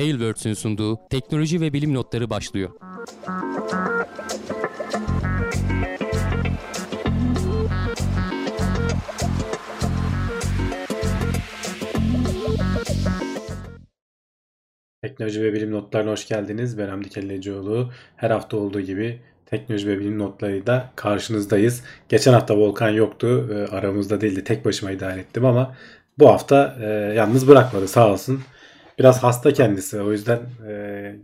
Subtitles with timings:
[0.00, 2.70] Tailwords'ün sunduğu teknoloji ve bilim notları başlıyor.
[15.02, 16.78] Teknoloji ve bilim notlarına hoş geldiniz.
[16.78, 17.90] Ben Hamdi Kellecioğlu.
[18.16, 21.84] Her hafta olduğu gibi teknoloji ve bilim notlarıyla karşınızdayız.
[22.08, 23.50] Geçen hafta Volkan yoktu.
[23.54, 24.44] E, aramızda değildi.
[24.44, 25.76] Tek başıma idare ettim ama
[26.18, 26.86] bu hafta e,
[27.16, 28.42] yalnız bırakmadı sağ olsun.
[29.00, 30.00] Biraz hasta kendisi.
[30.00, 31.16] O yüzden e,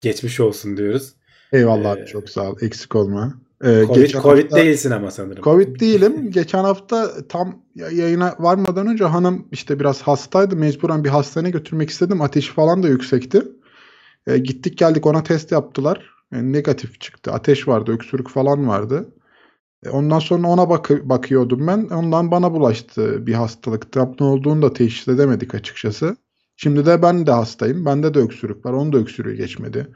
[0.00, 1.12] geçmiş olsun diyoruz.
[1.52, 2.56] Eyvallah Ee, çok sağ ol.
[2.60, 3.34] Eksik olma.
[3.64, 5.42] Ee, Covid, geçen Covid hafta- değilsin ama sanırım.
[5.42, 6.30] Covid değilim.
[6.30, 10.56] Geçen hafta tam ya- yayına varmadan önce hanım işte biraz hastaydı.
[10.56, 12.20] Mecburen bir hastaneye götürmek istedim.
[12.20, 13.42] Ateşi falan da yüksekti.
[14.26, 16.10] Ee, gittik geldik ona test yaptılar.
[16.32, 17.32] Yani negatif çıktı.
[17.32, 19.08] Ateş vardı, öksürük falan vardı.
[19.86, 21.88] E, Ondan sonra ona bakı- bakıyordum ben.
[21.92, 23.92] Ondan bana bulaştı bir hastalık.
[23.92, 26.16] Tam ne olduğunu da teşhis edemedik açıkçası.
[26.56, 27.84] Şimdi de ben de hastayım.
[27.84, 28.72] Bende de öksürük var.
[28.72, 29.86] Onun da öksürüğü geçmedi.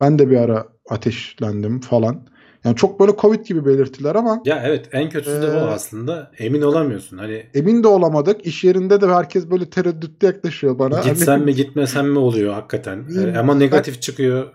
[0.00, 2.28] Ben de bir ara ateşlendim falan.
[2.64, 6.30] Yani çok böyle Covid gibi belirtiler ama Ya evet en kötüsü de Ee, o aslında.
[6.38, 7.18] Emin olamıyorsun.
[7.18, 8.46] Hani emin de olamadık.
[8.46, 11.00] İş yerinde de herkes böyle tereddütlü yaklaşıyor bana.
[11.00, 13.04] gitsen Hani- mi gitmesen mi oluyor hakikaten.
[13.18, 14.46] Ee, ama negatif çıkıyor.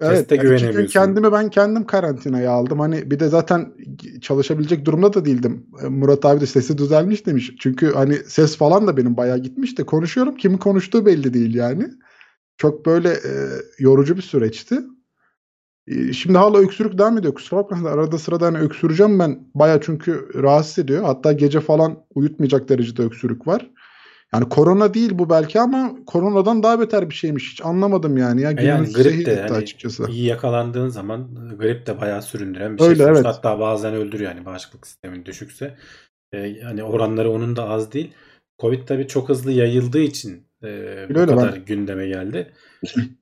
[0.00, 0.86] Evet, yani güvenemiyorsun.
[0.86, 2.80] kendimi ben kendim karantinaya aldım.
[2.80, 3.72] Hani bir de zaten
[4.20, 5.66] çalışabilecek durumda da değildim.
[5.84, 7.52] E, Murat abi de sesi düzelmiş demiş.
[7.60, 10.36] Çünkü hani ses falan da benim bayağı gitmiş de konuşuyorum.
[10.36, 11.88] Kimin konuştuğu belli değil yani.
[12.56, 13.32] Çok böyle e,
[13.78, 14.80] yorucu bir süreçti.
[15.86, 17.34] E, Şimdi hala öksürük devam ediyor.
[17.34, 19.48] Kusura bakmayın arada sırada hani öksüreceğim ben.
[19.54, 21.04] Baya çünkü rahatsız ediyor.
[21.04, 23.70] Hatta gece falan uyutmayacak derecede öksürük var.
[24.34, 27.52] Yani korona değil bu belki ama koronadan daha beter bir şeymiş.
[27.52, 28.42] Hiç anlamadım yani.
[28.42, 30.06] Ya E yani grip de hani açıkçası.
[30.10, 33.06] iyi yakalandığın zaman e, grip de bayağı süründüren bir Öyle, şey.
[33.06, 33.24] Evet.
[33.24, 35.76] Hatta bazen öldürüyor yani bağışıklık sistemin düşükse.
[36.34, 38.12] Ee, hani oranları onun da az değil.
[38.58, 40.66] Covid tabii çok hızlı yayıldığı için e,
[41.14, 42.52] bu öyle, kadar ben- gündeme geldi.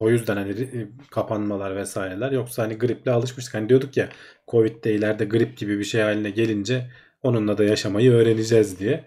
[0.00, 2.32] O yüzden hani e, kapanmalar vesaireler.
[2.32, 3.54] Yoksa hani griple alışmıştık.
[3.54, 4.08] Hani diyorduk ya
[4.48, 6.90] Covid'de ileride grip gibi bir şey haline gelince
[7.22, 9.04] onunla da yaşamayı öğreneceğiz diye.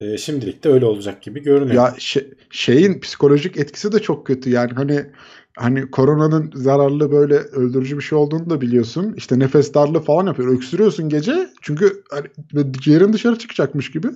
[0.00, 1.74] E, şimdilik de öyle olacak gibi görünüyor.
[1.74, 4.50] Ya şey- şeyin psikolojik etkisi de çok kötü.
[4.50, 5.06] Yani hani
[5.56, 9.14] hani koronanın zararlı böyle öldürücü bir şey olduğunu da biliyorsun.
[9.16, 10.54] İşte nefes darlığı falan yapıyor.
[10.56, 11.48] Öksürüyorsun gece.
[11.62, 12.26] Çünkü hani
[12.72, 14.08] ciğerin dışarı çıkacakmış gibi.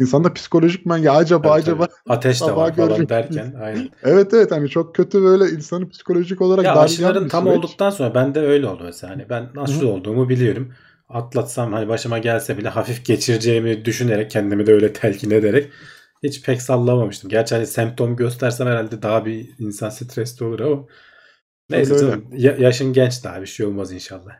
[0.00, 1.88] İnsanda psikolojik men ya acaba Tabii, acaba.
[2.08, 3.88] Ateş de var falan derken aynen.
[4.02, 7.58] Evet evet hani çok kötü böyle insanı psikolojik olarak Ya aşıların tam süreç.
[7.58, 9.12] olduktan sonra bende öyle oldu mesela.
[9.12, 9.88] Hani ben aşı Hı.
[9.88, 10.72] olduğumu biliyorum.
[11.08, 15.72] Atlatsam hani başıma gelse bile hafif geçireceğimi düşünerek kendimi de öyle telkin ederek
[16.22, 17.30] hiç pek sallamamıştım.
[17.30, 20.86] Gerçi hani semptom göstersem herhalde daha bir insan stresli olur ama
[21.70, 22.12] neyse Öyle öyle.
[22.12, 22.28] canım.
[22.36, 24.32] Ya- yaşın genç daha bir şey olmaz inşallah.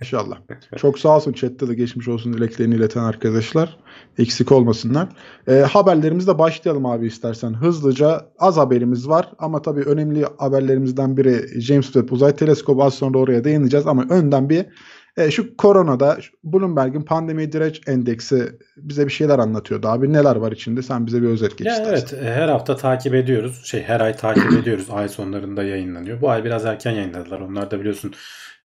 [0.00, 0.38] İnşallah.
[0.76, 3.78] Çok sağ olsun chatte de geçmiş olsun dileklerini ileten arkadaşlar.
[4.18, 5.08] Eksik olmasınlar.
[5.48, 7.54] Ee, haberlerimizle başlayalım abi istersen.
[7.54, 12.84] Hızlıca az haberimiz var ama tabii önemli haberlerimizden biri James Webb Uzay Teleskobu.
[12.84, 14.66] Az sonra oraya değineceğiz ama önden bir
[15.16, 20.12] e, şu koronada şu Bloomberg'in pandemi direnç endeksi bize bir şeyler anlatıyordu abi.
[20.12, 20.82] Neler var içinde?
[20.82, 22.16] Sen bize bir özet geç Ya istersen.
[22.16, 23.62] evet e, her hafta takip ediyoruz.
[23.64, 24.86] Şey her ay takip ediyoruz.
[24.90, 26.20] Ay sonlarında yayınlanıyor.
[26.20, 27.40] Bu ay biraz erken yayınladılar.
[27.40, 28.14] Onlar da biliyorsun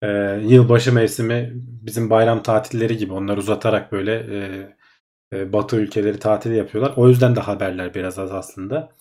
[0.02, 0.08] e,
[0.42, 6.92] yılbaşı mevsimi bizim bayram tatilleri gibi onlar uzatarak böyle e, e, Batı ülkeleri tatili yapıyorlar.
[6.96, 8.92] O yüzden de haberler biraz az aslında.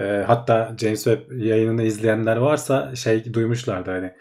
[0.00, 4.12] E, hatta James Webb yayınını izleyenler varsa şey duymuşlardı hani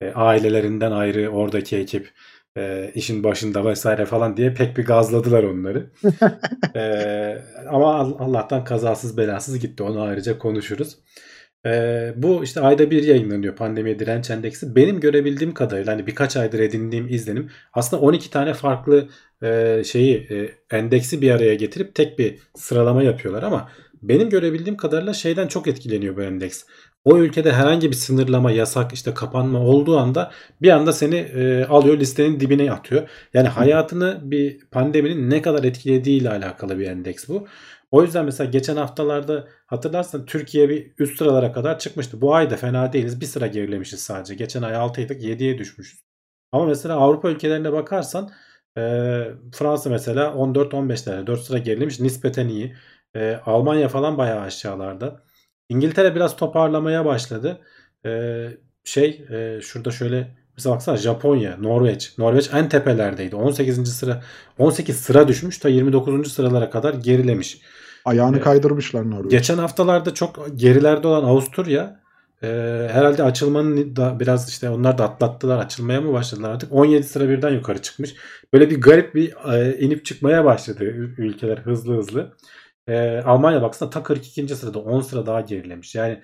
[0.00, 2.12] e, ailelerinden ayrı oradaki ekip
[2.56, 5.90] e, işin başında vesaire falan diye pek bir gazladılar onları.
[6.76, 9.82] Ee, ama All- Allah'tan kazasız belasız gitti.
[9.82, 10.98] Onu ayrıca konuşuruz.
[11.66, 14.76] Ee, bu işte ayda bir yayınlanıyor pandemiye direnç endeksi.
[14.76, 19.08] Benim görebildiğim kadarıyla hani birkaç aydır edindiğim izlenim aslında 12 tane farklı
[19.42, 23.70] e, şeyi e, endeksi bir araya getirip tek bir sıralama yapıyorlar ama
[24.02, 26.64] benim görebildiğim kadarıyla şeyden çok etkileniyor bu endeks.
[27.06, 31.98] O ülkede herhangi bir sınırlama, yasak, işte kapanma olduğu anda bir anda seni e, alıyor
[31.98, 33.08] listenin dibine atıyor.
[33.34, 37.46] Yani hayatını bir pandeminin ne kadar etkilediğiyle alakalı bir endeks bu.
[37.90, 42.20] O yüzden mesela geçen haftalarda hatırlarsan Türkiye bir üst sıralara kadar çıkmıştı.
[42.20, 43.20] Bu ay da fena değiliz.
[43.20, 44.34] Bir sıra gerilemişiz sadece.
[44.34, 46.00] Geçen ay 6'ydık 7'ye düşmüşüz.
[46.52, 48.30] Ama mesela Avrupa ülkelerine bakarsan
[48.78, 48.80] e,
[49.54, 52.00] Fransa mesela 14-15'lerde 4 sıra gerilemiş.
[52.00, 52.76] Nispeten iyi.
[53.16, 55.26] E, Almanya falan bayağı aşağılarda.
[55.68, 57.60] İngiltere biraz toparlamaya başladı.
[58.06, 58.10] E,
[58.84, 62.18] şey e, şurada şöyle Mesela baksana Japonya, Norveç.
[62.18, 63.36] Norveç en tepelerdeydi.
[63.36, 63.92] 18.
[63.92, 64.22] sıra
[64.58, 66.32] 18 sıra düşmüş ta 29.
[66.32, 67.60] sıralara kadar gerilemiş.
[68.04, 69.30] Ayağını e, kaydırmışlar Norveç.
[69.30, 72.00] Geçen haftalarda çok gerilerde olan Avusturya
[72.42, 72.46] e,
[72.92, 75.58] herhalde açılmanın da biraz işte onlar da atlattılar.
[75.58, 76.72] Açılmaya mı başladılar artık?
[76.72, 78.14] 17 sıra birden yukarı çıkmış.
[78.52, 82.32] Böyle bir garip bir e, inip çıkmaya başladı ül- ülkeler hızlı hızlı.
[82.88, 84.56] E, Almanya baksana ta 42.
[84.56, 85.94] sırada 10 sıra daha gerilemiş.
[85.94, 86.22] Yani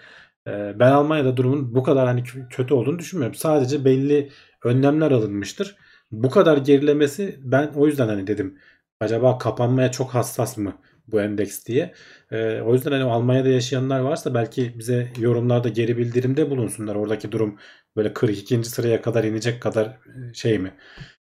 [0.49, 3.35] E, ben Almanya'da durumun bu kadar hani kö- kötü olduğunu düşünmüyorum.
[3.35, 4.31] Sadece belli
[4.65, 5.77] önlemler alınmıştır.
[6.11, 8.59] Bu kadar gerilemesi ben o yüzden hani dedim
[9.01, 10.79] acaba kapanmaya çok hassas mı
[11.09, 11.95] bu endeks diye.
[12.31, 16.95] E, o yüzden hani Almanya'da yaşayanlar varsa belki bize yorumlarda geri bildirimde bulunsunlar.
[16.95, 17.59] Oradaki durum
[17.97, 18.69] böyle 42.
[18.69, 19.87] sıraya kadar inecek kadar
[20.31, 20.75] e, şey mi?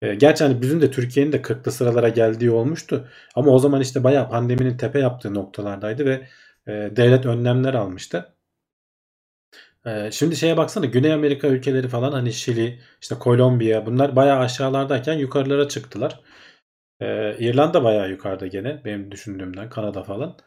[0.02, 3.08] E, gerçi hani bizim de Türkiye'nin de 40'lı sıralara geldiği olmuştu.
[3.36, 6.28] Ama o zaman işte bayağı pandeminin tepe yaptığı noktalardaydı ve
[6.68, 8.36] e, devlet önlemler almıştı.
[9.86, 15.14] E, şimdi şeye baksana Güney Amerika ülkeleri falan hani Şili, işte Kolombiya bunlar bayağı aşağılardayken
[15.14, 16.20] yukarılara çıktılar.
[17.02, 20.38] E, İrlanda bayağı yukarıda gene benim düşündüğümden Kanada falan.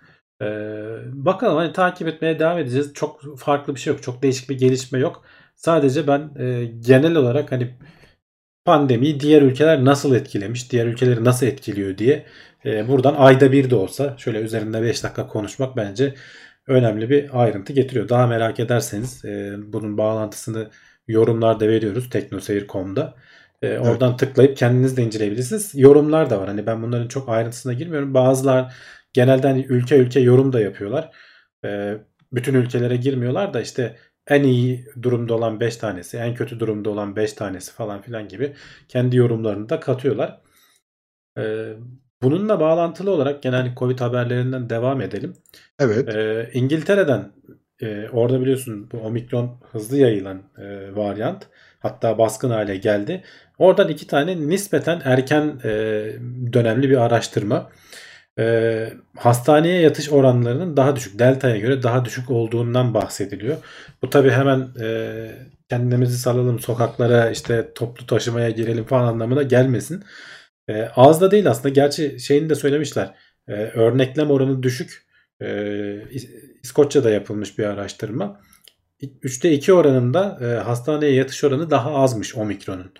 [1.12, 2.94] Bakalım hani takip etmeye devam edeceğiz.
[2.94, 4.02] Çok farklı bir şey yok.
[4.02, 5.24] Çok değişik bir gelişme yok.
[5.56, 7.74] Sadece ben e, genel olarak hani
[8.64, 12.26] pandemiyi diğer ülkeler nasıl etkilemiş, diğer ülkeleri nasıl etkiliyor diye
[12.64, 16.14] e, buradan ayda bir de olsa şöyle üzerinde 5 dakika konuşmak bence
[16.66, 18.08] önemli bir ayrıntı getiriyor.
[18.08, 20.70] Daha merak ederseniz e, bunun bağlantısını
[21.08, 23.14] yorumlarda veriyoruz teknoseyir.com'da.
[23.62, 25.70] E, oradan tıklayıp kendiniz de inceleyebilirsiniz.
[25.74, 26.48] Yorumlar da var.
[26.48, 28.14] Hani ben bunların çok ayrıntısına girmiyorum.
[28.14, 28.74] Bazılar
[29.12, 31.10] genelde hani ülke ülke yorum da yapıyorlar.
[31.64, 31.94] E,
[32.32, 33.96] bütün ülkelere girmiyorlar da işte
[34.28, 38.54] en iyi durumda olan 5 tanesi, en kötü durumda olan 5 tanesi falan filan gibi
[38.88, 40.40] kendi yorumlarını da katıyorlar.
[41.38, 41.72] Ee,
[42.22, 45.36] bununla bağlantılı olarak genel Covid haberlerinden devam edelim.
[45.78, 46.08] Evet.
[46.08, 47.32] Ee, İngiltere'den
[47.82, 51.48] e, orada biliyorsun bu omikron hızlı yayılan e, varyant
[51.78, 53.22] hatta baskın hale geldi.
[53.58, 55.70] Oradan iki tane nispeten erken e,
[56.52, 57.70] dönemli bir araştırma
[58.38, 63.56] e, hastaneye yatış oranlarının daha düşük, delta'ya göre daha düşük olduğundan bahsediliyor.
[64.02, 70.04] Bu tabi hemen e, kendimizi salalım sokaklara işte toplu taşımaya girelim falan anlamına gelmesin.
[70.68, 71.68] E, az da değil aslında.
[71.68, 73.14] Gerçi şeyini de söylemişler.
[73.48, 75.06] E, örneklem oranı düşük.
[75.40, 75.46] E,
[76.10, 78.40] İs- İskoçya'da yapılmış bir araştırma.
[79.02, 82.92] 3'te 2 oranında e, hastaneye yatış oranı daha azmış omikronun.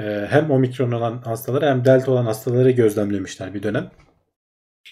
[0.00, 3.90] E, hem omikron olan hastaları hem delta olan hastaları gözlemlemişler bir dönem.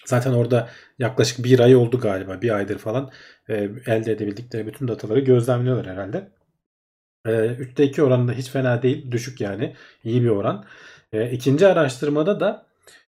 [0.05, 0.69] Zaten orada
[0.99, 2.41] yaklaşık bir ay oldu galiba.
[2.41, 3.11] Bir aydır falan
[3.49, 3.53] e,
[3.87, 6.31] elde edebildikleri bütün dataları gözlemliyorlar herhalde.
[7.25, 9.11] E, 3'te 2 oranında hiç fena değil.
[9.11, 9.75] Düşük yani.
[10.03, 10.65] iyi bir oran.
[11.13, 12.65] E, ikinci araştırmada da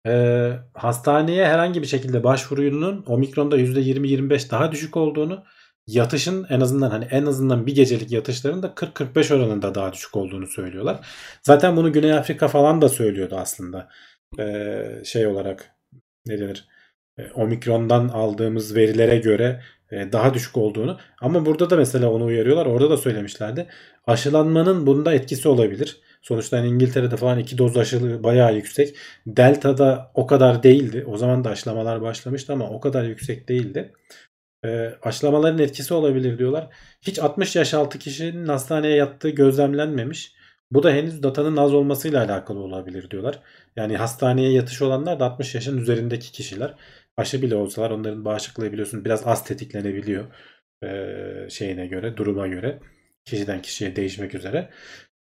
[0.07, 5.43] e, hastaneye herhangi bir şekilde başvurunun omikronda %20-25 daha düşük olduğunu
[5.87, 10.47] yatışın en azından hani en azından bir gecelik yatışların da 40-45 oranında daha düşük olduğunu
[10.47, 11.07] söylüyorlar.
[11.41, 13.89] Zaten bunu Güney Afrika falan da söylüyordu aslında.
[14.39, 15.74] E, şey olarak
[16.25, 16.67] ne denir?
[17.17, 19.61] E, Omikron'dan aldığımız verilere göre
[19.91, 20.99] e, daha düşük olduğunu.
[21.21, 22.65] Ama burada da mesela onu uyarıyorlar.
[22.65, 23.67] Orada da söylemişlerdi.
[24.07, 25.97] Aşılanmanın bunda etkisi olabilir.
[26.21, 28.95] Sonuçta hani İngiltere'de falan iki doz aşılı bayağı yüksek.
[29.27, 31.03] Delta'da o kadar değildi.
[31.07, 33.93] O zaman da aşılamalar başlamıştı ama o kadar yüksek değildi.
[34.65, 36.69] E, aşılamaların etkisi olabilir diyorlar.
[37.01, 40.35] Hiç 60 yaş altı kişinin hastaneye yattığı gözlemlenmemiş.
[40.71, 43.39] Bu da henüz datanın az olmasıyla alakalı olabilir diyorlar.
[43.75, 46.75] Yani hastaneye yatış olanlar da 60 yaşın üzerindeki kişiler.
[47.17, 50.25] Aşı bile olsalar onların bağışıklığı biliyorsun biraz az tetiklenebiliyor.
[50.83, 52.79] Ee, şeyine göre, duruma göre.
[53.25, 54.69] Kişiden kişiye değişmek üzere.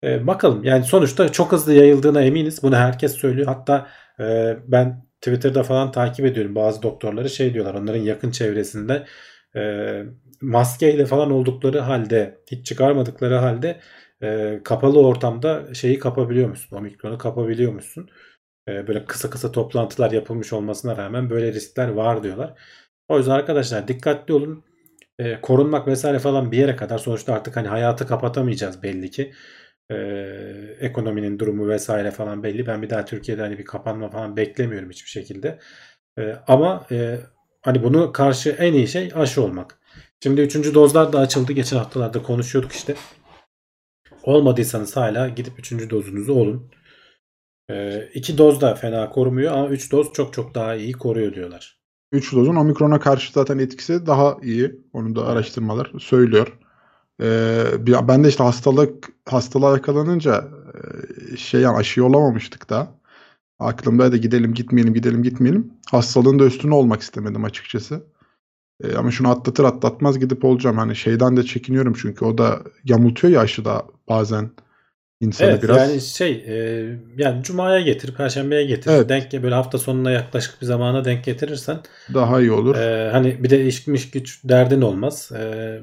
[0.03, 2.63] Ee, bakalım yani sonuçta çok hızlı yayıldığına eminiz.
[2.63, 3.47] Bunu herkes söylüyor.
[3.47, 3.87] Hatta
[4.19, 7.73] e, ben Twitter'da falan takip ediyorum bazı doktorları şey diyorlar.
[7.73, 9.05] Onların yakın çevresinde
[9.55, 9.61] e,
[10.41, 13.79] maskeyle falan oldukları halde hiç çıkarmadıkları halde
[14.23, 16.77] e, kapalı ortamda şeyi kapabiliyor musun?
[16.77, 18.09] Omikronu kapabiliyor musun?
[18.67, 22.53] E, böyle kısa kısa toplantılar yapılmış olmasına rağmen böyle riskler var diyorlar.
[23.07, 24.63] O yüzden arkadaşlar dikkatli olun.
[25.19, 29.33] E, korunmak vesaire falan bir yere kadar sonuçta artık hani hayatı kapatamayacağız belli ki.
[29.91, 29.95] E,
[30.79, 32.67] ekonominin durumu vesaire falan belli.
[32.67, 35.59] Ben bir daha Türkiye'de hani bir kapanma falan beklemiyorum hiçbir şekilde.
[36.19, 37.19] E, ama e,
[37.61, 39.79] hani bunu karşı en iyi şey aşı olmak.
[40.23, 41.53] Şimdi üçüncü dozlar da açıldı.
[41.53, 42.95] Geçen haftalarda konuşuyorduk işte.
[44.23, 45.89] Olmadıysanız hala gidip 3.
[45.89, 46.71] dozunuzu olun.
[48.13, 51.81] 2 doz da fena korumuyor ama 3 doz çok çok daha iyi koruyor diyorlar.
[52.11, 54.81] 3 dozun omikrona karşı zaten etkisi daha iyi.
[54.93, 56.57] Onu da araştırmalar söylüyor.
[57.21, 57.63] Ee,
[58.07, 60.47] ben de işte hastalık hastalığa yakalanınca
[61.33, 63.01] e, şey yani aşı olamamıştık da.
[63.59, 65.73] Aklımdaydı gidelim gitmeyelim gidelim gitmeyelim.
[65.91, 68.03] Hastalığın da üstüne olmak istemedim açıkçası.
[68.83, 70.77] Ee, ama şunu atlatır atlatmaz gidip olacağım.
[70.77, 74.49] Hani şeyden de çekiniyorum çünkü o da yamultuyor ya aşıda bazen
[75.21, 75.77] insanı Evet biraz.
[75.77, 76.85] yani şey e,
[77.17, 78.91] yani cumaya getir, perşembeye getir.
[78.91, 79.09] Evet.
[79.09, 81.79] Denk böyle hafta sonuna yaklaşık bir zamana denk getirirsen
[82.13, 82.75] Daha iyi olur.
[82.75, 85.31] e, hani bir de işmiş güç derdin olmaz.
[85.35, 85.79] E,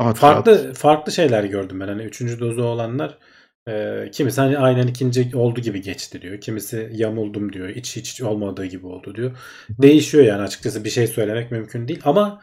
[0.00, 0.76] Rahat farklı rahat.
[0.76, 1.88] farklı şeyler gördüm ben.
[1.88, 3.18] Hani üçüncü dozu olanlar
[3.68, 6.40] e, kimisi hani aynen ikinci oldu gibi geçti diyor.
[6.40, 7.68] Kimisi yamuldum diyor.
[7.68, 9.38] Hiç hiç olmadığı gibi oldu diyor.
[9.70, 12.00] Değişiyor yani açıkçası bir şey söylemek mümkün değil.
[12.04, 12.40] Ama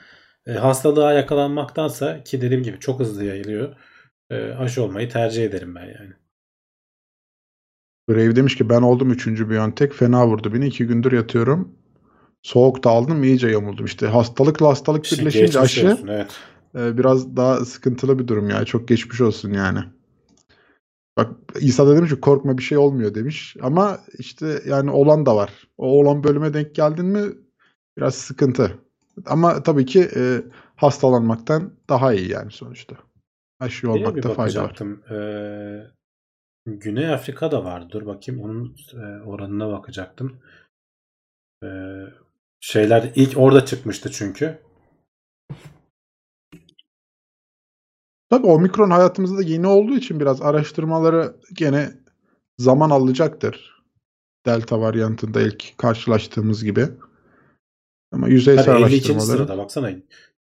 [0.48, 3.76] e, hastalığa yakalanmaktansa ki dediğim gibi çok hızlı yayılıyor.
[4.30, 6.14] E, aşı olmayı tercih ederim ben yani.
[8.10, 9.28] Brave demiş ki ben oldum 3.
[9.28, 9.94] Biontech.
[9.94, 10.68] Fena vurdu beni.
[10.68, 11.78] 2 gündür yatıyorum.
[12.44, 13.86] Soğukta aldım iyice yamuldum.
[13.86, 16.40] İşte hastalıkla hastalık birleşince aşı olsun, evet.
[16.76, 18.66] e, biraz daha sıkıntılı bir durum ya.
[18.66, 19.80] Çok geçmiş olsun yani.
[21.18, 23.56] Bak İsa da demiş ki korkma bir şey olmuyor demiş.
[23.62, 25.68] Ama işte yani olan da var.
[25.78, 27.34] O olan bölüme denk geldin mi
[27.98, 28.80] biraz sıkıntı.
[29.26, 30.42] Ama tabii ki e,
[30.76, 32.96] hastalanmaktan daha iyi yani sonuçta.
[33.60, 34.80] Aşı bir olmakta fayda var.
[35.12, 35.92] Ee,
[36.66, 37.90] Güney Afrika'da var.
[37.90, 40.42] Dur bakayım onun e, oranına bakacaktım.
[41.64, 41.68] Ee,
[42.60, 44.60] şeyler ilk orada çıkmıştı çünkü.
[48.30, 51.90] Tabii omikron hayatımızda yeni olduğu için biraz araştırmaları gene
[52.58, 53.84] zaman alacaktır.
[54.46, 56.88] Delta varyantında ilk karşılaştığımız gibi.
[58.12, 58.94] Ama yüzeysel Tabii 52.
[58.96, 59.38] araştırmaları.
[59.38, 59.92] sırada baksana.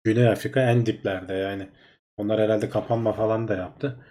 [0.04, 1.70] Güney Afrika en diplerde yani.
[2.18, 4.06] Onlar herhalde kapanma falan da yaptı.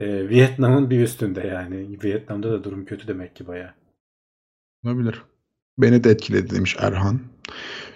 [0.00, 1.98] Ee, Vietnam'ın bir üstünde yani.
[2.04, 3.70] Vietnam'da da durum kötü demek ki bayağı.
[4.84, 5.22] Olabilir.
[5.78, 7.20] Beni de etkiledi demiş Erhan.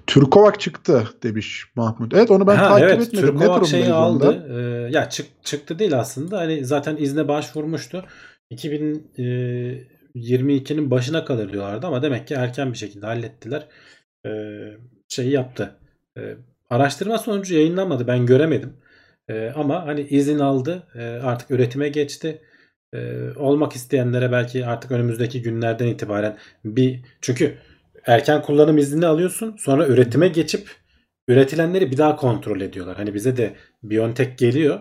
[0.06, 2.14] Türkovak çıktı demiş Mahmut.
[2.14, 3.26] Evet onu ben Ha, takip evet, etmedim.
[3.26, 4.28] Ne Türkovak durumdayız şeyi onda?
[4.28, 4.46] aldı.
[4.50, 6.38] Ee, ya çık, çıktı değil aslında.
[6.38, 8.04] Hani zaten izne başvurmuştu.
[8.52, 13.66] 2022'nin başına kalır diyorlardı ama demek ki erken bir şekilde hallettiler.
[14.26, 14.30] Ee,
[15.08, 15.76] şeyi yaptı.
[16.18, 16.34] Ee,
[16.70, 18.06] araştırma sonucu yayınlanmadı.
[18.06, 18.73] Ben göremedim.
[19.28, 20.82] Ee, ama hani izin aldı.
[20.94, 22.42] Ee, artık üretime geçti.
[22.94, 27.58] Ee, olmak isteyenlere belki artık önümüzdeki günlerden itibaren bir çünkü
[28.06, 29.56] erken kullanım iznini alıyorsun.
[29.58, 30.68] Sonra üretime geçip
[31.28, 32.96] üretilenleri bir daha kontrol ediyorlar.
[32.96, 34.80] Hani bize de BioNTech geliyor.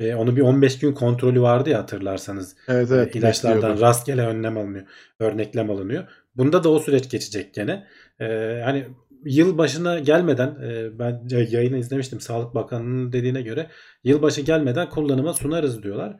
[0.00, 2.56] Ve onu bir 15 gün kontrolü vardı ya hatırlarsanız.
[2.68, 3.16] Evet evet.
[3.16, 3.80] E, ilaçlardan bekliyordu.
[3.80, 4.84] rastgele önlem alınıyor.
[5.18, 6.04] Örneklem alınıyor.
[6.36, 7.86] Bunda da o süreç geçecek gene.
[8.20, 8.86] Ee, hani
[9.24, 12.20] yıl başına gelmeden e, ben yayını izlemiştim.
[12.20, 13.66] Sağlık Bakanı'nın dediğine göre
[14.04, 16.16] yılbaşı gelmeden kullanıma sunarız diyorlar.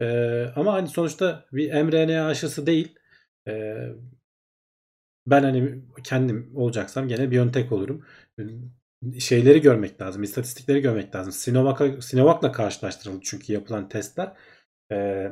[0.00, 2.94] Ee, ama hani sonuçta bir mRNA aşısı değil.
[3.48, 3.74] Ee,
[5.26, 8.04] ben hani kendim olacaksam gene BioNTech olurum.
[9.18, 10.22] Şeyleri görmek lazım.
[10.22, 11.32] istatistikleri görmek lazım.
[11.32, 14.32] Sinovac'a, Sinovac'la karşılaştırıldı çünkü yapılan testler.
[14.92, 15.28] E,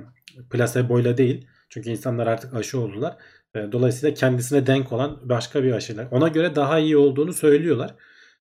[0.50, 1.48] plaseboyla değil.
[1.68, 3.16] Çünkü insanlar artık aşı oldular.
[3.54, 6.08] E, dolayısıyla kendisine denk olan başka bir aşıyla.
[6.10, 7.94] Ona göre daha iyi olduğunu söylüyorlar.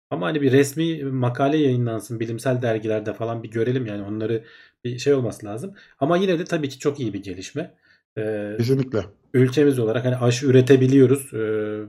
[0.09, 4.45] Ama hani bir resmi makale yayınlansın bilimsel dergilerde falan bir görelim yani onları
[4.83, 5.75] bir şey olması lazım.
[5.99, 7.77] Ama yine de tabii ki çok iyi bir gelişme.
[8.17, 9.05] E, Kesinlikle.
[9.33, 11.33] ülkemiz olarak hani aşı üretebiliyoruz.
[11.33, 11.37] Ee,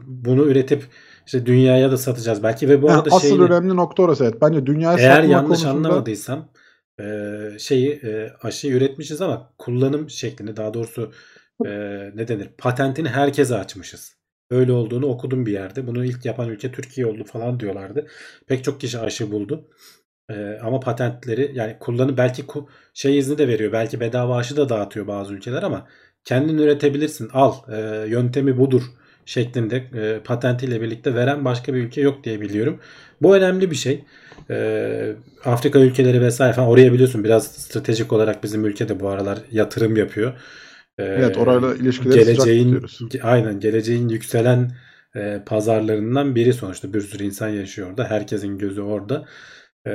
[0.07, 0.83] bunu üretip
[1.27, 4.35] işte dünyaya da satacağız belki ve bu Ha, arada asıl şeyini önemli nokta orası evet.
[4.43, 6.49] Bence dünyaya eğer satma yanlış konusunda anlamadıysam
[7.01, 7.05] e,
[7.59, 11.13] şeyi e, aşıyı üretmişiz ama kullanım şeklini daha doğrusu
[11.67, 11.71] e,
[12.15, 14.19] ne denir patentini herkese açmışız.
[14.51, 15.87] Öyle olduğunu okudum bir yerde.
[15.87, 18.07] Bunu ilk yapan ülke Türkiye oldu falan diyorlardı.
[18.47, 19.69] Pek çok kişi aşı buldu.
[20.31, 23.73] E, ama patentleri yani kullanı belki ku- şey izni de veriyor.
[23.73, 25.89] Belki bedava aşı da dağıtıyor bazı ülkeler ama
[26.29, 27.29] kendin üretebilirsin.
[27.33, 28.83] Al e, yöntemi budur
[29.27, 32.81] şeklinde e, patentiyle birlikte veren başka bir ülke yok diye biliyorum.
[33.23, 34.05] Bu önemli bir şey.
[34.51, 39.97] E, Afrika ülkeleri vesaire falan oraya biliyorsun biraz stratejik olarak bizim ülkede bu aralar yatırım
[39.97, 40.33] yapıyor.
[40.99, 43.09] E, Evet, orayla ilişkileri sıcak geleceğin tutuyoruz.
[43.23, 44.73] aynen geleceğin yükselen
[45.17, 48.11] e, pazarlarından biri sonuçta bir sürü insan yaşıyor orada.
[48.11, 49.27] Herkesin gözü orada.
[49.87, 49.93] E,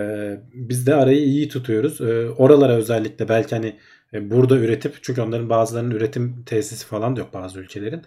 [0.54, 2.02] biz de arayı iyi tutuyoruz.
[2.02, 3.80] E, oralara özellikle belki hani
[4.14, 8.02] burada üretip çünkü onların bazılarının üretim tesisi falan da yok bazı ülkelerin.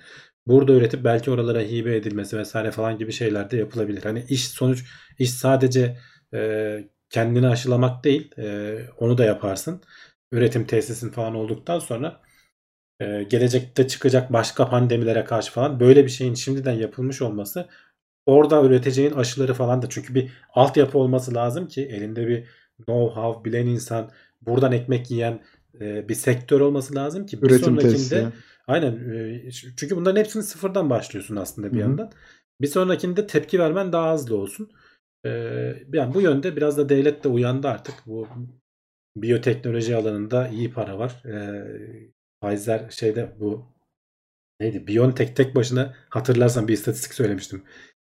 [0.46, 4.02] Burada üretip belki oralara hibe edilmesi vesaire falan gibi şeyler de yapılabilir.
[4.02, 4.84] Hani iş sonuç
[5.18, 5.98] iş sadece
[6.34, 6.78] e,
[7.10, 9.82] kendini aşılamak değil e, onu da yaparsın.
[10.32, 12.20] Üretim tesisin falan olduktan sonra
[13.00, 17.68] e, gelecekte çıkacak başka pandemilere karşı falan böyle bir şeyin şimdiden yapılmış olması
[18.26, 22.44] orada üreteceğin aşıları falan da çünkü bir altyapı olması lazım ki elinde bir
[22.86, 24.10] know-how bilen insan
[24.42, 25.40] buradan ekmek yiyen
[25.80, 28.26] e, bir sektör olması lazım ki bir Üretim sonrakinde tesisi.
[28.66, 31.80] aynen e, çünkü bunların hepsini sıfırdan başlıyorsun aslında bir Hı hı.
[31.80, 32.12] yandan.
[32.60, 34.70] Bir sonrakinde tepki vermen daha hızlı olsun.
[35.24, 35.30] E,
[35.92, 37.94] yani bu yönde biraz da devlet de uyandı artık.
[38.06, 38.28] Bu
[39.16, 41.22] biyoteknoloji alanında iyi para var.
[41.24, 41.64] E,
[42.42, 43.64] Pfizer şeyde bu
[44.60, 44.86] neydi?
[44.86, 47.62] BioNTech tek başına hatırlarsan bir istatistik söylemiştim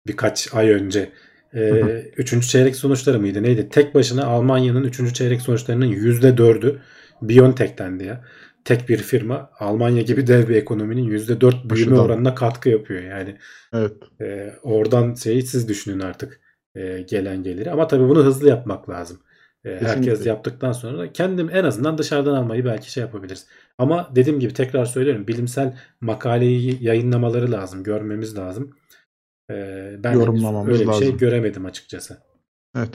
[0.07, 1.09] birkaç ay önce.
[1.51, 2.03] Hı hı.
[2.17, 3.69] üçüncü çeyrek sonuçları mıydı neydi?
[3.69, 6.81] Tek başına Almanya'nın üçüncü çeyrek sonuçlarının yüzde dördü
[7.21, 8.25] BioNTech'tendi ya.
[8.65, 12.05] Tek bir firma Almanya gibi dev bir ekonominin yüzde dört büyüme Aşıdan.
[12.05, 13.01] oranına katkı yapıyor.
[13.03, 13.37] Yani
[13.73, 13.91] Evet.
[14.21, 16.41] e, oradan şeyi siz düşünün artık
[16.75, 17.71] e, gelen geliri.
[17.71, 19.19] Ama tabii bunu hızlı yapmak lazım.
[19.65, 20.29] E, herkes Kesinlikle.
[20.29, 23.47] yaptıktan sonra kendim en azından dışarıdan almayı belki şey yapabiliriz.
[23.77, 27.83] Ama dediğim gibi tekrar söylüyorum bilimsel makaleyi yayınlamaları lazım.
[27.83, 28.75] Görmemiz lazım.
[29.51, 29.55] E,
[29.99, 31.17] ben öyle bir şey lazım.
[31.17, 32.17] göremedim açıkçası.
[32.77, 32.89] Evet.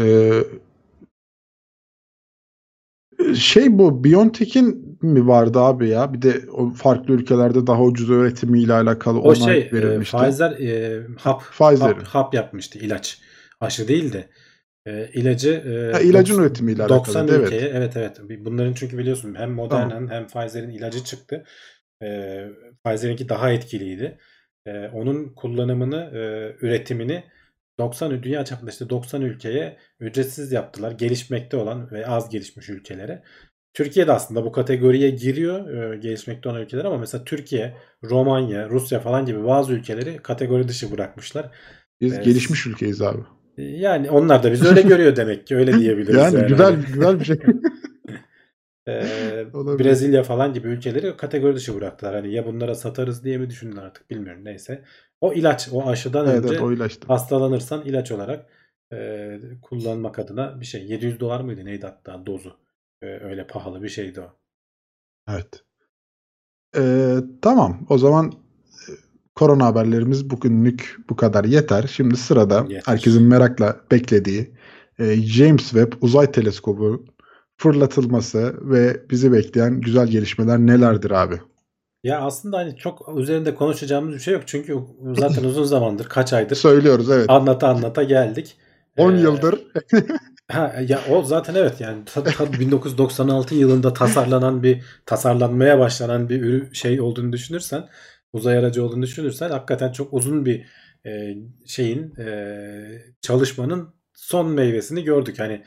[0.00, 0.42] Ee,
[3.34, 6.12] şey bu BioNTech'in mi vardı abi ya?
[6.12, 10.16] Bir de o farklı ülkelerde daha ucuz üretimiyle alakalı O onay şey e, verilmişti.
[10.16, 11.94] Pfizer e, hap, Pfizer'in.
[11.94, 13.20] hap, hap yapmıştı ilaç.
[13.60, 14.28] Aşı değil de.
[14.86, 16.98] E, ilacı e, Ha, ilacın 90 üretimiyle alakalı.
[16.98, 17.46] 90 evet.
[17.46, 18.20] ülkeye evet evet.
[18.38, 21.44] Bunların çünkü biliyorsun hem Moderna'nın hem Pfizer'in ilacı çıktı.
[22.02, 22.40] E,
[22.84, 24.18] Pfizer'inki daha etkiliydi.
[24.66, 26.20] E, onun kullanımını, e,
[26.66, 27.24] üretimini
[27.80, 30.92] 90 dünya çapında işte 90 ülkeye ücretsiz yaptılar.
[30.92, 33.22] Gelişmekte olan ve az gelişmiş ülkelere.
[33.74, 39.00] Türkiye de aslında bu kategoriye giriyor e, gelişmekte olan ülkeler ama mesela Türkiye, Romanya, Rusya
[39.00, 41.50] falan gibi bazı ülkeleri kategori dışı bırakmışlar.
[42.00, 42.24] Biz Evet.
[42.24, 43.20] gelişmiş ülkeyiz abi.
[43.56, 46.16] Yani onlar da bizi öyle görüyor demek ki öyle diyebiliriz.
[46.16, 46.46] Yani yani.
[46.46, 47.36] güzel güzel bir şey.
[48.88, 49.46] Ee.
[49.54, 52.14] Brezilya falan gibi ülkeleri kategori dışı bıraktılar.
[52.14, 54.84] Hani ya bunlara satarız diye mi düşündüler artık bilmiyorum neyse.
[55.20, 57.06] O ilaç, o aşıdan evet önce evet o ilaçtı.
[57.06, 58.46] hastalanırsan ilaç olarak
[58.92, 60.86] e, kullanmak adına bir şey.
[60.86, 62.56] 700 dolar mıydı neydi hatta dozu.
[63.02, 64.40] E, öyle pahalı bir şeydi o.
[65.28, 65.64] Evet.
[66.76, 67.86] Ee, tamam.
[67.88, 68.92] O zaman e,
[69.34, 71.90] korona haberlerimiz bugünlük bu kadar yeter.
[71.92, 72.82] Şimdi sırada Yeter.
[72.86, 74.50] herkesin merakla beklediği
[74.98, 77.04] e, James Webb Uzay Teleskobu
[77.60, 81.40] fırlatılması ve bizi bekleyen güzel gelişmeler nelerdir abi?
[82.04, 84.42] Ya aslında hani çok üzerinde konuşacağımız bir şey yok.
[84.46, 84.78] Çünkü
[85.18, 87.30] zaten uzun zamandır kaç aydır Söylüyoruz evet.
[87.30, 88.56] anlata anlata geldik.
[88.96, 89.60] 10 Ee, yıldır
[90.50, 96.74] Ha, ya o zaten evet yani ta- ta 1996 yılında tasarlanan bir tasarlanmaya başlanan bir
[96.74, 97.88] şey olduğunu düşünürsen
[98.32, 100.66] uzay aracı olduğunu düşünürsen hakikaten çok uzun bir
[101.06, 101.34] e,
[101.66, 105.38] şeyin e, çalışmanın son meyvesini gördük.
[105.38, 105.62] Hani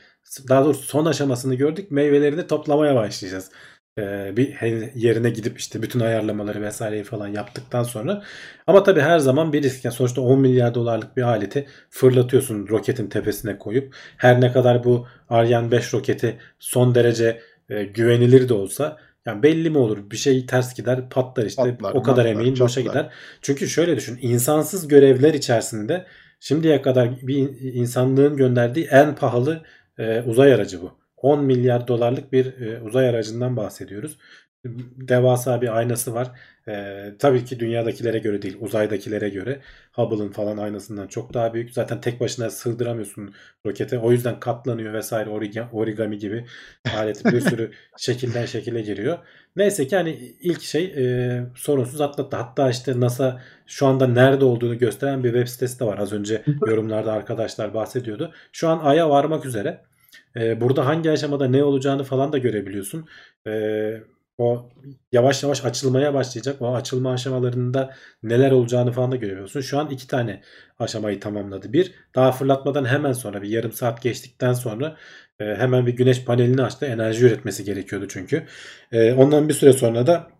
[0.48, 1.90] daha doğrusu son aşamasını gördük.
[1.90, 3.50] Meyvelerini toplamaya başlayacağız.
[3.98, 8.22] E, bir he- yerine gidip işte bütün ayarlamaları vesaireyi falan yaptıktan sonra.
[8.66, 9.84] Ama tabii her zaman bir risk.
[9.84, 15.06] Yani sonuçta 10 milyar dolarlık bir aleti fırlatıyorsun roketin tepesine koyup her ne kadar bu
[15.28, 18.96] Ariane 5 roketi son derece e, güvenilir de olsa
[19.26, 22.58] yani belli mi olur bir şey ters gider patlar işte Patlar, o kadar matlar, emeğin
[22.60, 23.12] boşa gider.
[23.42, 26.06] Çünkü şöyle düşün insansız görevler içerisinde
[26.40, 27.36] şimdiye kadar bir
[27.74, 29.62] insanlığın gönderdiği en pahalı
[29.98, 30.98] e, uzay aracı bu.
[31.16, 34.18] 10 milyar dolarlık bir e, uzay aracından bahsediyoruz.
[34.96, 36.30] Devasa bir aynası var.
[36.68, 39.60] E, tabii ki dünyadakilere göre değil uzaydakilere göre.
[39.92, 41.72] Hubble'ın falan aynasından çok daha büyük.
[41.72, 43.34] Zaten tek başına sığdıramıyorsun
[43.66, 43.98] rokete.
[43.98, 46.46] O yüzden katlanıyor vesaire origa- origami gibi
[46.96, 49.18] alet bir sürü şekilden şekile giriyor.
[49.56, 52.36] Neyse ki hani ilk şey e, sorunsuz atlattı.
[52.36, 55.98] Hatta işte NASA şu anda nerede olduğunu gösteren bir web sitesi de var.
[55.98, 58.32] Az önce yorumlarda arkadaşlar bahsediyordu.
[58.52, 59.80] Şu an Ay'a varmak üzere.
[60.36, 63.08] E, burada hangi aşamada ne olacağını falan da görebiliyorsun.
[63.46, 63.50] E,
[64.38, 64.70] o
[65.12, 66.62] yavaş yavaş açılmaya başlayacak.
[66.62, 69.60] O açılma aşamalarında neler olacağını falan da görüyorsun.
[69.60, 70.42] Şu an iki tane
[70.78, 71.72] aşamayı tamamladı.
[71.72, 74.96] Bir, daha fırlatmadan hemen sonra bir yarım saat geçtikten sonra
[75.40, 76.86] e, hemen bir güneş panelini açtı.
[76.86, 78.46] Enerji üretmesi gerekiyordu çünkü.
[78.92, 80.30] E, ondan bir süre sonra da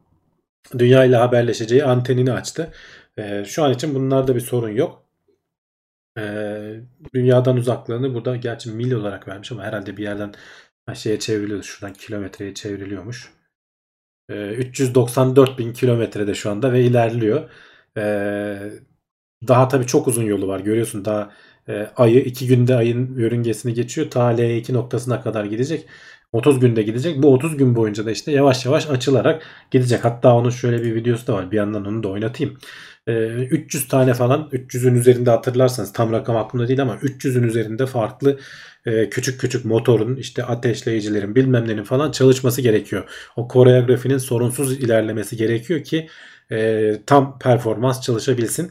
[0.78, 2.72] dünya ile haberleşeceği antenini açtı.
[3.18, 5.04] E, şu an için bunlarda bir sorun yok.
[6.18, 6.22] E,
[7.14, 10.32] dünyadan uzaklığını burada gerçi mil olarak vermiş ama herhalde bir yerden
[10.94, 11.62] şeye çevriliyor.
[11.62, 13.30] Şuradan kilometreye çevriliyormuş.
[14.28, 17.50] E, 394 bin kilometrede şu anda ve ilerliyor.
[17.96, 18.02] E,
[19.48, 20.60] daha tabii çok uzun yolu var.
[20.60, 21.32] Görüyorsun daha
[21.68, 24.10] e, ayı 2 günde ayın yörüngesini geçiyor.
[24.10, 25.86] Ta L2 noktasına kadar gidecek.
[26.32, 27.22] 30 günde gidecek.
[27.22, 30.04] Bu 30 gün boyunca da işte yavaş yavaş açılarak gidecek.
[30.04, 31.50] Hatta onun şöyle bir videosu da var.
[31.50, 32.58] Bir yandan onu da oynatayım.
[33.06, 33.12] E,
[33.50, 38.38] 300 tane falan 300'ün üzerinde hatırlarsanız tam rakam aklımda değil ama 300'ün üzerinde farklı
[38.86, 43.08] e, küçük küçük motorun işte ateşleyicilerin bilmem nenin falan çalışması gerekiyor.
[43.36, 46.08] O koreografinin sorunsuz ilerlemesi gerekiyor ki
[46.52, 48.70] e, tam performans çalışabilsin.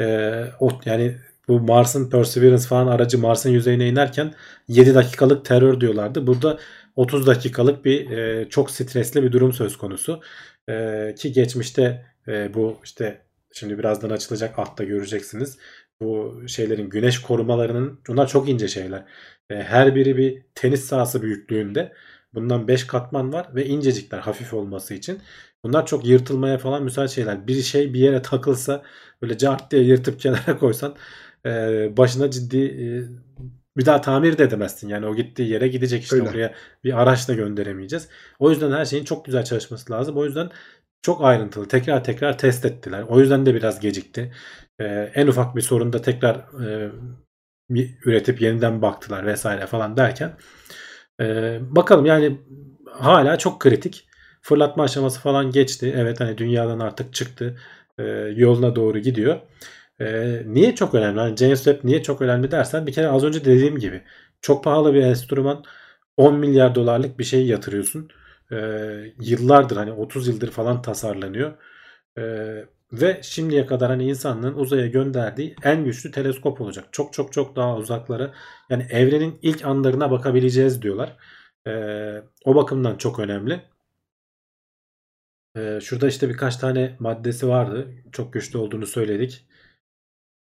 [0.00, 1.16] E, o yani
[1.48, 4.34] bu Mars'ın Perseverance falan aracı Mars'ın yüzeyine inerken
[4.68, 6.26] 7 dakikalık terör diyorlardı.
[6.26, 6.58] Burada
[6.96, 8.08] 30 dakikalık bir
[8.50, 10.20] çok stresli bir durum söz konusu.
[11.16, 12.06] Ki geçmişte
[12.54, 13.20] bu işte
[13.54, 15.58] şimdi birazdan açılacak altta göreceksiniz.
[16.00, 19.04] Bu şeylerin güneş korumalarının bunlar çok ince şeyler.
[19.50, 21.92] E, her biri bir tenis sahası büyüklüğünde.
[22.34, 25.20] Bundan 5 katman var ve incecikler hafif olması için.
[25.64, 27.46] Bunlar çok yırtılmaya falan müsait şeyler.
[27.46, 28.82] Bir şey bir yere takılsa
[29.22, 30.96] böyle cart diye yırtıp kenara koysan
[31.46, 31.50] e,
[31.96, 32.86] başına ciddi e,
[33.76, 34.88] bir daha tamir de edemezsin.
[34.88, 36.28] Yani o gittiği yere gidecek işte Öyle.
[36.28, 38.08] oraya bir araçla gönderemeyeceğiz.
[38.38, 40.16] O yüzden her şeyin çok güzel çalışması lazım.
[40.16, 40.50] O yüzden
[41.04, 43.02] çok ayrıntılı tekrar tekrar test ettiler.
[43.08, 44.32] O yüzden de biraz gecikti.
[44.78, 46.90] E, en ufak bir sorunda tekrar e,
[47.70, 50.36] bir üretip yeniden baktılar vesaire falan derken
[51.20, 52.40] e, bakalım yani
[52.90, 54.08] hala çok kritik.
[54.42, 55.94] Fırlatma aşaması falan geçti.
[55.96, 57.58] Evet hani dünyadan artık çıktı.
[57.98, 58.02] E,
[58.36, 59.40] yoluna doğru gidiyor.
[60.00, 61.20] Ee, niye çok önemli?
[61.20, 64.02] Hani James Webb niye çok önemli dersen bir kere az önce dediğim gibi
[64.40, 65.64] çok pahalı bir enstrüman
[66.16, 68.10] 10 milyar dolarlık bir şey yatırıyorsun.
[68.54, 71.54] Ee, yıllardır hani 30 yıldır falan tasarlanıyor.
[72.18, 76.88] Ee, ve şimdiye kadar hani insanlığın uzaya gönderdiği en güçlü teleskop olacak.
[76.92, 78.34] Çok çok çok daha uzaklara
[78.70, 81.16] yani evrenin ilk anlarına bakabileceğiz diyorlar.
[81.66, 83.62] Ee, o bakımdan çok önemli.
[85.56, 87.88] Ee, şurada işte birkaç tane maddesi vardı.
[88.12, 89.46] Çok güçlü olduğunu söyledik.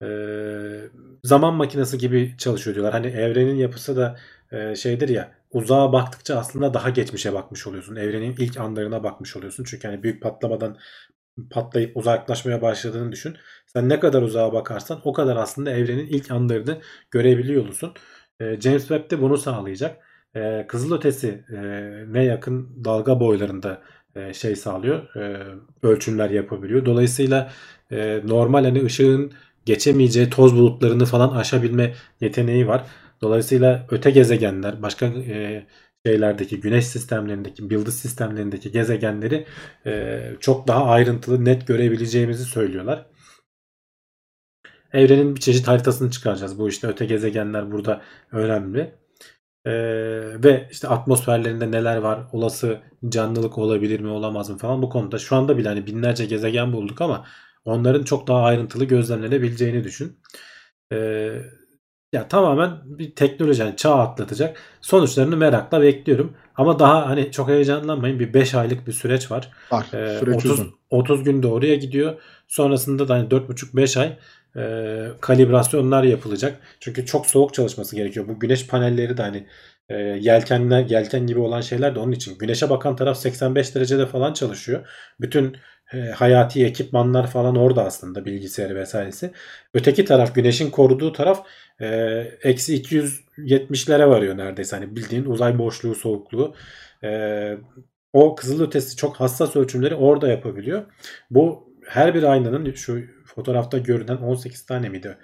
[0.02, 0.90] Ee,
[1.24, 2.92] zaman makinesi gibi çalışıyor diyorlar.
[2.92, 4.18] Hani evrenin yapısı da
[4.52, 7.96] e, şeydir ya uzağa baktıkça aslında daha geçmişe bakmış oluyorsun.
[7.96, 9.64] Evrenin ilk anlarına bakmış oluyorsun.
[9.64, 10.78] Çünkü hani büyük patlamadan
[11.50, 13.36] patlayıp uzaklaşmaya başladığını düşün.
[13.66, 17.92] Sen ne kadar uzağa bakarsan o kadar aslında evrenin ilk anlarını görebiliyor olursun.
[18.40, 19.96] Ee, James Webb de bunu sağlayacak.
[20.36, 21.60] Ee, kızılötesi e,
[22.08, 23.82] ne yakın dalga boylarında
[24.14, 25.16] e, şey sağlıyor.
[25.16, 25.46] E,
[25.82, 26.84] ölçümler yapabiliyor.
[26.84, 27.52] Dolayısıyla
[27.90, 29.32] e, normal hani ışığın
[29.64, 32.86] geçemeyeceği toz bulutlarını falan aşabilme yeteneği var.
[33.22, 35.66] Dolayısıyla öte gezegenler, başka e,
[36.06, 39.46] şeylerdeki güneş sistemlerindeki, yıldız sistemlerindeki gezegenleri
[39.86, 43.06] e, çok daha ayrıntılı, net görebileceğimizi söylüyorlar.
[44.92, 46.58] Evrenin bir çeşit haritasını çıkaracağız.
[46.58, 48.02] Bu işte öte gezegenler burada
[48.32, 49.00] önemli.
[49.66, 49.72] Ee,
[50.44, 55.36] ve işte atmosferlerinde neler var, olası canlılık olabilir mi, olamaz mı falan bu konuda şu
[55.36, 57.26] anda bile hani binlerce gezegen bulduk ama
[57.64, 60.20] onların çok daha ayrıntılı gözlemlenebileceğini düşün.
[60.92, 61.42] Ee,
[62.12, 64.56] ya tamamen bir teknoloji yani çağ atlatacak.
[64.80, 66.36] Sonuçlarını merakla bekliyorum.
[66.56, 68.18] Ama daha hani çok heyecanlanmayın.
[68.18, 69.50] Bir 5 aylık bir süreç var.
[69.72, 69.86] Var.
[69.94, 70.74] Ee, Süreç 30, uzun.
[70.90, 72.14] 30 günde oraya gidiyor.
[72.48, 74.16] Sonrasında da hani 4,5-5 ay
[74.56, 76.60] e, kalibrasyonlar yapılacak.
[76.80, 78.28] Çünkü çok soğuk çalışması gerekiyor.
[78.28, 79.46] Bu güneş panelleri de hani
[79.88, 82.38] e, yelkenler, yelken gibi olan şeyler de onun için.
[82.38, 84.86] Güneşe bakan taraf 85 derecede falan çalışıyor.
[85.20, 85.56] Bütün
[85.92, 89.32] e, hayati ekipmanlar falan orada aslında bilgisayarı vesairesi.
[89.74, 91.46] Öteki taraf güneşin koruduğu taraf
[91.80, 91.86] e,
[92.42, 94.76] eksi 270'lere varıyor neredeyse.
[94.76, 96.54] Hani bildiğin uzay boşluğu soğukluğu.
[97.04, 97.58] E,
[98.12, 100.82] o kızılötesi çok hassas ölçümleri orada yapabiliyor.
[101.30, 105.16] Bu her bir aynanın şu fotoğrafta görünen 18 tane miydi?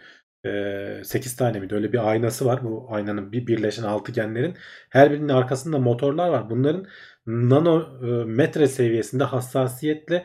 [1.05, 1.75] 8 tane miydi?
[1.75, 2.65] Öyle bir aynası var.
[2.65, 4.55] Bu aynanın bir birleşen altıgenlerin.
[4.91, 6.51] Her birinin arkasında motorlar var.
[6.51, 6.87] Bunların
[7.27, 10.25] nanometre seviyesinde hassasiyetle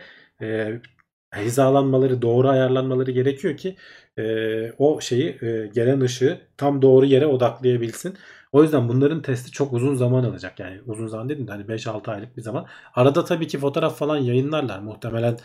[1.36, 3.76] hizalanmaları, doğru ayarlanmaları gerekiyor ki
[4.18, 8.18] e, o şeyi e, gelen ışığı tam doğru yere odaklayabilsin.
[8.52, 10.60] O yüzden bunların testi çok uzun zaman alacak.
[10.60, 12.66] Yani uzun zaman dedim de hani 5-6 aylık bir zaman.
[12.96, 14.80] Arada tabii ki fotoğraf falan yayınlarlar.
[14.80, 15.38] Muhtemelen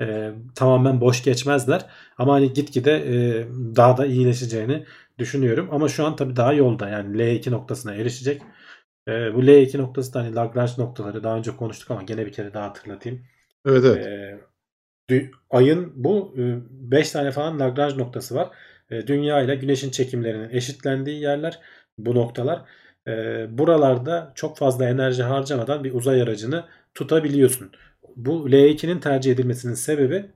[0.00, 1.86] e, tamamen boş geçmezler.
[2.18, 4.84] Ama hani gitgide e, daha da iyileşeceğini
[5.18, 5.68] düşünüyorum.
[5.72, 6.88] Ama şu an tabii daha yolda.
[6.88, 8.42] Yani L2 noktasına erişecek.
[9.08, 12.54] E, bu L2 noktası da hani Lagrange noktaları daha önce konuştuk ama gene bir kere
[12.54, 13.22] daha hatırlatayım.
[13.66, 14.06] Evet evet.
[15.10, 16.34] E, ayın bu
[16.70, 18.50] 5 tane falan Lagrange noktası var.
[18.90, 21.60] E, Dünya ile Güneş'in çekimlerinin eşitlendiği yerler
[21.98, 22.62] bu noktalar.
[23.08, 23.12] E,
[23.58, 27.72] buralarda çok fazla enerji harcamadan bir uzay aracını tutabiliyorsun.
[28.16, 30.26] Bu L2'nin tercih edilmesinin sebebi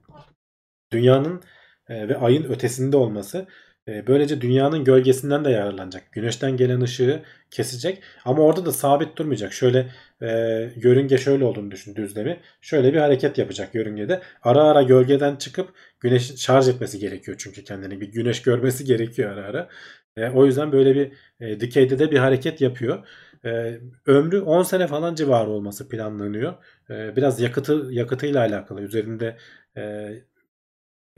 [0.92, 1.42] dünyanın
[1.88, 3.46] e, ve ayın ötesinde olması.
[3.88, 6.12] E, böylece dünyanın gölgesinden de yararlanacak.
[6.12, 8.02] Güneşten gelen ışığı kesecek.
[8.24, 9.52] Ama orada da sabit durmayacak.
[9.52, 9.88] Şöyle
[10.22, 10.28] e,
[10.76, 12.40] yörünge şöyle olduğunu düşün düzlemi.
[12.60, 14.22] Şöyle bir hareket yapacak yörüngede.
[14.42, 18.00] Ara ara gölgeden çıkıp güneş şarj etmesi gerekiyor çünkü kendini.
[18.00, 19.68] Bir güneş görmesi gerekiyor ara ara.
[20.16, 23.06] E, o yüzden böyle bir e, dikeyde de bir hareket yapıyor.
[23.44, 26.54] E, ömrü 10 sene falan civarı olması planlanıyor.
[26.90, 28.82] E, biraz yakıtı yakıtıyla alakalı.
[28.82, 29.36] Üzerinde
[29.76, 30.12] e,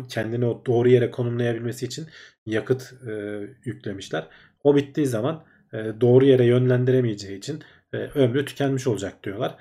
[0.08, 2.06] kendini o doğru yere konumlayabilmesi için
[2.46, 4.26] yakıt e, yüklemişler.
[4.64, 9.54] O bittiği zaman e, doğru yere yönlendiremeyeceği için e, ömrü tükenmiş olacak diyorlar.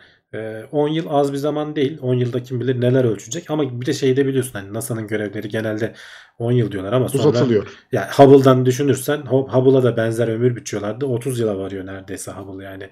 [0.71, 1.97] 10 yıl az bir zaman değil.
[2.01, 3.49] 10 yılda kim bilir neler ölçecek.
[3.49, 5.93] Ama bir de şeyde biliyorsun hani NASA'nın görevleri genelde
[6.39, 7.67] 10 yıl diyorlar ama sonra Uzatılıyor.
[7.91, 11.05] yani Hubble'dan düşünürsen Hubble'a da benzer ömür biçiyorlardı.
[11.05, 12.89] 30 yıla varıyor neredeyse Hubble yani.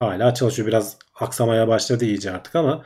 [0.00, 0.68] Hala çalışıyor.
[0.68, 2.84] Biraz aksamaya başladı iyice artık ama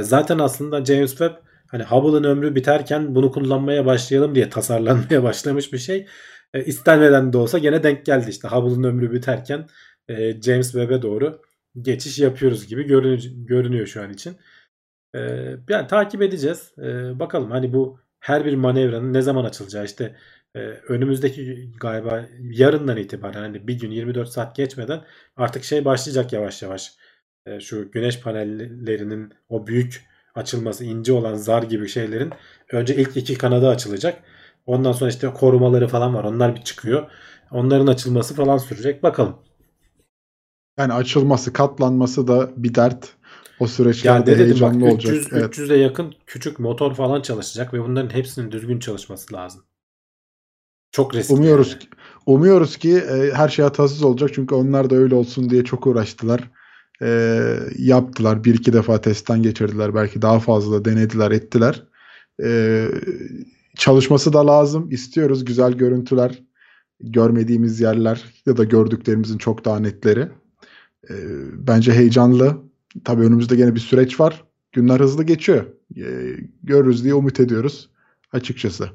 [0.00, 5.78] zaten aslında James Webb hani Hubble'ın ömrü biterken bunu kullanmaya başlayalım diye tasarlanmaya başlamış bir
[5.78, 6.06] şey.
[6.54, 9.68] E, istenmeden de olsa gene denk geldi işte Hubble'ın ömrü biterken
[10.08, 11.42] e, James Webb'e doğru
[11.80, 14.36] geçiş yapıyoruz gibi görünüyor, görünüyor şu an için.
[15.14, 15.20] E,
[15.68, 16.72] yani takip edeceğiz.
[16.78, 20.16] E, bakalım hani bu her bir manevranın ne zaman açılacağı işte
[20.54, 25.04] e, önümüzdeki galiba yarından itibaren hani bir gün 24 saat geçmeden
[25.36, 26.94] artık şey başlayacak yavaş yavaş.
[27.46, 32.32] E, şu güneş panellerinin o büyük açılması ince olan zar gibi şeylerin
[32.72, 34.22] önce ilk iki kanadı açılacak.
[34.66, 36.24] Ondan sonra işte korumaları falan var.
[36.24, 37.10] Onlar bir çıkıyor.
[37.50, 39.02] Onların açılması falan sürecek.
[39.02, 39.36] Bakalım.
[40.78, 43.08] Yani açılması, katlanması da bir dert.
[43.60, 45.14] O süreçlerde Yani heyecanlı bak olacak.
[45.14, 45.58] 300 Evet.
[45.58, 49.62] 300'e yakın küçük motor falan çalışacak ve bunların hepsinin düzgün çalışması lazım.
[50.92, 51.34] Çok riskli.
[51.34, 51.78] Umuyoruz yani.
[51.78, 51.88] ki,
[52.26, 56.50] umuyoruz ki e, her şey hatasız olacak çünkü onlar da öyle olsun diye çok uğraştılar.
[57.02, 58.44] E, yaptılar.
[58.44, 59.94] Bir iki defa testten geçirdiler.
[59.94, 61.82] Belki daha fazla denediler, ettiler.
[62.42, 62.86] E,
[63.76, 64.90] çalışması da lazım.
[64.90, 66.42] İstiyoruz güzel görüntüler,
[67.00, 70.28] görmediğimiz yerler ya da gördüklerimizin çok daha netleri.
[71.10, 71.14] E,
[71.52, 72.56] bence heyecanlı.
[73.04, 74.44] Tabii önümüzde gene bir süreç var.
[74.72, 75.64] Günler hızlı geçiyor.
[75.96, 77.90] E, görürüz diye umut ediyoruz
[78.32, 78.90] açıkçası.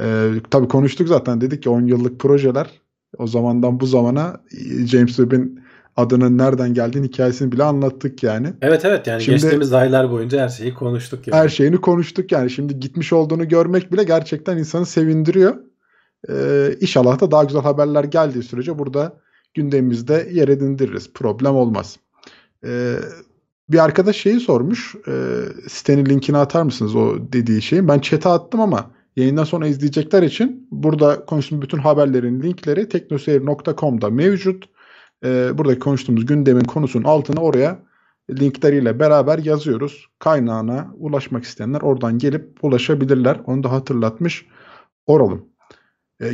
[0.00, 2.80] Ee, tabii konuştuk zaten dedik ki 10 yıllık projeler
[3.18, 5.60] o zamandan bu zamana e, James Webb'in
[5.96, 8.52] adının nereden geldiğini hikayesini bile anlattık yani.
[8.62, 11.36] Evet evet yani Şimdi- geçtiğimiz aylar boyunca her şeyi konuştuk yani.
[11.38, 12.50] Her şeyini konuştuk yani.
[12.50, 15.56] Şimdi gitmiş olduğunu görmek bile gerçekten insanı sevindiriyor.
[16.28, 19.16] Ee, inşallah da daha güzel haberler geldiği sürece burada
[19.54, 21.12] gündemimizde yer edindiririz.
[21.12, 21.96] Problem olmaz.
[22.66, 22.96] Ee,
[23.68, 24.94] bir arkadaş şeyi sormuş.
[25.08, 25.12] E,
[25.68, 27.88] sitenin linkini atar mısınız o dediği şeyin?
[27.88, 34.64] Ben chat'e attım ama yayından sonra izleyecekler için burada konuştuğumuz bütün haberlerin linkleri teknoseyir.com'da mevcut.
[35.24, 37.78] Ee, buradaki konuştuğumuz gündemin konusunun altına oraya
[38.30, 40.06] linkleriyle beraber yazıyoruz.
[40.18, 43.40] Kaynağına ulaşmak isteyenler oradan gelip ulaşabilirler.
[43.46, 44.46] Onu da hatırlatmış
[45.06, 45.46] olalım.
[46.22, 46.26] E,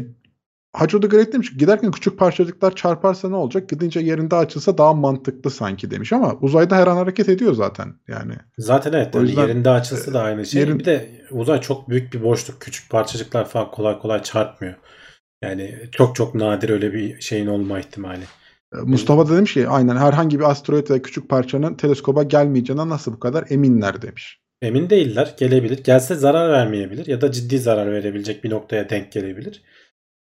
[0.73, 3.69] Hacı the Great demiş ki giderken küçük parçacıklar çarparsa ne olacak?
[3.69, 8.33] Gidince yerinde açılsa daha mantıklı sanki demiş ama uzayda her an hareket ediyor zaten yani.
[8.59, 10.63] Zaten evet O yüzden- yerinde açılsa da aynı şey.
[10.63, 12.61] yerin- Bir de uzay çok büyük bir boşluk.
[12.61, 14.75] Küçük parçacıklar falan kolay kolay çarpmıyor.
[15.43, 18.23] Yani çok çok nadir öyle bir şeyin olma ihtimali.
[18.75, 23.13] E, Mustafa da demiş ki aynen herhangi bir asteroid veya küçük parçanın teleskoba gelmeyeceğine nasıl
[23.13, 24.41] bu kadar eminler demiş.
[24.63, 25.35] Emin değiller.
[25.39, 25.85] Gelebilir.
[25.85, 29.63] Gelse zarar vermeyebilir ya da ciddi zarar verebilecek bir noktaya denk gelebilir.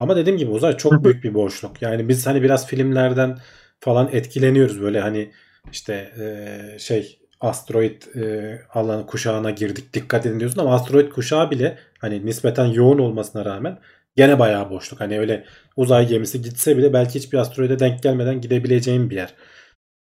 [0.00, 1.82] Ama dediğim gibi uzay çok büyük bir boşluk.
[1.82, 3.38] Yani biz hani biraz filmlerden
[3.80, 5.32] falan etkileniyoruz böyle hani
[5.72, 11.78] işte eee, şey asteroid eee, alanı kuşağına girdik dikkat edin diyorsun ama asteroid kuşağı bile
[11.98, 13.78] hani nispeten yoğun olmasına rağmen
[14.16, 15.00] gene bayağı boşluk.
[15.00, 15.44] Hani öyle
[15.76, 19.34] uzay gemisi gitse bile belki hiçbir asteroide denk gelmeden gidebileceğim bir yer.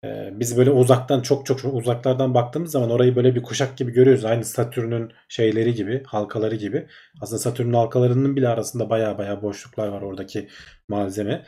[0.05, 3.93] Ee, biz böyle uzaktan çok çok çok uzaklardan baktığımız zaman orayı böyle bir kuşak gibi
[3.93, 4.25] görüyoruz.
[4.25, 6.87] Aynı Satürn'ün şeyleri gibi, halkaları gibi.
[7.21, 10.49] Aslında Satürn'ün halkalarının bile arasında baya baya boşluklar var oradaki
[10.89, 11.47] malzeme.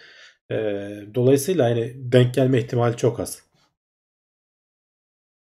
[0.50, 3.42] Ee, dolayısıyla hani denk gelme ihtimali çok az.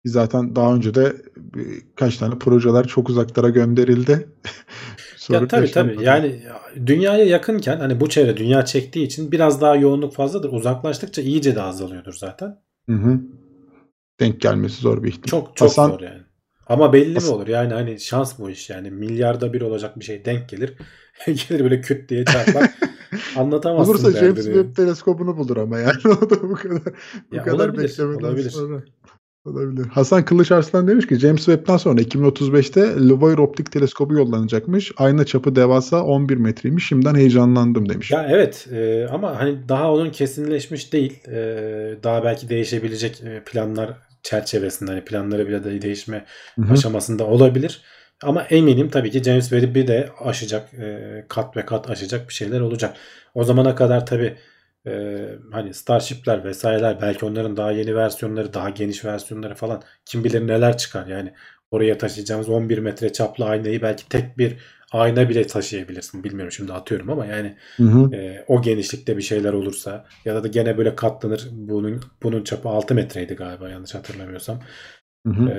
[0.06, 4.30] Zaten daha önce de birkaç tane projeler çok uzaklara gönderildi.
[5.30, 5.89] Ya Sorun tabii tabii.
[5.89, 6.04] yaşanmadı.
[6.06, 6.39] Yani
[6.86, 10.54] dünyaya yakınken hani bu çevre dünya çektiği için biraz daha yoğunluk fazladır.
[10.54, 12.60] Uzaklaştıkça iyice de azalıyordur zaten.
[12.89, 13.20] Hı hı.
[14.20, 15.28] Denk gelmesi zor bir ihtimal.
[15.30, 16.22] Çok çok Hasan- zor yani.
[16.68, 17.48] Ama belli mi Hasan- olur?
[17.48, 18.92] Yani hani şans bu iş yani.
[18.92, 20.74] Milyarda bir olacak bir şey denk gelir.
[21.26, 22.72] gelir böyle küt diye çarpar.
[23.38, 24.46] Anlatamazsın Bulursa James.
[24.46, 26.82] Webb teleskobunu bulur ama yani o da bu kadar
[27.32, 28.50] bu Ya kadar olabilir, beklemeden olabilir.
[28.50, 28.84] sonra.
[29.45, 29.86] Olabilir.
[29.88, 34.91] Hasan Kılıç Arslan demiş ki James Webb'den sonra 2035'te Levoir optik teleskobu yollanacakmış.
[34.97, 36.88] Ayna çapı devasa 11 metreymiş.
[36.88, 38.12] Şimdiden heyecanlandım demiş.
[38.12, 41.28] Ya evet e, ama hani daha onun kesinleşmiş değil.
[41.28, 41.38] E,
[42.04, 43.89] daha belki değişebilecek e, planlar
[44.23, 46.25] çerçevesinde hani planları bile de değişme
[46.56, 46.73] Hı hı.
[46.73, 47.82] aşamasında olabilir.
[48.23, 52.60] Ama eminim tabii ki James Webb'i de aşacak e, kat ve kat aşacak bir şeyler
[52.60, 52.95] olacak.
[53.34, 54.36] O zamana kadar tabii
[54.89, 60.47] e, hani Starship'ler vesaireler belki onların daha yeni versiyonları daha geniş versiyonları falan kim bilir
[60.47, 61.34] neler çıkar yani
[61.71, 64.58] oraya taşıyacağımız 11 metre çaplı aynayı belki tek bir
[64.91, 68.15] ayna bile taşıyabilirsin bilmiyorum şimdi atıyorum ama yani Hı hı.
[68.15, 72.95] e, o genişlikte bir şeyler olursa ya da gene böyle katlanır bunun bunun çapı 6
[72.95, 74.60] metreydi galiba yanlış hatırlamıyorsam
[75.28, 75.49] Hı hı.
[75.49, 75.56] e,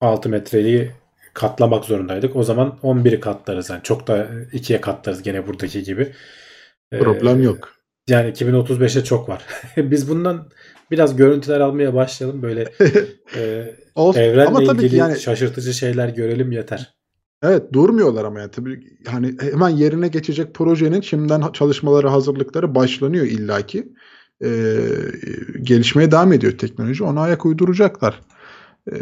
[0.00, 0.90] 6 metreyi
[1.34, 2.36] katlamak zorundaydık.
[2.36, 3.70] O zaman 11'i katlarız.
[3.70, 6.12] Yani çok da ikiye katlarız gene buradaki gibi.
[6.92, 7.79] E, Problem yok.
[8.10, 9.46] Yani 2035'e çok var.
[9.76, 10.48] Biz bundan
[10.90, 12.42] biraz görüntüler almaya başlayalım.
[12.42, 12.62] Böyle
[13.36, 14.20] e, Olsun.
[14.20, 16.94] evrenle ama tabii ilgili yani şaşırtıcı şeyler görelim yeter.
[17.42, 23.92] evet durmuyorlar ama yani tabii hani hemen yerine geçecek projenin şimdiden çalışmaları hazırlıkları başlanıyor illaki.
[24.44, 24.76] Ee,
[25.62, 27.04] gelişmeye devam ediyor teknoloji.
[27.04, 28.20] Ona ayak uyduracaklar.
[28.92, 28.96] Ee,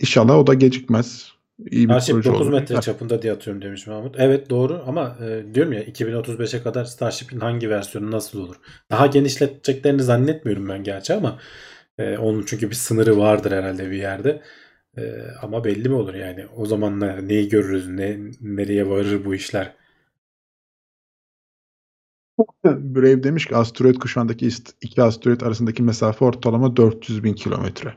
[0.00, 1.33] inşallah o da gecikmez.
[1.58, 2.52] İyi bir Starship proje 9 olur.
[2.52, 4.14] metre çapında diye atıyorum demiş Mahmut.
[4.18, 8.56] Evet doğru ama e, diyorum ya 2035'e kadar Starship'in hangi versiyonu nasıl olur?
[8.90, 11.38] Daha genişleteceklerini zannetmiyorum ben gerçi ama
[11.98, 14.42] e, onun çünkü bir sınırı vardır herhalde bir yerde.
[14.96, 15.02] E,
[15.42, 16.46] ama belli mi olur yani?
[16.56, 17.88] O zamanlar neyi görürüz?
[17.88, 19.74] Ne nereye varır bu işler?
[22.64, 24.48] Brave demiş ki asteroid kuşağındaki
[24.80, 27.94] iki asteroid arasındaki mesafe ortalama 400 bin kilometre.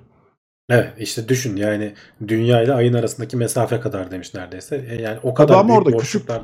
[0.70, 1.94] Evet işte düşün yani
[2.28, 4.86] dünya ile ayın arasındaki mesafe kadar demiş neredeyse.
[4.90, 6.42] E, yani o Tabii kadar ama büyük orada küçük- boşluklar.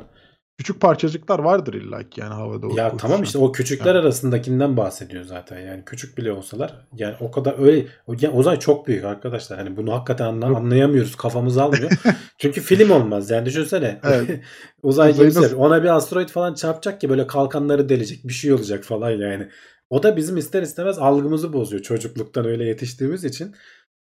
[0.58, 2.66] küçük parçacıklar vardır illa ki yani havada.
[2.66, 2.96] Ya uçuşan.
[2.96, 5.60] tamam işte o küçükler arasındakinden bahsediyor zaten.
[5.60, 9.58] Yani küçük bile olsalar yani o kadar öyle o, ya uzay çok büyük arkadaşlar.
[9.58, 11.16] Hani bunu hakikaten anla- anlayamıyoruz.
[11.16, 11.90] Kafamız almıyor.
[12.38, 13.30] Çünkü film olmaz.
[13.30, 14.00] Yani düşünsene.
[14.04, 14.40] Evet.
[14.82, 18.24] uzay gemisi nasıl- ona bir asteroid falan çarpacak ki böyle kalkanları delecek.
[18.28, 19.48] Bir şey olacak falan yani.
[19.90, 23.54] O da bizim ister istemez algımızı bozuyor çocukluktan öyle yetiştiğimiz için.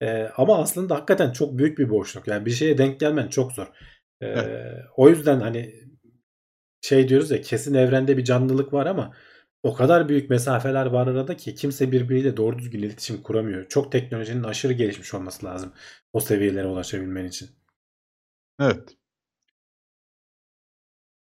[0.04, 2.28] Ee, ama aslında hakikaten çok büyük bir boşluk.
[2.28, 3.68] Yani bir şeye denk gelmen çok zor.
[4.22, 4.86] Evet.
[4.98, 5.76] O yüzden hani
[6.82, 9.14] şey diyoruz ya kesin evrende bir canlılık var ama
[9.64, 13.70] o kadar büyük mesafeler var arada ki kimse birbiriyle doğru düzgün iletişim kuramıyor.
[13.70, 15.74] Çok teknolojinin aşırı gelişmiş olması lazım
[16.14, 17.50] o seviyelere ulaşabilmen için.
[18.60, 18.96] Evet.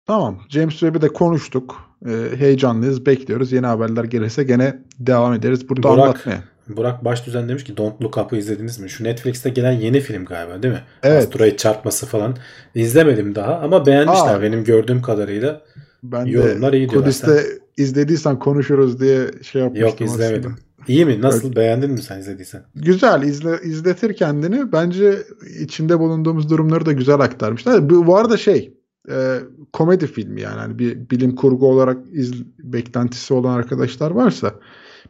[0.06, 0.42] Tamam.
[0.50, 1.98] James Webb'i de konuştuk.
[2.06, 3.06] Ee, heyecanlıyız.
[3.06, 3.52] Bekliyoruz.
[3.52, 5.70] Yeni haberler gelirse gene devam ederiz.
[5.70, 6.55] Burada Burak, anlatmaya.
[6.68, 8.90] Burak Başdüzen demiş ki Don't Look Up'ı izlediniz mi?
[8.90, 10.82] Şu Netflix'te gelen yeni film galiba değil mi?
[11.04, 11.24] Evet.
[11.24, 12.38] Asteroid çarpması falan.
[12.76, 14.42] İzlemedim daha ama beğenmişler Aa.
[14.42, 15.62] benim gördüğüm kadarıyla.
[16.04, 17.04] Ben Yorumlar de iyi diyorlar.
[17.04, 17.44] Kudüs'te
[17.78, 19.88] izlediysen konuşuruz diye şey yapmıştım.
[19.88, 20.52] Yok izlemedim.
[20.52, 20.66] aslında.
[20.88, 21.22] İyi mi?
[21.22, 21.56] Nasıl?
[21.56, 22.62] Beğendin mi sen izlediysen?
[22.76, 24.72] Güzel izle, izletir kendini.
[24.72, 25.18] Bence
[25.60, 27.90] içinde bulunduğumuz durumları da güzel aktarmışlar.
[27.90, 28.74] Bu, bu arada şey
[29.10, 29.40] e,
[29.74, 34.56] komedi filmi yani hani bir bilim kurgu olarak iz, beklentisi olan arkadaşlar varsa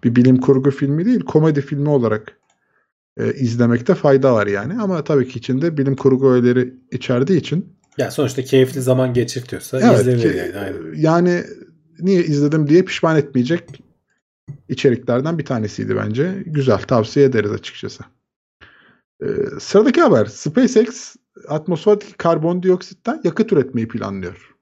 [0.04, 2.38] bir bilim kurgu filmi değil komedi filmi olarak
[3.18, 4.82] e, izlemekte fayda var yani.
[4.82, 10.00] Ama tabii ki içinde bilim kurgu öğeleri içerdiği için Ya sonuçta keyifli zaman geçirtiyorsa evet
[10.00, 10.58] izlenir ki- yani.
[10.58, 10.94] Aynen.
[10.96, 11.44] yani
[12.00, 13.64] niye izledim diye pişman etmeyecek
[14.70, 16.44] içeriklerden bir tanesiydi bence.
[16.46, 18.04] Güzel tavsiye ederiz açıkçası.
[19.24, 19.26] Ee,
[19.60, 21.16] sıradaki haber SpaceX
[21.48, 24.56] atmosferdeki karbondioksitten yakıt üretmeyi planlıyor.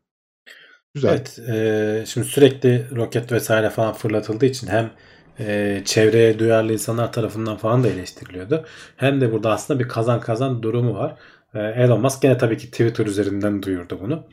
[0.93, 1.09] Güzel.
[1.09, 4.91] Evet, e, şimdi sürekli roket vesaire falan fırlatıldığı için hem
[5.39, 8.65] e, çevreye duyarlı insanlar tarafından falan da eleştiriliyordu.
[8.97, 11.15] Hem de burada aslında bir kazan kazan durumu var.
[11.53, 14.23] E, Elon Musk gene tabii ki Twitter üzerinden duyurdu bunu.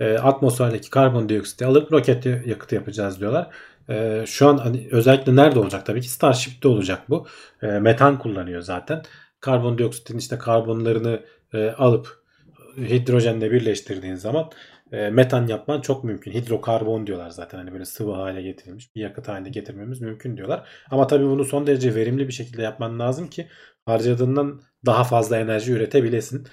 [0.00, 3.50] E, atmosferdeki karbondioksiti alıp roket yakıtı yapacağız diyorlar.
[3.88, 7.26] E, şu an hani özellikle nerede olacak tabii ki Starship'te olacak bu.
[7.62, 9.02] E, metan kullanıyor zaten.
[9.40, 11.20] Karbondioksitin işte karbonlarını
[11.54, 12.18] e, alıp
[12.78, 14.50] hidrojenle birleştirdiğin zaman
[14.92, 16.32] e, metan yapman çok mümkün.
[16.32, 20.68] Hidrokarbon diyorlar zaten hani böyle sıvı hale getirilmiş bir yakıt haline getirmemiz mümkün diyorlar.
[20.90, 23.48] Ama tabii bunu son derece verimli bir şekilde yapman lazım ki
[23.86, 26.46] harcadığından daha fazla enerji üretebilesin.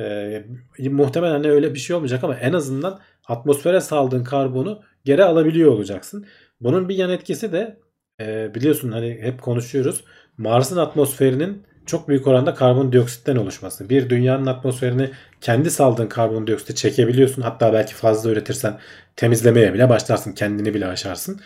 [0.00, 0.44] E,
[0.78, 6.26] muhtemelen hani öyle bir şey olmayacak ama en azından atmosfere saldığın karbonu geri alabiliyor olacaksın.
[6.60, 7.78] Bunun bir yan etkisi de
[8.20, 10.04] e, biliyorsun hani hep konuşuyoruz.
[10.38, 13.88] Mars'ın atmosferinin çok büyük oranda karbondioksitten oluşması.
[13.88, 17.42] Bir dünyanın atmosferini kendi saldığın karbondioksiti çekebiliyorsun.
[17.42, 18.78] Hatta belki fazla üretirsen
[19.16, 20.32] temizlemeye bile başlarsın.
[20.32, 21.40] Kendini bile aşarsın.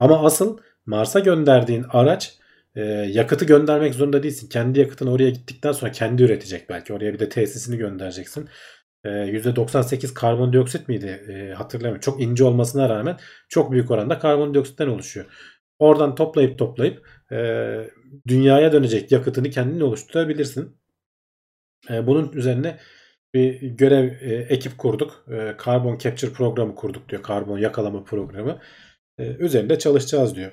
[0.00, 2.38] Ama asıl Mars'a gönderdiğin araç
[2.74, 2.80] e,
[3.10, 4.48] yakıtı göndermek zorunda değilsin.
[4.48, 6.92] Kendi yakıtını oraya gittikten sonra kendi üretecek belki.
[6.92, 8.48] Oraya bir de tesisini göndereceksin.
[9.04, 11.06] E, %98 karbondioksit miydi?
[11.06, 12.00] E, hatırlamıyorum.
[12.00, 13.16] Çok ince olmasına rağmen
[13.48, 15.26] çok büyük oranda karbondioksitten oluşuyor.
[15.78, 17.36] Oradan toplayıp toplayıp e,
[18.28, 20.76] dünyaya dönecek yakıtını kendin oluşturabilirsin.
[21.90, 22.78] E, bunun üzerine
[23.34, 25.26] bir görev e, ekip kurduk.
[25.30, 27.22] E, Carbon Capture programı kurduk diyor.
[27.22, 28.60] Karbon yakalama programı.
[29.18, 30.52] E, üzerinde çalışacağız diyor.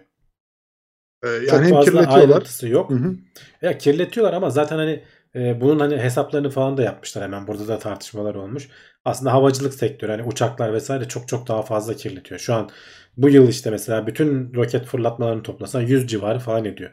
[1.23, 2.35] Ee, yani Çok hem fazla kirletiyorlar.
[2.35, 2.89] ayrıntısı yok.
[2.89, 3.15] Hı hı.
[3.61, 5.03] Ya kirletiyorlar ama zaten hani
[5.35, 7.47] e, bunun hani hesaplarını falan da yapmışlar hemen.
[7.47, 8.69] Burada da tartışmalar olmuş.
[9.05, 12.39] Aslında havacılık sektörü hani uçaklar vesaire çok çok daha fazla kirletiyor.
[12.39, 12.69] Şu an
[13.17, 16.91] bu yıl işte mesela bütün roket fırlatmalarını toplasan 100 civarı falan ediyor.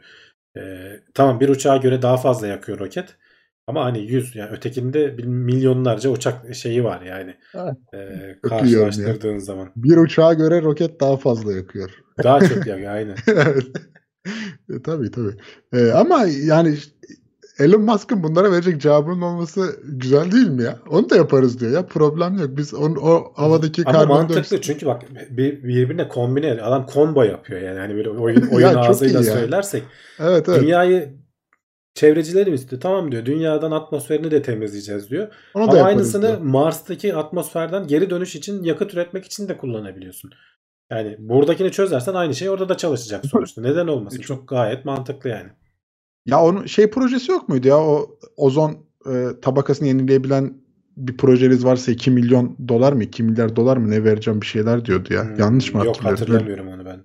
[0.59, 0.63] E,
[1.13, 3.15] tamam bir uçağa göre daha fazla yakıyor roket.
[3.67, 7.35] Ama hani 100 yani ötekinde milyonlarca uçak şeyi var yani.
[7.55, 7.75] Evet.
[7.93, 8.35] E, yani.
[8.41, 9.71] karşılaştırdığın zaman.
[9.75, 11.91] Bir uçağa göre roket daha fazla yakıyor.
[12.23, 13.15] Daha çok yakıyor aynen.
[13.27, 13.63] Evet.
[14.69, 15.35] e, tabii tabii.
[15.73, 16.77] E, ama yani
[17.59, 20.79] Elon Musk'ın bunlara verecek cevabının olması güzel değil mi ya?
[20.89, 21.85] Onu da yaparız diyor ya.
[21.85, 22.49] Problem yok.
[22.57, 26.61] Biz on, o havadaki Ama mantıklı karbondioksit çünkü bak bir, birbirine kombine.
[26.61, 27.79] Adam combo yapıyor yani.
[27.79, 29.83] Hani böyle oyun, oyun Ya ağzıyla söylersek
[30.19, 30.61] Evet evet.
[30.61, 31.13] dünyayı
[31.93, 32.81] çevrecilerim istiyor.
[32.81, 33.25] Tamam diyor.
[33.25, 35.27] Dünyadan atmosferini de temizleyeceğiz diyor.
[35.53, 36.37] Onu Ama aynısını diyor.
[36.41, 40.31] Mars'taki atmosferden geri dönüş için yakıt üretmek için de kullanabiliyorsun.
[40.91, 43.61] Yani buradakini çözersen aynı şey orada da çalışacak sonuçta.
[43.61, 44.21] Neden olmasın?
[44.21, 45.49] Çok gayet mantıklı yani.
[46.31, 47.77] Ya onun şey projesi yok muydu ya?
[47.77, 48.77] O ozon
[49.11, 50.53] e, tabakasını yenileyebilen
[50.97, 54.85] bir projeniz varsa 2 milyon dolar mı 2 milyar dolar mı ne vereceğim bir şeyler
[54.85, 55.23] diyordu ya.
[55.23, 56.19] Hmm, Yanlış mı Yok hatırlıyorum?
[56.19, 56.99] hatırlamıyorum onu ben.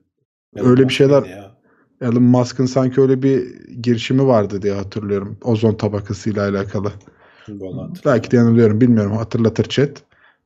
[0.64, 1.55] Öyle bir şeyler- Ya.
[2.01, 5.37] Elon Musk'ın sanki öyle bir girişimi vardı diye hatırlıyorum.
[5.45, 6.93] Ozon tabakasıyla alakalı.
[8.05, 9.91] Belki de yanılıyorum bilmiyorum hatırlatır chat.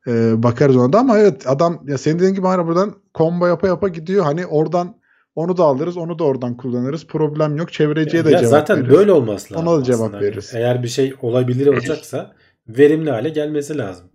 [0.06, 3.66] Ee, bakarız ona da ama evet adam ya senin dediğin gibi hani buradan combo yapa
[3.66, 4.24] yapa gidiyor.
[4.24, 4.94] Hani oradan
[5.38, 7.06] onu da alırız onu da oradan kullanırız.
[7.06, 7.72] Problem yok.
[7.72, 8.96] Çevreciye de ya cevap zaten veririz.
[8.96, 9.66] böyle olması lazım.
[9.66, 10.20] Ona da cevap aslında.
[10.20, 10.54] veririz.
[10.54, 12.34] Eğer bir şey olabilir olacaksa
[12.68, 14.06] verimli hale gelmesi lazım.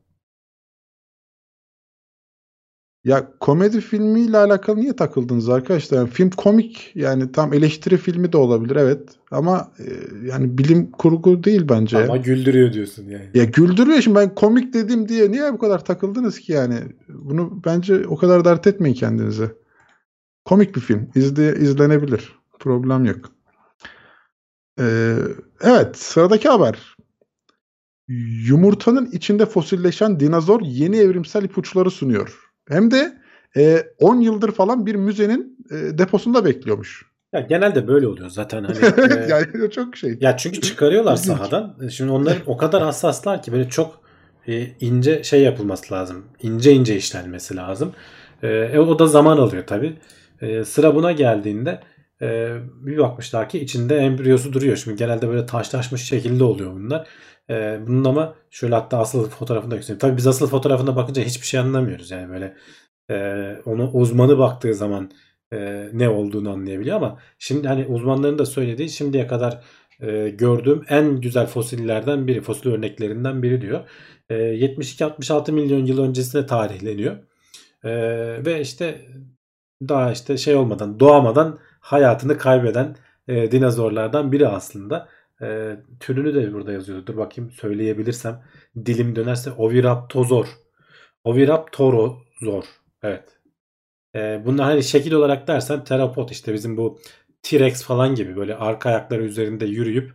[3.04, 5.98] Ya komedi filmiyle alakalı niye takıldınız arkadaşlar?
[5.98, 9.84] Yani film komik yani tam eleştiri filmi de olabilir evet ama e,
[10.28, 11.98] yani bilim kurgu değil bence.
[11.98, 12.04] ya.
[12.04, 13.30] Ama güldürüyor diyorsun yani.
[13.34, 16.76] Ya güldürüyor şimdi ben komik dedim diye niye bu kadar takıldınız ki yani?
[17.10, 19.63] Bunu bence o kadar dert etmeyin kendinize.
[20.46, 21.10] Komik bir film.
[21.16, 22.32] İzle, izlenebilir.
[22.60, 23.32] Problem yok.
[24.80, 25.16] Ee,
[25.62, 26.96] evet sıradaki haber.
[28.48, 32.40] Yumurtanın içinde fosilleşen dinozor yeni evrimsel ipuçları sunuyor.
[32.68, 33.18] Hem de
[33.58, 37.06] e, 10 yıldır falan bir müzenin e, deposunda bekliyormuş.
[37.34, 38.78] Ya genelde böyle oluyor zaten hani.
[39.14, 40.18] e, yani çok şey.
[40.22, 41.88] Ya çünkü çıkarıyorlar sahadan.
[41.90, 44.00] Şimdi onların o kadar hassaslar ki böyle çok
[44.48, 46.26] e, ince şey yapılması lazım.
[46.42, 47.94] İnce ince işlenmesi lazım.
[48.44, 49.66] E, e, o da zaman alıyor
[50.48, 50.66] tabi.
[50.66, 51.80] sıra buna geldiğinde
[52.22, 54.78] e, bir bakmışlar ki içinde embriyosu duruyor.
[54.78, 57.08] Şimdi genelde böyle taşlaşmış şekilde oluyor bunlar.
[57.50, 60.00] E, bunun ama şöyle hatta asıl fotoğrafını da göstereyim.
[60.00, 62.12] Tabi biz asıl fotoğrafına bakınca hiçbir şey anlamıyoruz.
[62.12, 62.56] Yani böyle
[63.10, 65.12] e, onu uzmanı baktığı zaman
[65.54, 69.64] e, ne olduğunu anlayabiliyor ama şimdi hani uzmanların da söylediği şimdiye kadar
[70.02, 73.90] e, gördüğüm en güzel fosillerden biri, fosil örneklerinden biri diyor.
[74.30, 77.18] E, 72-66 milyon yıl öncesine tarihleniyor.
[77.84, 77.92] E,
[78.46, 79.02] ve işte
[79.90, 82.96] daha işte şey olmadan, doğamadan hayatını kaybeden
[83.28, 85.10] e, dinozorlardan biri aslında.
[85.42, 87.06] E, türünü de burada yazıyor.
[87.06, 88.44] Dur bakayım söyleyebilirsem.
[88.86, 90.48] Dilim dönerse Oviraptozor.
[91.24, 92.64] Oviraptorozor.
[93.04, 93.40] Evet.
[94.16, 97.00] E, bunlar hani şekil olarak dersen terapod işte bizim bu
[97.44, 100.14] T-Rex falan gibi böyle arka ayakları üzerinde yürüyüp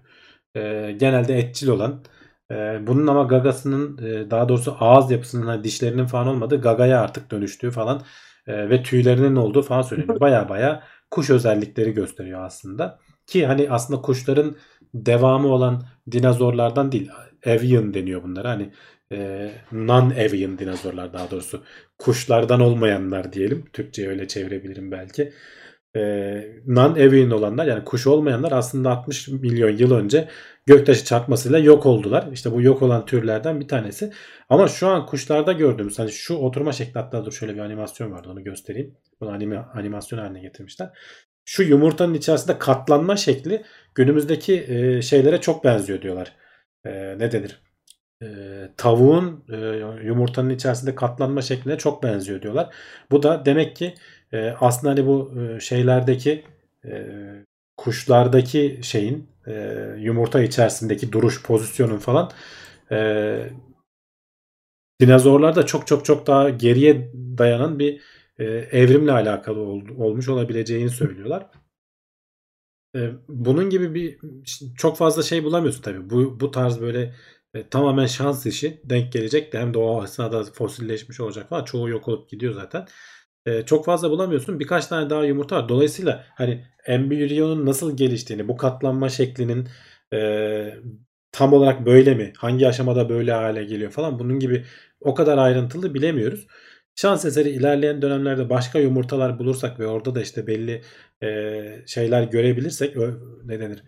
[0.57, 2.05] e, genelde etçil olan
[2.51, 2.55] e,
[2.87, 7.71] bunun ama gagasının e, daha doğrusu ağız yapısının hani dişlerinin falan olmadığı gagaya artık dönüştüğü
[7.71, 8.03] falan
[8.49, 10.20] e, ve tüylerinin olduğu falan söyleniyor.
[10.20, 12.99] Baya baya kuş özellikleri gösteriyor aslında.
[13.26, 14.57] Ki hani aslında kuşların
[14.94, 15.82] devamı olan
[16.12, 17.11] dinozorlardan değil.
[17.46, 18.51] Avian deniyor bunlara.
[18.51, 18.72] Hani
[19.12, 21.64] e, non-avian dinozorlar daha doğrusu.
[21.99, 23.64] Kuşlardan olmayanlar diyelim.
[23.72, 25.32] Türkçe'ye öyle çevirebilirim belki.
[25.99, 30.28] E, non-avian olanlar yani kuş olmayanlar aslında 60 milyon yıl önce
[30.66, 32.28] göktaşı çarpmasıyla yok oldular.
[32.32, 34.12] İşte bu yok olan türlerden bir tanesi.
[34.49, 38.28] Ama şu an kuşlarda gördüğümüz hani şu oturma şekli hatta dur şöyle bir animasyon vardı
[38.32, 38.94] onu göstereyim.
[39.20, 40.90] Bunu anime, animasyon haline getirmişler.
[41.44, 43.62] Şu yumurtanın içerisinde katlanma şekli
[43.94, 46.32] günümüzdeki e, şeylere çok benziyor diyorlar.
[46.84, 47.62] E, ne denir?
[48.22, 48.26] E,
[48.76, 49.57] tavuğun e,
[50.07, 52.74] yumurtanın içerisinde katlanma şekline çok benziyor diyorlar.
[53.11, 53.94] Bu da demek ki
[54.33, 56.45] e, aslında hani bu e, şeylerdeki
[56.85, 57.07] e,
[57.76, 59.53] kuşlardaki şeyin e,
[59.99, 62.31] yumurta içerisindeki duruş pozisyonun falan
[62.93, 63.51] e,
[65.01, 68.01] dinozorlarda çok çok çok daha geriye dayanan bir
[68.39, 71.47] e, evrimle alakalı ol, olmuş olabileceğini söylüyorlar.
[72.97, 74.18] E, bunun gibi bir
[74.76, 76.11] çok fazla şey bulamıyorsun tabii.
[76.11, 77.14] Bu, bu tarz böyle
[77.55, 81.64] e, tamamen şans işi denk gelecek de hem de o esnada fosilleşmiş olacak falan.
[81.64, 82.87] Çoğu yok olup gidiyor zaten.
[83.49, 84.61] E, çok fazla bulamıyorsun.
[84.61, 85.68] Birkaç tane daha yumurta var.
[85.68, 89.68] Dolayısıyla hani embriyonun nasıl geliştiğini, bu katlanma şeklinin
[90.14, 90.18] e,
[91.32, 92.32] tam olarak böyle mi?
[92.38, 94.64] Hangi aşamada böyle hale geliyor falan bunun gibi
[95.01, 96.46] o kadar ayrıntılı bilemiyoruz.
[96.96, 100.82] Şans eseri ilerleyen dönemlerde başka yumurtalar bulursak ve orada da işte belli
[101.22, 101.28] e,
[101.86, 103.82] şeyler görebilirsek ö, ne denir?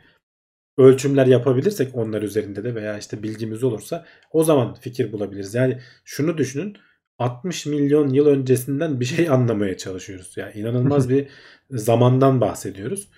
[0.79, 5.55] Ölçümler yapabilirsek onlar üzerinde de veya işte bilgimiz olursa o zaman fikir bulabiliriz.
[5.55, 6.77] Yani şunu düşünün
[7.21, 10.37] 60 milyon yıl öncesinden bir şey anlamaya çalışıyoruz.
[10.37, 11.29] Yani inanılmaz bir
[11.71, 13.09] zamandan bahsediyoruz.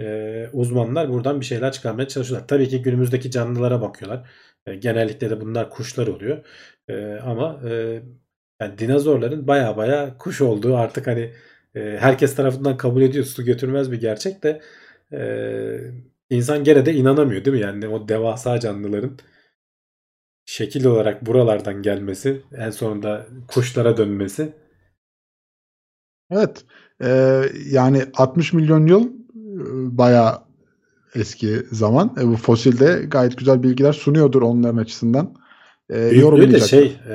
[0.00, 2.48] Ee, uzmanlar buradan bir şeyler çıkarmaya çalışıyorlar.
[2.48, 4.30] Tabii ki günümüzdeki canlılara bakıyorlar.
[4.66, 6.46] Ee, genellikle de bunlar kuşlar oluyor.
[6.88, 8.02] Ee, ama e,
[8.60, 11.32] yani dinozorların baya baya kuş olduğu artık hani
[11.74, 13.24] e, herkes tarafından kabul ediyor.
[13.24, 14.60] Su götürmez bir gerçek de
[15.12, 15.20] e,
[16.30, 17.62] insan gene de inanamıyor değil mi?
[17.62, 19.18] Yani o devasa canlıların
[20.50, 24.52] şekil olarak buralardan gelmesi, en sonunda kuşlara dönmesi.
[26.30, 26.64] Evet.
[27.02, 29.10] Ee, yani 60 milyon yıl e,
[29.98, 30.38] bayağı
[31.14, 32.16] eski zaman.
[32.20, 35.34] E, bu fosilde gayet güzel bilgiler sunuyordur onların açısından.
[35.90, 37.14] E, Büyüklüğü de şey e,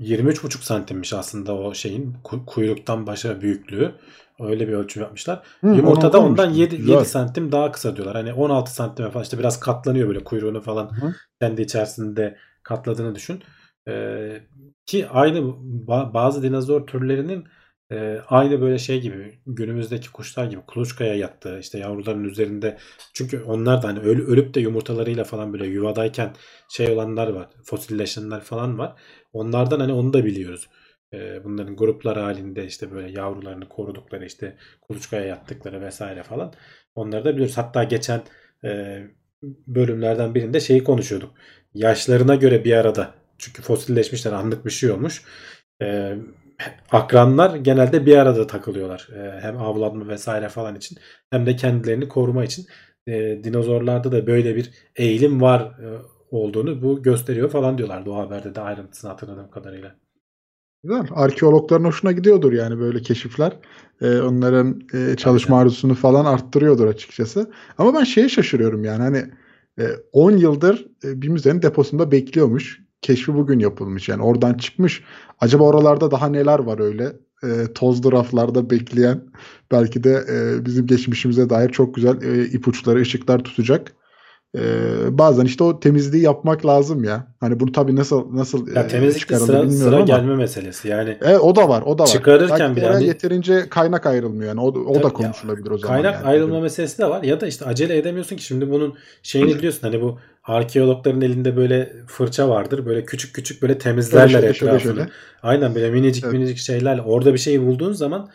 [0.00, 3.92] 23,5 santimmiş aslında o şeyin ku- kuyruktan başa büyüklüğü.
[4.40, 5.42] Öyle bir ölçüm yapmışlar.
[5.60, 6.54] Hı, Yumurtada ondan okumuştum.
[6.54, 6.92] 7, Güzel.
[6.94, 8.16] 7 santim daha kısa diyorlar.
[8.16, 11.14] Hani 16 santime falan işte biraz katlanıyor böyle kuyruğunu falan Hı.
[11.40, 13.42] kendi içerisinde katladığını düşün.
[13.88, 14.40] Ee,
[14.86, 15.38] ki aynı
[15.86, 17.44] ba- bazı dinozor türlerinin
[17.92, 22.78] e, aynı böyle şey gibi günümüzdeki kuşlar gibi kuluçkaya yattığı işte yavruların üzerinde
[23.14, 26.34] çünkü onlar da hani ölü- ölüp de yumurtalarıyla falan böyle yuvadayken
[26.68, 28.94] şey olanlar var fosilleşenler falan var.
[29.32, 30.68] Onlardan hani onu da biliyoruz.
[31.44, 36.52] Bunların gruplar halinde işte böyle yavrularını korudukları işte kuluçkaya yattıkları vesaire falan.
[36.94, 37.58] Onları da biliyoruz.
[37.58, 38.22] Hatta geçen
[39.66, 41.34] bölümlerden birinde şeyi konuşuyorduk.
[41.74, 45.22] Yaşlarına göre bir arada çünkü fosilleşmişler anlık bir şey olmuş.
[46.92, 49.08] Akranlar genelde bir arada takılıyorlar.
[49.40, 50.98] Hem avlanma vesaire falan için
[51.30, 52.66] hem de kendilerini koruma için.
[53.06, 55.72] E, dinozorlarda da böyle bir eğilim var
[56.30, 60.05] olduğunu bu gösteriyor falan diyorlardı o haberde de ayrıntısını hatırladığım kadarıyla.
[60.86, 61.06] Güzel.
[61.14, 63.56] Arkeologların hoşuna gidiyordur yani böyle keşifler.
[64.00, 67.50] Ee, onların e, çalışma arzusunu falan arttırıyordur açıkçası.
[67.78, 69.24] Ama ben şeye şaşırıyorum yani hani
[69.78, 72.80] e, 10 yıldır e, bir müzenin deposunda bekliyormuş.
[73.02, 75.02] Keşfi bugün yapılmış yani oradan çıkmış.
[75.40, 77.12] Acaba oralarda daha neler var öyle
[77.44, 79.20] e, tozlu raflarda bekleyen
[79.72, 83.92] belki de e, bizim geçmişimize dair çok güzel e, ipuçları, ışıklar tutacak.
[84.56, 87.26] Ee, bazen işte o temizliği yapmak lazım ya.
[87.40, 90.04] Hani bunu tabii nasıl nasıl Ya e, temizlikte çıkarılır sıra, bilmiyorum sıra ama.
[90.04, 90.88] gelme meselesi.
[90.88, 92.08] Yani Evet o da var, o da var.
[92.08, 94.60] Çıkarırken Belki bile hani- yeterince kaynak ayrılmıyor yani.
[94.60, 95.94] O, o Tabii da ya, konuşulabilir o zaman.
[95.96, 96.26] Kaynak yani.
[96.26, 100.00] ayrılma meselesi de var ya da işte acele edemiyorsun ki şimdi bunun şeyini biliyorsun hani
[100.02, 104.94] bu arkeologların elinde böyle fırça vardır böyle küçük küçük böyle temizlerler Şöyle şöyle etrafını.
[104.96, 105.08] şöyle.
[105.42, 106.32] Aynen böyle minicik Evet.
[106.34, 108.30] minicik şeylerle orada bir şeyi bulduğun zaman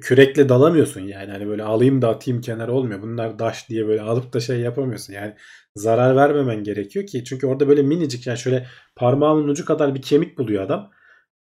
[0.00, 3.02] kürekle dalamıyorsun yani hani böyle alayım da atayım kenara olmuyor.
[3.02, 5.34] Bunlar daş diye böyle alıp da şey yapamıyorsun yani
[5.76, 8.66] zarar vermemen gerekiyor ki çünkü orada böyle minicik yani şöyle
[8.96, 10.90] parmağımın ucu kadar bir kemik buluyor adam.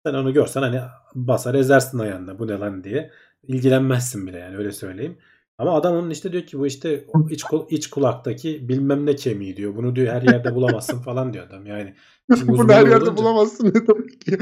[0.05, 0.79] Sen onu görsen hani
[1.15, 3.11] basar ezersin ayağında bu ne lan diye.
[3.47, 5.17] İlgilenmezsin bile yani öyle söyleyeyim.
[5.57, 9.57] Ama adam onun işte diyor ki bu işte iç, kul- iç kulaktaki bilmem ne kemiği
[9.57, 9.75] diyor.
[9.75, 11.65] Bunu diyor her yerde bulamazsın falan diyor adam.
[11.65, 11.93] Yani
[12.47, 14.37] Bunu her yerde olunca- bulamazsın ne demek ki?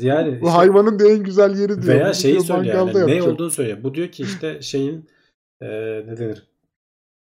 [0.00, 1.94] yani Bu işte- hayvanın en güzel yeri diyor.
[1.94, 3.78] veya şeyi söylüyor yani ne olduğunu söylüyor.
[3.82, 5.08] Bu diyor ki işte şeyin
[5.60, 5.66] e,
[6.06, 6.42] ne denir?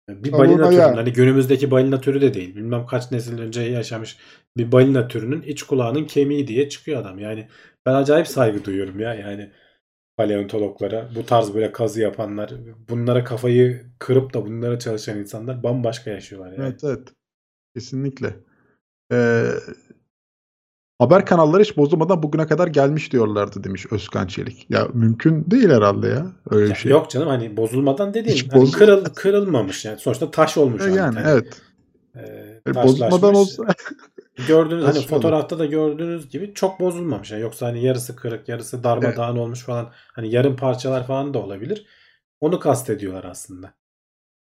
[0.09, 2.55] Bir Tavuğun balina türünün hani günümüzdeki balina türü de değil.
[2.55, 4.17] Bilmem kaç nesil önce yaşamış
[4.57, 7.19] bir balina türünün iç kulağının kemiği diye çıkıyor adam.
[7.19, 7.47] Yani
[7.85, 9.51] ben acayip saygı duyuyorum ya yani
[10.17, 11.09] paleontologlara.
[11.15, 12.53] Bu tarz böyle kazı yapanlar,
[12.89, 16.63] bunlara kafayı kırıp da bunlara çalışan insanlar bambaşka yaşıyorlar yani.
[16.63, 17.07] Evet evet.
[17.75, 18.35] Kesinlikle.
[19.11, 19.49] Ee,
[20.99, 24.65] haber kanalları hiç bozulmadan bugüne kadar gelmiş diyorlardı demiş Özkan Çelik.
[24.69, 26.25] Ya mümkün değil herhalde ya.
[26.49, 26.91] Öyle bir şey.
[26.91, 29.99] Yok canım hani bozulmadan dediğim Hiç hani bozul- kırıl, kırılmamış yani.
[29.99, 30.81] Sonuçta taş olmuş.
[30.81, 30.97] Hani.
[30.97, 31.61] yani Yani, evet.
[32.15, 32.21] e,
[32.67, 33.63] Yani bozulmadan olsa
[34.47, 37.31] Gördüğünüz hani fotoğrafta da gördüğünüz gibi çok bozulmamış.
[37.31, 39.91] Yani yoksa hani yarısı kırık, yarısı darmadağın olmuş falan.
[40.13, 41.85] Hani yarım parçalar falan da olabilir.
[42.41, 43.73] Onu kastediyorlar aslında.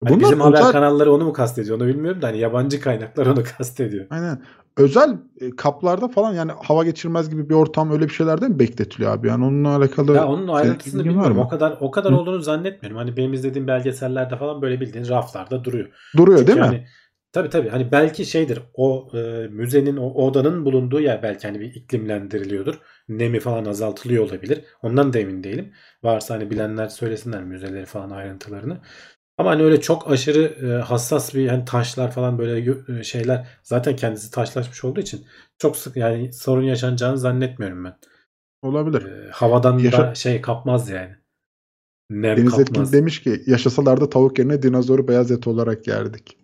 [0.03, 3.25] Hani Bunlar bizim haber özel- kanalları onu mu kastediyor onu bilmiyorum da hani yabancı kaynaklar
[3.25, 4.05] onu kastediyor.
[4.09, 4.41] Aynen.
[4.77, 9.11] Özel e, kaplarda falan yani hava geçirmez gibi bir ortam öyle bir şeylerden mi bekletiliyor
[9.11, 9.27] abi?
[9.27, 11.39] Yani onunla alakalı Ya onun ayrıntısını bilmiyorum.
[11.39, 12.17] O kadar o kadar Hı.
[12.17, 12.97] olduğunu zannetmiyorum.
[12.97, 15.87] Hani benim izlediğim belgesellerde falan böyle bildiğin raflarda duruyor.
[16.17, 16.65] Duruyor Çünkü değil mi?
[16.65, 16.87] hani
[17.31, 21.75] tabii tabii hani belki şeydir o e, müzenin o odanın bulunduğu yer belki hani bir
[21.75, 22.79] iklimlendiriliyordur.
[23.09, 24.61] Nemi falan azaltılıyor olabilir.
[24.81, 25.73] Ondan da emin değilim.
[26.03, 28.77] Varsa hani bilenler söylesinler müzeleri falan ayrıntılarını.
[29.37, 33.95] Ama hani öyle çok aşırı e, hassas bir hani taşlar falan böyle e, şeyler zaten
[33.95, 35.25] kendisi taşlaşmış olduğu için
[35.57, 37.95] çok sık yani sorun yaşanacağını zannetmiyorum ben.
[38.61, 39.05] Olabilir.
[39.05, 41.15] E, havadan Yaşa- da şey kapmaz yani.
[42.09, 42.93] Nem Deniz Etkin kapmaz.
[42.93, 46.37] demiş ki yaşasalar da tavuk yerine dinozoru beyaz et olarak yerdik.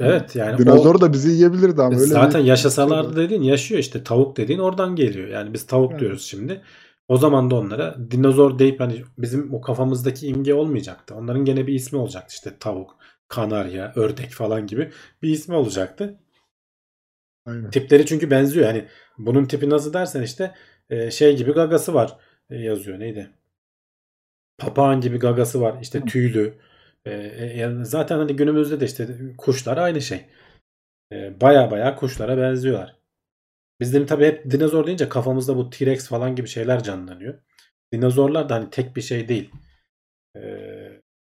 [0.00, 4.04] Evet yani o- Dinozor da bizi yiyebilirdi ama öyle Zaten bir- yaşasalardı dediğin yaşıyor işte
[4.04, 5.28] tavuk dediğin oradan geliyor.
[5.28, 6.00] Yani biz tavuk Evet.
[6.00, 6.60] diyoruz şimdi.
[7.08, 11.14] O zaman da onlara dinozor deyip hani bizim o kafamızdaki imge olmayacaktı.
[11.14, 12.96] Onların gene bir ismi olacaktı işte tavuk,
[13.28, 14.92] kanarya, ördek falan gibi
[15.22, 16.18] bir ismi olacaktı.
[17.46, 17.70] Aynen.
[17.70, 18.66] Tipleri çünkü benziyor.
[18.66, 18.88] Hani
[19.18, 20.54] bunun tipi nasıl dersen işte
[20.90, 22.16] e, şey gibi gagası var
[22.50, 23.00] e, yazıyor.
[23.00, 23.30] Neydi?
[24.58, 25.78] Papağan gibi gagası var.
[25.82, 26.54] İşte tüylü.
[27.04, 27.12] E,
[27.56, 30.26] yani zaten hani günümüzde de işte kuşlar aynı şey.
[31.12, 33.03] Baya baya kuşlara benziyorlar.
[33.80, 37.34] Bizlerin tabii hep dinozor deyince kafamızda bu T-Rex falan gibi şeyler canlanıyor.
[37.92, 39.50] Dinozorlar da hani tek bir şey değil.
[40.36, 40.40] E,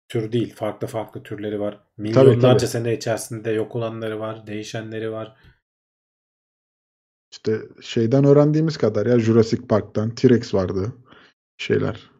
[0.08, 0.54] tür değil.
[0.54, 1.80] Farklı farklı türleri var.
[1.96, 2.70] Milyonlarca tabii.
[2.70, 4.46] sene içerisinde yok olanları var.
[4.46, 5.36] Değişenleri var.
[7.32, 10.92] İşte şeyden öğrendiğimiz kadar ya Jurassic Park'tan T-Rex vardı
[11.58, 12.10] şeyler.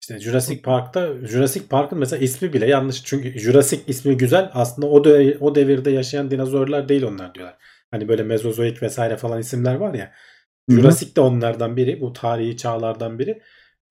[0.00, 3.04] İşte Jurassic Park'ta Jurassic Park'ın mesela ismi bile yanlış.
[3.04, 4.50] Çünkü Jurassic ismi güzel.
[4.54, 7.58] Aslında o de, o devirde yaşayan dinozorlar değil onlar diyorlar.
[7.94, 10.12] Hani böyle Mezozoik vesaire falan isimler var ya.
[10.70, 12.00] Jurassic de onlardan biri.
[12.00, 13.42] Bu tarihi çağlardan biri.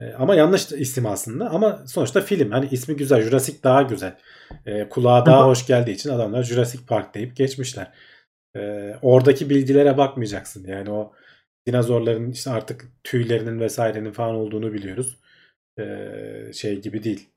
[0.01, 1.49] E, ama yanlış isim aslında.
[1.49, 2.51] Ama sonuçta film.
[2.51, 3.21] Hani ismi güzel.
[3.21, 4.17] Jurassic daha güzel.
[4.65, 7.91] E, kulağa daha hoş geldiği için adamlar Jurassic Park deyip geçmişler.
[8.55, 10.67] E, oradaki bilgilere bakmayacaksın.
[10.67, 11.13] Yani o
[11.67, 15.19] dinozorların işte artık tüylerinin vesairenin falan olduğunu biliyoruz.
[15.79, 17.29] Ee, şey gibi değil.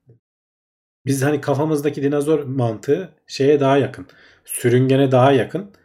[1.07, 4.07] Biz hani kafamızdaki dinozor mantığı şeye daha yakın.
[4.45, 5.79] Sürüngene daha yakındı.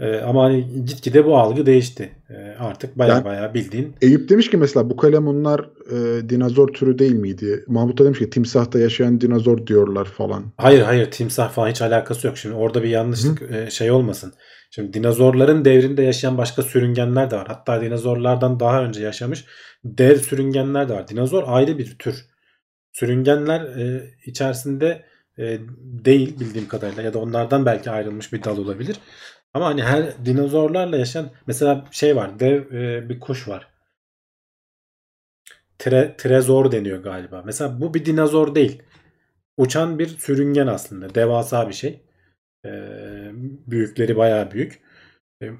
[0.00, 2.10] E, ama hani gitgide bu algı değişti.
[2.30, 5.60] E, artık baya Yani- baya bildiğin Eyüp demiş ki mesela bu kalemunlar
[5.90, 7.64] e, dinozor türü değil miydi?
[7.66, 10.44] Mahmut da demiş ki timsahta yaşayan dinozor diyorlar falan.
[10.56, 12.38] Hayır hayır timsah falan hiç alakası yok.
[12.38, 14.32] Şimdi orada bir yanlışlık e, şey olmasın.
[14.70, 17.46] Şimdi dinozorların devrinde yaşayan başka sürüngenler de var.
[17.48, 19.44] Hatta dinozorlardan daha önce yaşamış
[19.84, 21.08] dev sürüngenler de var.
[21.08, 22.26] Dinozor ayrı bir tür.
[22.92, 25.02] Sürüngenler e, içerisinde
[25.38, 25.58] e,
[26.04, 28.96] değil bildiğim kadarıyla ya da onlardan belki ayrılmış bir dal olabilir.
[29.54, 33.68] Ama hani her dinozorlarla yaşayan mesela şey var dev e, bir kuş var.
[35.78, 37.42] Tre, trezor deniyor galiba.
[37.46, 38.82] Mesela bu bir dinozor değil.
[39.56, 41.14] Uçan bir sürüngen aslında.
[41.14, 42.00] Devasa bir şey.
[42.66, 43.30] Ee,
[43.66, 44.80] büyükleri bayağı büyük.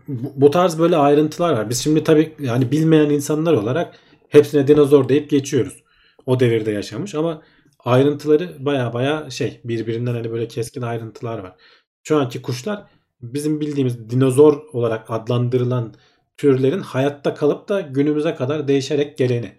[0.09, 1.71] Bu, bu tarz böyle ayrıntılar var.
[1.71, 3.95] Biz şimdi tabii yani bilmeyen insanlar olarak
[4.29, 5.85] hepsine dinozor deyip geçiyoruz.
[6.27, 7.43] O devirde yaşamış ama
[7.85, 11.57] ayrıntıları bayağı bayağı şey birbirinden hani böyle keskin ayrıntılar var.
[12.03, 12.85] Şu anki kuşlar
[13.23, 15.95] bizim bildiğimiz dinozor olarak adlandırılan
[16.37, 19.53] türlerin hayatta kalıp da günümüze kadar değişerek geleni.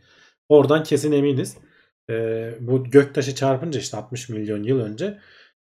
[0.50, 1.58] Oradan kesin eminiz.
[2.10, 5.20] Ee, bu göktaşı çarpınca işte 60 milyon yıl önce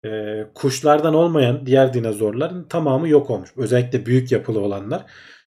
[0.05, 3.51] e, kuşlardan olmayan diğer dinozorların tamamı yok olmuş.
[3.57, 5.05] Özellikle büyük yapılı olanlar.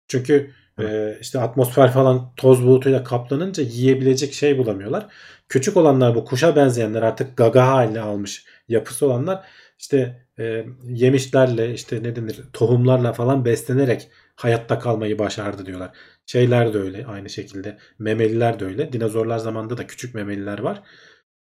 [0.08, 5.08] Çünkü e, işte atmosfer falan toz bulutuyla kaplanınca yiyebilecek şey bulamıyorlar.
[5.50, 9.46] Küçük olanlar bu kuşa benzeyenler artık gaga haline almış yapısı olanlar
[9.80, 15.98] işte e, yemişlerle işte ne denir tohumlarla falan beslenerek hayatta kalmayı başardı diyorlar.
[16.26, 17.78] Şeyler de öyle aynı şekilde.
[18.00, 18.94] Memeliler de öyle.
[18.94, 20.84] Dinozorlar zamanında da küçük memeliler var.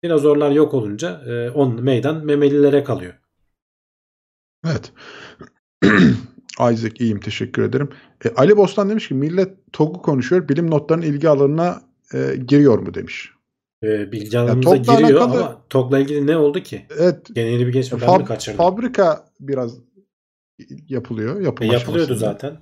[0.04, 3.14] Dinozorlar yok olunca e, on meydan memelilere kalıyor.
[4.66, 4.92] Evet.
[6.74, 7.90] Isaac iyiyim teşekkür ederim.
[8.26, 11.82] E, Ali Bostan demiş ki millet TOG'u konuşuyor bilim notlarının ilgi alanına
[12.14, 13.37] e, giriyor mu demiş.
[13.84, 16.86] E, bilgi alanımıza giriyor alakalı- ama TOG'la ilgili ne oldu ki?
[17.00, 18.58] Evet Geneli bir geçme ben fab- mi kaçırdım?
[18.58, 19.78] fabrika biraz
[20.90, 21.42] yapılıyor.
[21.42, 22.32] E, Yapım yapılıyordu aşamasında.
[22.32, 22.58] zaten.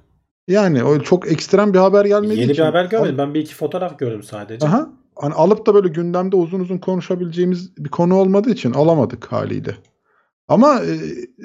[0.47, 2.63] Yani o çok ekstrem bir haber gelmediği Yeni bir için.
[2.63, 3.17] haber görmedim.
[3.17, 4.67] Ben bir iki fotoğraf gördüm sadece.
[4.67, 4.89] Aha.
[5.15, 9.75] Hani alıp da böyle gündemde uzun uzun konuşabileceğimiz bir konu olmadığı için alamadık haliyle.
[10.47, 10.97] Ama e,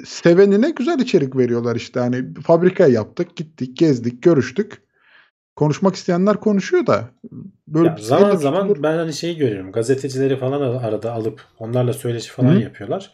[0.05, 1.99] sevenine güzel içerik veriyorlar işte.
[1.99, 4.81] Hani fabrika yaptık, gittik, gezdik, görüştük.
[5.55, 7.05] Konuşmak isteyenler konuşuyor da
[7.67, 8.83] böyle Ya bir zaman zaman tutulur.
[8.83, 9.71] ben hani şeyi görüyorum.
[9.71, 12.59] Gazetecileri falan ar- arada alıp onlarla söyleşi falan Hı.
[12.59, 13.11] yapıyorlar.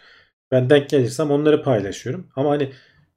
[0.52, 2.28] Ben denk gelirsem onları paylaşıyorum.
[2.36, 2.72] Ama hani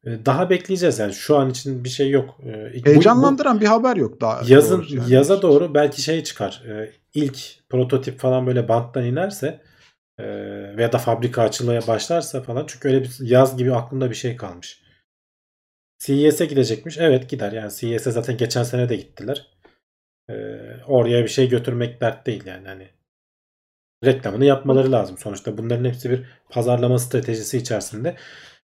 [0.04, 1.12] e, daha bekleyeceğiz yani.
[1.12, 2.36] Şu an için bir şey yok.
[2.46, 4.42] E, bu- bu- heyecanlandıran bir haber yok daha.
[4.46, 5.12] yazın yani.
[5.12, 6.62] yaza doğru belki şey çıkar.
[6.68, 9.60] E, ilk prototip falan böyle banttan inerse
[10.76, 14.82] veya da fabrika açılmaya başlarsa falan çünkü öyle bir yaz gibi aklımda bir şey kalmış.
[16.00, 16.98] CES'e gidecekmiş.
[16.98, 17.52] Evet gider.
[17.52, 19.46] Yani CES'e zaten geçen sene de gittiler.
[20.30, 20.34] E,
[20.86, 22.88] oraya bir şey götürmek dert değil yani hani
[24.04, 25.18] reklamını yapmaları lazım.
[25.18, 28.16] Sonuçta bunların hepsi bir pazarlama stratejisi içerisinde.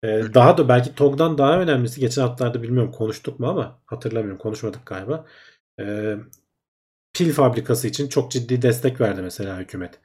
[0.03, 4.85] Ee, daha da belki TOG'dan daha önemlisi geçen haftalarda bilmiyorum konuştuk mu ama hatırlamıyorum konuşmadık
[4.85, 5.25] galiba.
[5.79, 6.15] Ee,
[7.13, 9.99] pil fabrikası için çok ciddi destek verdi mesela hükümet.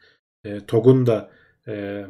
[0.44, 1.30] Ee, TOG'un da
[1.68, 2.06] e,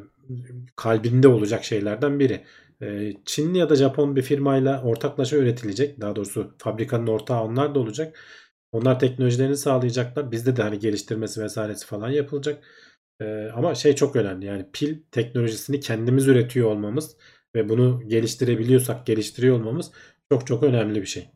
[0.77, 2.45] kalbinde olacak şeylerden biri.
[2.83, 6.01] Ee, Çinli ya da Japon bir firmayla ortaklaşa üretilecek.
[6.01, 8.20] Daha doğrusu fabrikanın ortağı onlar da olacak.
[8.72, 10.33] Onlar teknolojilerini sağlayacaklar.
[10.33, 12.64] Bizde de hani geliştirmesi vesairesi falan yapılacak.
[13.20, 17.16] Ee, ama şey çok önemli yani pil teknolojisini kendimiz üretiyor olmamız
[17.55, 19.93] ve bunu geliştirebiliyorsak geliştiriyor olmamız
[20.33, 21.36] çok çok önemli bir şey.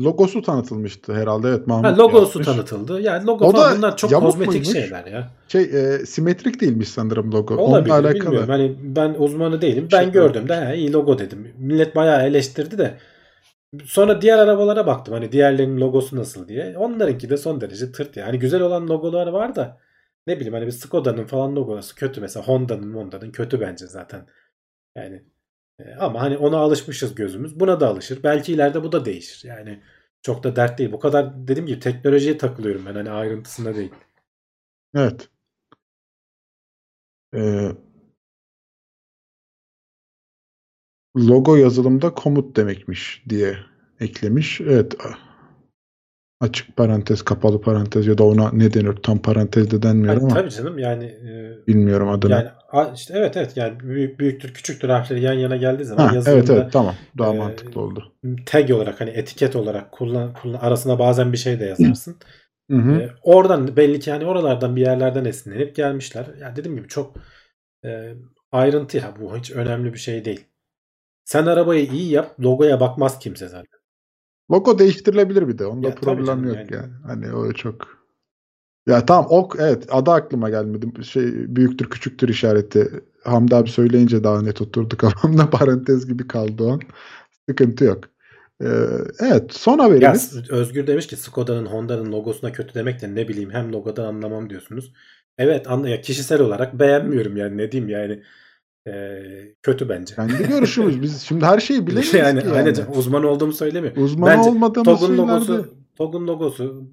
[0.00, 2.46] Logosu tanıtılmıştı herhalde evet Mahmut Ha, logosu yazmış.
[2.46, 3.00] tanıtıldı.
[3.00, 4.68] Yani logo O falan da bunlar çok kozmetik muymuş?
[4.72, 5.30] şeyler ya.
[5.48, 7.56] Şey e, simetrik değilmiş sanırım logo.
[7.56, 8.24] Olabilir Onunla alakalı.
[8.26, 8.48] bilmiyorum.
[8.48, 9.88] Hani ben uzmanı değilim.
[9.92, 11.52] Ben Şey gördüğümde he, iyi logo dedim.
[11.58, 12.98] Millet bayağı eleştirdi de
[13.84, 15.14] sonra diğer arabalara baktım.
[15.14, 16.78] Hani diğerlerinin logosu nasıl diye.
[16.78, 18.26] Onlarınki de son derece tırt yani.
[18.26, 19.78] Hani güzel olan logolar var da
[20.26, 24.26] ne bileyim hani bir Skoda'nın falan logosu kötü mesela Honda'nın Honda'nın kötü bence zaten.
[24.96, 25.22] Yani
[26.00, 27.60] ama hani ona alışmışız gözümüz.
[27.60, 28.22] Buna da alışır.
[28.22, 29.48] Belki ileride bu da değişir.
[29.48, 29.80] Yani
[30.22, 30.92] çok da dert değil.
[30.92, 33.90] Bu kadar dediğim gibi teknolojiye takılıyorum ben hani ayrıntısında değil.
[34.94, 35.28] Evet.
[37.34, 37.72] Ee,
[41.16, 43.58] logo yazılımda komut demekmiş diye
[44.00, 44.60] eklemiş.
[44.60, 44.94] Evet.
[46.40, 48.96] Açık parantez, kapalı parantez ya da ona ne denir?
[49.02, 52.32] Tam parantez de denmiyor Yani ama tabii canım yani e, bilmiyorum adını.
[52.32, 56.14] Yani a- işte evet evet yani büyük, büyüktür küçüktür harfleri yan yana geldiği zaman ha,
[56.14, 56.94] yazılımda evet evet tamam.
[57.18, 58.12] Daha e, mantıklı oldu.
[58.46, 62.16] tag olarak hani etiket olarak kullan, kullan arasına bazen bir şey de yazarsın.
[62.70, 63.02] Hı hı.
[63.02, 66.26] E, oradan belli ki hani oralardan bir yerlerden esinlenip gelmişler.
[66.40, 67.16] Yani dediğim gibi çok
[67.84, 68.14] e,
[68.52, 70.44] ayrıntı ya bu hiç önemli bir şey değil.
[71.24, 73.79] Sen arabayı iyi yap logoya bakmaz kimse zaten.
[74.50, 75.66] Logo değiştirilebilir bir de.
[75.66, 76.68] Onda Ya problem yok yani.
[76.72, 76.92] yani.
[77.06, 78.00] Hani o çok
[78.88, 81.04] ya tamam ok evet adı aklıma gelmedi.
[81.04, 82.90] Şey büyüktür küçüktür işareti.
[83.24, 86.80] Hamdi abi söyleyince daha net oturdu kafamda parantez gibi kaldı o an.
[87.48, 88.04] Sıkıntı yok.
[88.62, 88.66] Ee,
[89.20, 90.50] evet son Ya haberimiz.
[90.50, 94.92] Özgür demiş ki Skoda'nın Honda'nın logosuna kötü demek de ne bileyim hem logodan anlamam diyorsunuz.
[95.38, 98.22] Evet anla ya kişisel olarak beğenmiyorum yani ne diyeyim yani
[98.86, 100.14] Ee, kötü bence.
[100.14, 101.02] Kendi görüşümüz.
[101.02, 102.58] Biz şimdi her şeyi bilemeyiz yani, ki yani.
[102.58, 104.04] aynen uzman olduğumu söylemiyorum.
[104.04, 106.84] Uzman Bence olmadığımız TOG'un logosu TOG'un logosu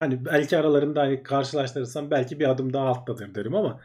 [0.00, 3.80] hani belki aralarında hani karşılaştırırsam belki bir adım daha alttadır derim ama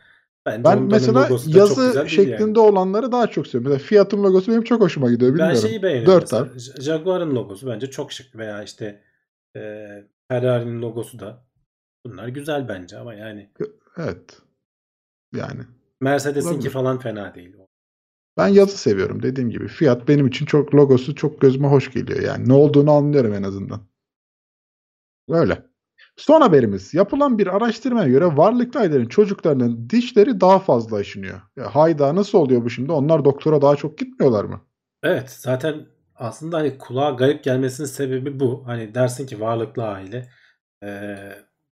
[0.46, 2.60] bence ben mesela yazı şeklinde yani.
[2.60, 3.72] olanları daha çok seviyorum.
[3.72, 5.32] Mesela Fiat'ın logosu benim çok hoşuma gidiyor.
[5.32, 5.70] Ben Bilmiyorum.
[5.70, 6.82] şeyi beğeniyorum Dört mesela.
[6.82, 9.04] Jaguar'ın logosu bence çok şık veya işte
[9.58, 9.88] e,
[10.32, 11.46] Ferrari'nin logosu da
[12.06, 13.50] bunlar güzel bence ama yani
[13.98, 14.42] Evet.
[15.36, 15.62] Yani.
[16.02, 17.56] Mercedes'inki falan fena değil.
[18.38, 19.68] Ben yazı seviyorum dediğim gibi.
[19.68, 22.20] Fiat benim için çok logosu çok gözüme hoş geliyor.
[22.22, 23.82] Yani ne olduğunu anlıyorum en azından.
[25.30, 25.64] Böyle.
[26.18, 26.94] Son haberimiz.
[26.94, 31.42] Yapılan bir araştırmaya göre varlıklı ailelerin çocuklarının dişleri daha fazla aşınıyor.
[31.56, 32.92] Ya hayda nasıl oluyor bu şimdi?
[32.92, 34.62] Onlar doktora daha çok gitmiyorlar mı?
[35.04, 35.86] Evet zaten
[36.16, 38.64] aslında hani kulağa garip gelmesinin sebebi bu.
[38.68, 40.30] Hani dersin ki varlıklı aile
[40.84, 41.18] e,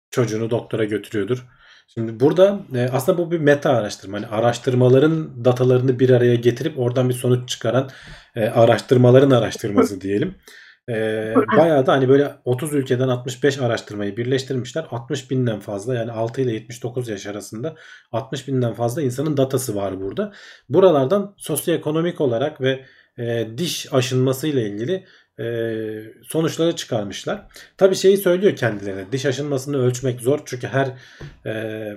[0.09, 1.47] çocuğunu doktora götürüyordur.
[1.93, 4.17] Şimdi burada e, aslında bu bir meta araştırma.
[4.17, 7.89] Hani araştırmaların datalarını bir araya getirip oradan bir sonuç çıkaran
[8.35, 10.35] e, araştırmaların araştırması diyelim.
[10.89, 10.93] E,
[11.57, 14.85] bayağı da hani böyle 30 ülkeden 65 araştırmayı birleştirmişler.
[14.91, 17.75] 60 binden fazla yani 6 ile 79 yaş arasında
[18.11, 20.31] 60 binden fazla insanın datası var burada.
[20.69, 22.85] Buralardan sosyoekonomik olarak ve
[23.17, 25.05] e, diş aşınması ile ilgili
[25.39, 25.45] e,
[26.23, 27.45] sonuçları çıkarmışlar.
[27.77, 29.11] Tabii şeyi söylüyor kendilerine.
[29.11, 30.87] Diş aşınmasını ölçmek zor çünkü her
[31.45, 31.93] e,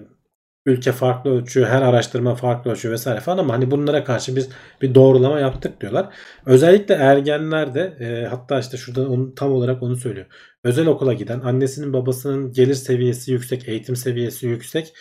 [0.67, 4.49] ülke farklı ölçüyor, her araştırma farklı ölçüyor vesaire falan ama hani bunlara karşı biz
[4.83, 6.15] bir doğrulama yaptık diyorlar.
[6.47, 10.27] Özellikle ergenlerde e, hatta işte şurada onu, tam olarak onu söylüyor.
[10.65, 14.93] Özel okula giden, annesinin babasının gelir seviyesi yüksek, eğitim seviyesi yüksek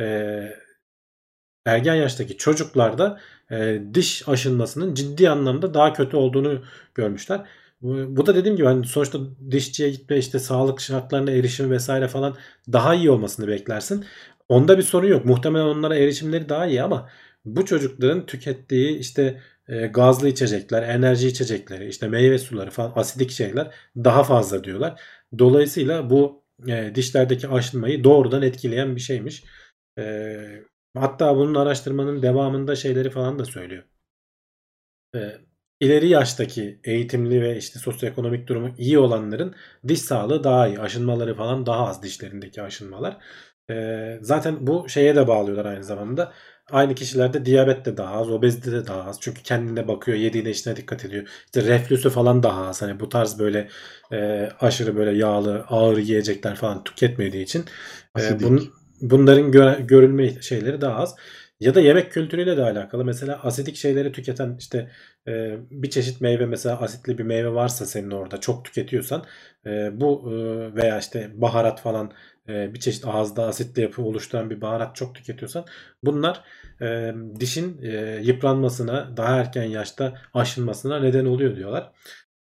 [0.00, 0.38] e,
[1.66, 3.20] ergen yaştaki çocuklarda
[3.50, 6.62] e, diş aşınmasının ciddi anlamda daha kötü olduğunu
[6.94, 7.40] görmüşler.
[7.82, 9.18] Bu, da dediğim gibi hani sonuçta
[9.50, 12.36] dişçiye gitme işte sağlık şartlarına erişim vesaire falan
[12.72, 14.04] daha iyi olmasını beklersin.
[14.48, 15.24] Onda bir sorun yok.
[15.24, 17.08] Muhtemelen onlara erişimleri daha iyi ama
[17.44, 23.74] bu çocukların tükettiği işte e, gazlı içecekler, enerji içecekleri, işte meyve suları falan asidik şeyler
[23.96, 25.00] daha fazla diyorlar.
[25.38, 29.44] Dolayısıyla bu e, dişlerdeki aşınmayı doğrudan etkileyen bir şeymiş.
[29.98, 30.36] E,
[30.96, 33.84] hatta bunun araştırmanın devamında şeyleri falan da söylüyor.
[35.82, 39.54] İleri yaştaki eğitimli ve işte sosyoekonomik durumu iyi olanların
[39.88, 40.80] diş sağlığı daha iyi.
[40.80, 43.16] Aşınmaları falan daha az dişlerindeki aşınmalar.
[43.70, 46.32] E, zaten bu şeye de bağlıyorlar aynı zamanda.
[46.70, 49.18] Aynı kişilerde diyabet de daha az, obezite de daha az.
[49.20, 51.28] Çünkü kendine bakıyor, yediğine içine dikkat ediyor.
[51.44, 52.82] İşte reflüsü falan daha az.
[52.82, 53.68] Hani bu tarz böyle
[54.12, 57.64] e, aşırı böyle yağlı, ağır yiyecekler falan tüketmediği için
[58.18, 61.14] e, bun, bunların gö- görülme şeyleri daha az.
[61.62, 63.04] Ya da yemek kültürüyle de alakalı.
[63.04, 64.90] Mesela asidik şeyleri tüketen işte
[65.28, 69.24] e, bir çeşit meyve mesela asitli bir meyve varsa senin orada çok tüketiyorsan
[69.66, 70.34] e, bu e,
[70.74, 72.12] veya işte baharat falan
[72.48, 75.64] e, bir çeşit ağızda asitli yapı oluşturan bir baharat çok tüketiyorsan
[76.04, 76.44] bunlar
[76.80, 81.92] e, dişin e, yıpranmasına daha erken yaşta aşınmasına neden oluyor diyorlar.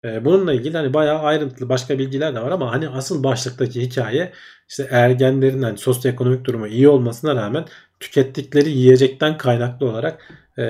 [0.04, 4.32] E, bununla ilgili hani bayağı ayrıntılı başka bilgiler de var ama hani asıl başlıktaki hikaye
[4.68, 7.64] işte ergenlerin hani sosyoekonomik durumu iyi olmasına rağmen
[8.00, 10.62] tükettikleri yiyecekten kaynaklı olarak e,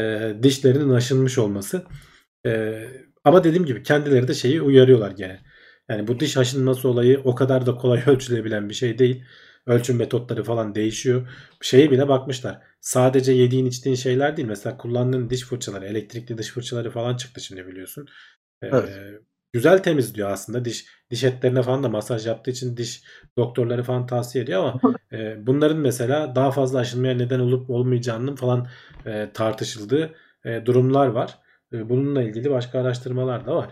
[0.42, 1.86] dişlerinin aşınmış olması.
[2.46, 2.82] E,
[3.24, 5.40] ama dediğim gibi kendileri de şeyi uyarıyorlar gene.
[5.88, 9.24] Yani bu diş aşınması olayı o kadar da kolay ölçülebilen bir şey değil.
[9.66, 11.28] Ölçüm metotları falan değişiyor.
[11.62, 12.62] Şeyi bile bakmışlar.
[12.80, 14.48] Sadece yediğin içtiğin şeyler değil.
[14.48, 18.06] Mesela kullandığın diş fırçaları, elektrikli diş fırçaları falan çıktı şimdi biliyorsun.
[18.62, 19.20] Ee, Evet.
[19.52, 20.64] Güzel temizliyor aslında.
[20.64, 23.02] Diş diş etlerine falan da masaj yaptığı için diş
[23.36, 24.80] doktorları falan tavsiye ediyor ama
[25.12, 28.68] e, bunların mesela daha fazla aşınmaya neden olup olmayacağının falan
[29.06, 31.38] e, tartışıldığı e, durumlar var.
[31.72, 33.70] E, bununla ilgili başka araştırmalar da var.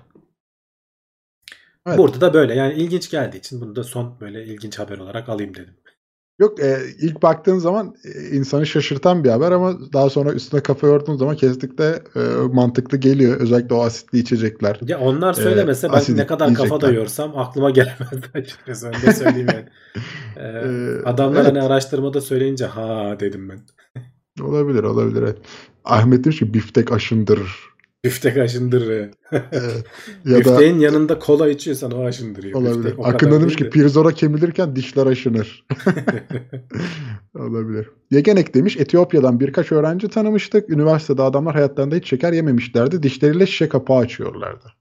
[1.87, 1.99] Evet.
[1.99, 5.55] Burada da böyle yani ilginç geldiği için bunu da son böyle ilginç haber olarak alayım
[5.55, 5.75] dedim.
[6.39, 10.87] Yok e, ilk baktığın zaman e, insanı şaşırtan bir haber ama daha sonra üstüne kafa
[10.87, 12.21] yorduğun zaman kesinlikle e,
[12.53, 13.41] mantıklı geliyor.
[13.41, 14.81] Özellikle o asitli içecekler.
[14.87, 18.93] Ya onlar Ee, söylemese ben asidik ne kadar kafa da yorsam aklıma gelemezdi açıkçası.
[19.07, 19.67] Da söyleyeyim yani.
[20.37, 21.51] Ee, Ee, adamlar evet.
[21.51, 23.61] hani araştırmada söyleyince ha dedim ben.
[24.45, 25.23] Olabilir olabilir.
[25.23, 25.39] evet.
[25.85, 27.76] Ahmet demiş ki biftek aşındırır.
[28.05, 28.91] Biftek aşındırır.
[28.91, 29.15] Evet.
[30.25, 32.61] ya da Bifteğin yanında kola içiyorsan o aşındırıyor.
[32.61, 32.85] olabilir.
[32.85, 33.71] Biftek Akın demiş ki de.
[33.71, 35.67] pirzora kemilirken dişler aşınır.
[37.35, 37.91] Olabilir.
[38.11, 40.71] Yegenek demiş Etiyopya'dan birkaç öğrenci tanımıştık.
[40.71, 43.03] Üniversitede adamlar hayatlarında hiç şeker yememişlerdi.
[43.03, 44.73] Dişleriyle şişe kapağı açıyorlardı.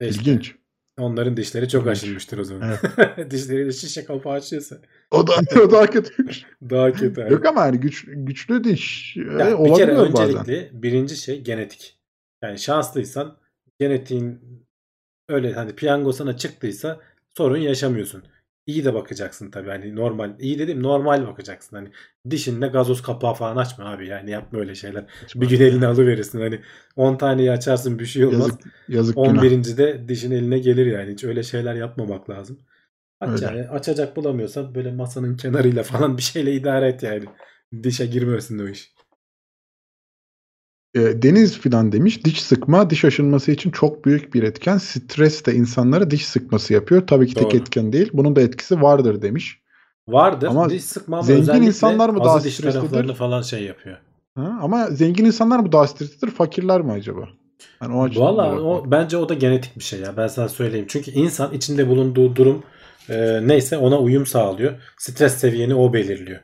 [0.00, 0.54] İşte, İlginç.
[0.98, 1.96] Onların dişleri çok İlginç.
[1.96, 2.74] aşınmıştır o zaman.
[3.30, 4.76] Dişleriyle şişe kapağı açıyorsa
[5.10, 5.32] O da
[5.66, 6.42] o daha kötüymüş.
[6.70, 7.22] daha kötü.
[7.22, 7.32] abi.
[7.32, 10.68] Yok ama hani güç, güçlü diş e, Yani bir kere olabiliyor bazen.
[10.72, 11.99] birinci şey genetik.
[12.42, 13.36] Yani şanslıysan
[13.78, 14.40] genetiğin
[15.28, 17.00] öyle hani piyango sana çıktıysa
[17.36, 18.22] sorun yaşamıyorsun.
[18.66, 21.90] İyi de bakacaksın tabii hani normal iyi dedim normal bakacaksın hani
[22.30, 25.04] dişinde gazoz kapağı falan açma abi yani yapma öyle şeyler.
[25.34, 26.60] Bir gün eline alıverirsin hani
[26.96, 28.40] 10 taneyi açarsın bir şey olmaz.
[28.40, 29.42] Yazık, yazık günah.
[29.42, 29.76] 11.
[29.76, 32.58] de dişin eline gelir yani hiç öyle şeyler yapmamak lazım.
[33.20, 33.44] Aç Öyle.
[33.44, 37.24] yani açacak bulamıyorsan böyle masanın kenarıyla falan bir şeyle idare et yani.
[37.82, 38.94] Dişe girmesin o iş.
[40.94, 44.78] E, Deniz filan demiş diş sıkma diş aşınması için çok büyük bir etken.
[44.78, 47.06] Stres de insanlara diş sıkması yapıyor.
[47.06, 47.56] Tabii ki tek Doğru.
[47.56, 48.10] etken değil.
[48.12, 49.60] Bunun da etkisi vardır demiş.
[50.08, 50.46] Vardır.
[50.46, 53.14] Ama diş sıkma zengin insanlar mı daha diş streslidir?
[53.14, 53.96] falan şey yapıyor.
[54.34, 54.58] Ha?
[54.62, 57.28] Ama zengin insanlar mı daha streslidir, fakirler mi acaba?
[57.82, 60.86] Yani o Valla o bence o da genetik bir şey ya ben sana söyleyeyim.
[60.88, 62.62] Çünkü insan içinde bulunduğu durum
[63.08, 64.74] e, neyse ona uyum sağlıyor.
[64.98, 66.40] Stres seviyeni o belirliyor.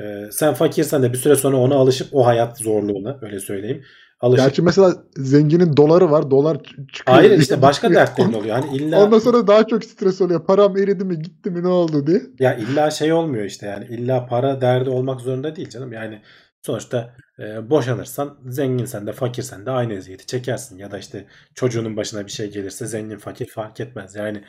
[0.00, 3.84] E, sen fakirsen de bir süre sonra ona alışıp o hayat zorluğuna öyle söyleyeyim.
[4.20, 6.30] Alışıp Gerçi mesela zenginin doları var.
[6.30, 6.84] Dolar çıkıyor.
[7.06, 8.56] Hayır işte başka dertlerin oluyor.
[8.56, 10.46] Hani illa Ondan sonra daha çok stres oluyor.
[10.46, 12.22] Param eridi mi gitti mi ne oldu diye.
[12.38, 15.92] ya illa şey olmuyor işte yani illa para derdi olmak zorunda değil canım.
[15.92, 16.22] Yani
[16.62, 22.26] sonuçta e, boşanırsan zenginsen de fakirsen de aynı eziyeti çekersin ya da işte çocuğunun başına
[22.26, 24.14] bir şey gelirse zengin fakir fark etmez.
[24.14, 24.44] Yani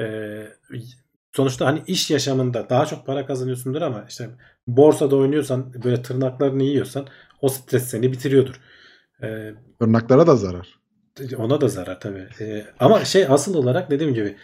[0.00, 0.06] e,
[1.36, 4.30] sonuçta hani iş yaşamında daha çok para kazanıyorsundur ama işte
[4.68, 7.06] borsada oynuyorsan böyle tırnaklarını yiyorsan
[7.42, 8.60] o stres seni bitiriyordur.
[9.22, 10.78] E, Tırnaklara da zarar.
[11.36, 12.28] Ona da zarar tabii.
[12.40, 14.36] Ee, ama şey asıl olarak dediğim gibi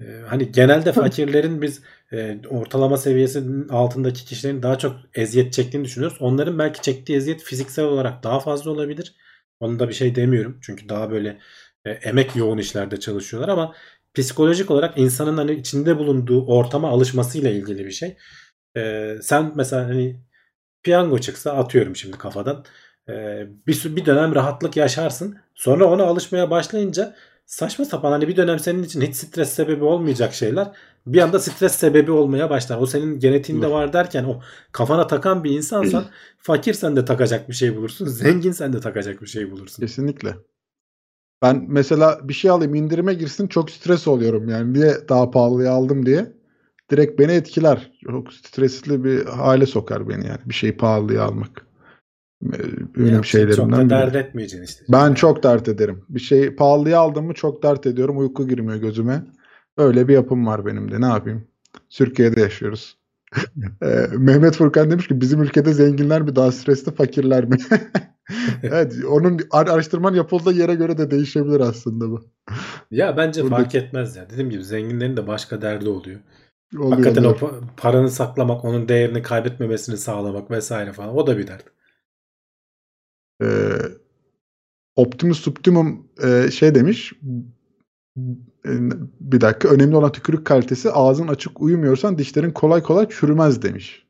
[0.00, 6.16] e, hani genelde fakirlerin biz e, ortalama seviyesinin altındaki kişilerin daha çok eziyet çektiğini düşünüyoruz.
[6.20, 9.14] Onların belki çektiği eziyet fiziksel olarak daha fazla olabilir.
[9.60, 10.58] Onu da bir şey demiyorum.
[10.62, 11.38] Çünkü daha böyle
[11.84, 13.74] e, emek yoğun işlerde çalışıyorlar ama
[14.14, 18.16] psikolojik olarak insanın hani içinde bulunduğu ortama alışmasıyla ilgili bir şey.
[18.78, 20.16] E, sen mesela hani
[20.82, 22.64] piyango çıksa atıyorum şimdi kafadan.
[23.08, 25.36] Ee, bir, bir dönem rahatlık yaşarsın.
[25.54, 27.16] Sonra ona alışmaya başlayınca
[27.46, 30.72] saçma sapan hani bir dönem senin için hiç stres sebebi olmayacak şeyler
[31.12, 32.78] bir anda stres sebebi olmaya başlar.
[32.78, 34.40] O senin genetiğinde var derken o
[34.72, 36.04] kafana takan bir insansan
[36.38, 38.06] fakirsen de takacak bir şey bulursun.
[38.06, 39.82] Zenginsen de takacak bir şey bulursun.
[39.82, 40.36] Kesinlikle.
[41.42, 46.06] Ben mesela bir şey alayım indirime girsin çok stres oluyorum yani niye daha pahalıya aldım
[46.06, 46.37] diye.
[46.90, 47.92] Direkt beni etkiler.
[48.10, 51.66] Çok stresli bir hale sokar beni yani bir şeyi pahalıya almak.
[52.42, 52.66] Benim
[53.06, 53.90] Yapacaksın, çok da şeylerimden biri.
[53.90, 54.84] dert etmeyeceksin işte.
[54.88, 56.04] Ben çok dert ederim.
[56.08, 58.18] Bir şey pahalıya aldım mı çok dert ediyorum.
[58.18, 59.22] Uyku girmiyor gözüme.
[59.76, 61.00] Öyle bir yapım var benim de.
[61.00, 61.44] Ne yapayım?
[61.90, 62.98] Türkiye'de yaşıyoruz.
[63.82, 67.56] Ee, Mehmet Furkan demiş ki bizim ülkede zenginler mi daha stresli fakirler mi?
[68.62, 72.20] evet, onun ar- araştırman yapıldığı yere göre de değişebilir aslında bu.
[72.90, 74.30] Ya bence Burada- fark etmez ya.
[74.30, 76.20] Dediğim gibi zenginlerin de başka derdi oluyor.
[76.76, 77.40] Oluyor, Hakikaten o oluyor.
[77.40, 81.16] pa- paranı saklamak, onun değerini kaybetmemesini sağlamak vesaire falan.
[81.16, 81.64] O da bir dert.
[83.42, 83.46] Ee,
[84.96, 87.12] Optimus Subtimum e, şey demiş.
[88.66, 88.70] e,
[89.20, 89.68] Bir dakika.
[89.68, 90.90] Önemli olan tükürük kalitesi.
[90.90, 94.06] Ağzın açık uyumuyorsan dişlerin kolay kolay çürümez demiş.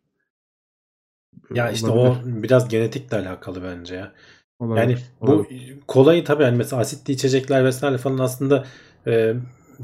[1.54, 4.12] Ya işte Olabilir, o biraz genetikle alakalı bence ya.
[4.58, 5.78] olabilir, Yani bu olabilir.
[5.88, 8.66] kolayı tabii yani mesela asitli içecekler vesaire falan aslında
[9.06, 9.34] e,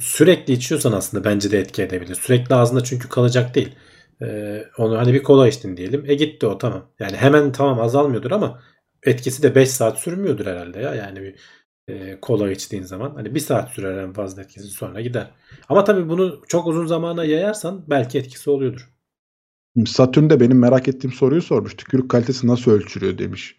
[0.01, 2.15] sürekli içiyorsan aslında bence de etki edebilir.
[2.15, 3.75] Sürekli ağzında çünkü kalacak değil.
[4.23, 6.05] E, onu hani bir kola içtin diyelim.
[6.07, 6.91] E gitti o tamam.
[6.99, 8.63] Yani hemen tamam azalmıyordur ama
[9.03, 10.95] etkisi de 5 saat sürmüyordur herhalde ya.
[10.95, 11.35] Yani bir
[11.89, 13.15] e, kola içtiğin zaman.
[13.15, 15.31] Hani bir saat sürer en fazla etkisi sonra gider.
[15.69, 18.91] Ama tabii bunu çok uzun zamana yayarsan belki etkisi oluyordur.
[19.87, 21.77] Satürn de benim merak ettiğim soruyu sormuş.
[21.77, 23.57] Tükürük kalitesi nasıl ölçülüyor demiş.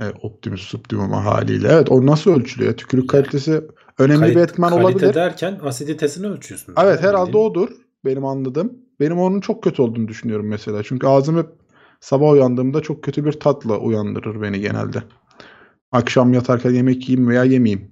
[0.00, 1.68] E, Optimus Subtimum haliyle.
[1.68, 2.72] Evet o nasıl ölçülüyor?
[2.72, 3.62] Tükürük kalitesi
[3.98, 5.14] önemli Kalit- bir etmen kalite olabilir.
[5.14, 6.74] derken asiditesini ölçüyorsun.
[6.82, 7.44] Evet herhalde bildiğin.
[7.44, 7.68] odur.
[8.04, 8.72] Benim anladığım.
[9.00, 10.82] Benim onun çok kötü olduğunu düşünüyorum mesela.
[10.82, 11.46] Çünkü ağzım hep
[12.00, 15.02] sabah uyandığımda çok kötü bir tatla uyandırır beni genelde.
[15.92, 17.90] Akşam yatarken yemek yiyeyim veya yemeyeyim.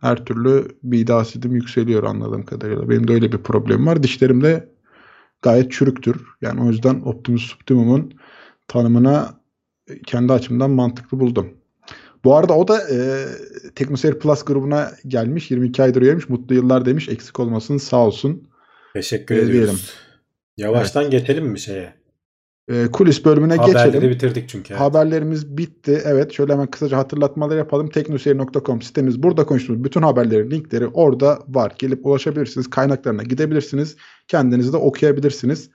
[0.00, 2.88] Her türlü mide asidim yükseliyor anladığım kadarıyla.
[2.88, 4.02] Benim de öyle bir problemim var.
[4.02, 4.68] Dişlerim de
[5.42, 6.26] gayet çürüktür.
[6.40, 8.12] Yani o yüzden Optimus Subtimum'un
[8.68, 9.37] tanımına
[10.06, 11.48] kendi açımdan mantıklı buldum.
[12.24, 13.26] Bu arada o da e,
[13.74, 15.50] Teknoseyir Plus grubuna gelmiş.
[15.50, 16.28] 22 aydır üyemiş.
[16.28, 17.08] Mutlu yıllar demiş.
[17.08, 18.48] Eksik olmasın sağ olsun.
[18.92, 19.52] Teşekkür Ne ediyoruz.
[19.68, 19.78] diyelim?
[20.56, 21.94] Yavaştan geçelim mi şeye?
[22.68, 24.10] E, kulis bölümüne Haberleri geçelim.
[24.10, 24.72] bitirdik çünkü.
[24.72, 24.80] evet.
[24.80, 26.02] Haberlerimiz bitti.
[26.04, 27.88] Evet şöyle hemen kısaca hatırlatmaları yapalım.
[27.90, 29.22] Teknoseyir.com sitemiz.
[29.22, 31.72] Burada konuştuğumuz bütün haberlerin linkleri orada var.
[31.78, 32.70] Gelip ulaşabilirsiniz.
[32.70, 33.96] Kaynaklarına gidebilirsiniz.
[34.28, 35.70] Kendiniz de okuyabilirsiniz.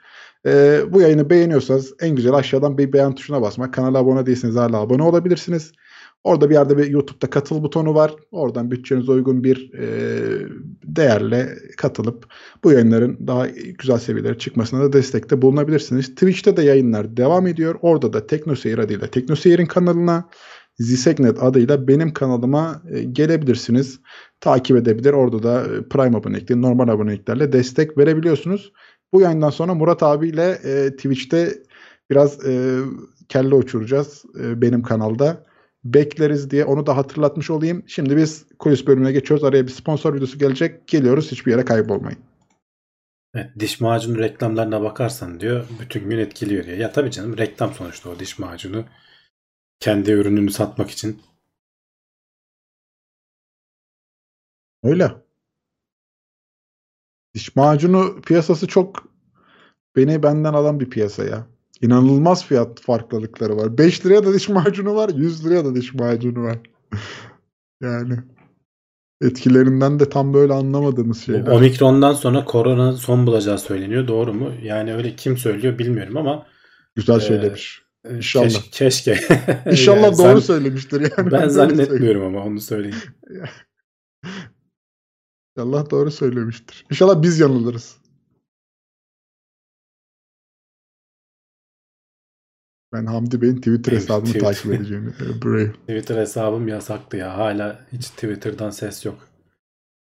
[0.46, 3.74] Ee, bu yayını beğeniyorsanız en güzel aşağıdan bir beğen tuşuna basmak.
[3.74, 5.72] Kanala abone değilseniz hala abone olabilirsiniz.
[6.24, 8.14] Orada bir yerde bir YouTube'da katıl butonu var.
[8.32, 9.88] Oradan bütçenize uygun bir e,
[10.84, 12.26] değerle katılıp
[12.64, 13.48] bu yayınların daha
[13.80, 16.16] güzel seviyelere çıkmasına da destekte bulunabilirsiniz.
[16.16, 17.76] Twitch'te de yayınlar devam ediyor.
[17.82, 20.30] Orada da Teknoseyir adıyla Teknoseyir'in kanalına
[20.80, 24.00] Zisegnet adıyla benim kanalıma e, gelebilirsiniz.
[24.40, 25.14] Takip edebilir.
[25.14, 28.74] Orada da e, Prime abonelikleri, normal aboneliklerle destek verebiliyorsunuz.
[29.14, 31.64] Bu yayından sonra Murat abiyle e, Twitch'te
[32.12, 32.80] biraz e,
[33.30, 35.46] kelle uçuracağız e, benim kanalda.
[35.84, 37.84] Bekleriz diye onu da hatırlatmış olayım.
[37.88, 39.44] Şimdi biz kulis bölümüne geçiyoruz.
[39.44, 40.88] Araya bir sponsor videosu gelecek.
[40.88, 41.32] Geliyoruz.
[41.32, 42.20] Hiçbir yere kaybolmayın.
[43.36, 46.78] Evet, diş macunu reklamlarına bakarsan diyor bütün gün etkiliyor diyor.
[46.78, 48.86] Ya tabii canım reklam sonuçta o diş macunu.
[49.80, 51.22] Kendi ürününü satmak için.
[54.84, 55.23] Öyle.
[57.36, 59.04] Diş macunu piyasası çok
[59.96, 61.48] beni benden alan bir piyasa ya.
[61.82, 63.78] İnanılmaz fiyat farklılıkları var.
[63.78, 66.58] 5 liraya da diş macunu var, 100 liraya da diş macunu var.
[67.82, 68.14] yani
[69.22, 71.48] etkilerinden de tam böyle anlamadığımız şeyler.
[71.48, 74.08] Omikron'dan sonra korona son bulacağı söyleniyor.
[74.08, 74.52] Doğru mu?
[74.64, 76.46] Yani öyle kim söylüyor bilmiyorum ama
[76.96, 77.82] Güzel Ee, söylemiş.
[78.06, 78.46] e, İnşallah.
[78.46, 79.20] keş- keşke.
[79.72, 81.32] İnşallah Yani doğru sen- söylemiştir yani.
[81.32, 82.98] Ben zannetmiyorum ama onu söyleyeyim.
[85.58, 86.86] İnşallah doğru söylemiştir.
[86.92, 87.98] İnşallah biz yanılırız.
[92.94, 94.54] Ben Hamdi Bey'in Twitter Evet, hesabını Twitter.
[94.54, 95.10] takip edeceğimi.
[95.22, 95.72] e, Brave.
[95.72, 97.38] Twitter hesabım yasaktı ya.
[97.38, 99.28] Hala hiç Twitter'dan ses yok.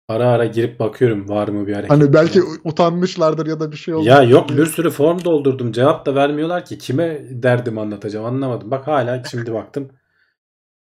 [0.08, 1.92] Ara ara girip bakıyorum var mı bir hareket.
[1.92, 2.58] Hani belki falan.
[2.64, 4.08] utanmışlardır ya da bir şey olmuş.
[4.08, 5.72] Ya yok bir sürü form doldurdum.
[5.72, 6.78] Cevap da vermiyorlar ki.
[6.78, 8.72] Kime derdimi anlatacağım anlamadım.
[8.72, 9.92] Bak hala şimdi baktım.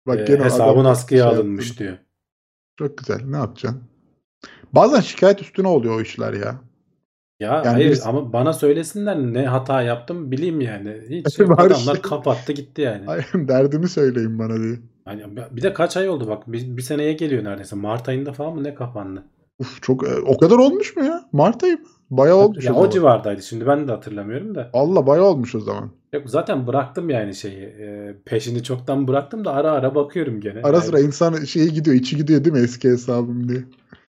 [0.07, 1.85] Bak e, hesabın askıya şey alınmış yaptı.
[1.85, 1.99] diyor.
[2.79, 3.21] Çok güzel.
[3.25, 3.92] Ne yapacaksın?
[4.73, 6.61] Bazen şikayet üstüne oluyor o işler ya.
[7.41, 10.97] Ya Yani hayır biz- ama bana söylesinler ne hata yaptım bileyim yani.
[11.09, 13.05] Hiç adamlar şey- kapattı gitti yani.
[13.07, 14.75] Ay, derdimi söyleyin bana diye.
[15.05, 17.77] Hani bir de kaç ay oldu bak bir, bir seneye geliyor neredeyse.
[17.77, 19.25] Mart ayında falan mı ne kapandı?
[19.59, 21.29] Uf çok e, o kadar olmuş mu ya?
[21.33, 21.87] Mart ayı mı?
[22.13, 24.71] Bayağı olmuş Ya o o civardaydı şimdi ben de hatırlamıyorum da.
[24.73, 25.91] Allah bayağı olmuş o zaman.
[26.13, 27.61] Yok zaten bıraktım yani şeyi.
[27.63, 30.61] e, peşini çoktan bıraktım da ara ara bakıyorum gene.
[30.63, 33.65] Ara Yani- sıra insan şeyi gidiyor, içi gidiyor değil mi eski hesabım diye.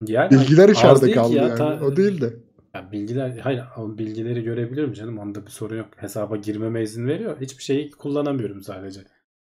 [0.06, 1.58] Yani Bilgiler içeride kaldı ya, yani.
[1.58, 2.34] ta- O değil de.
[2.74, 5.18] Ya bilgiler hayır bilgileri görebiliyorum canım.
[5.18, 5.86] Onda bir sorun yok.
[5.96, 7.36] Hesaba girmeme izin veriyor.
[7.40, 9.00] Hiçbir şeyi kullanamıyorum sadece.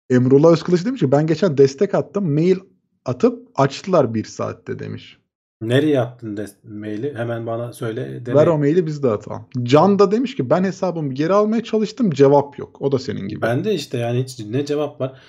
[0.09, 2.33] Emrullah Özkılıç demiş ki ben geçen destek attım.
[2.33, 2.57] Mail
[3.05, 5.17] atıp açtılar bir saatte demiş.
[5.61, 7.15] Nereye attın de- maili?
[7.15, 8.25] Hemen bana söyle.
[8.25, 8.35] dene.
[8.35, 9.45] Ver o maili biz de atalım.
[9.63, 12.81] Can da demiş ki ben hesabımı geri almaya çalıştım cevap yok.
[12.81, 13.41] O da senin gibi.
[13.41, 15.21] Ben de işte yani hiç ne cevap var.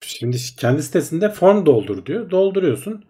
[0.00, 2.30] Şimdi kendi sitesinde form doldur diyor.
[2.30, 3.04] Dolduruyorsun.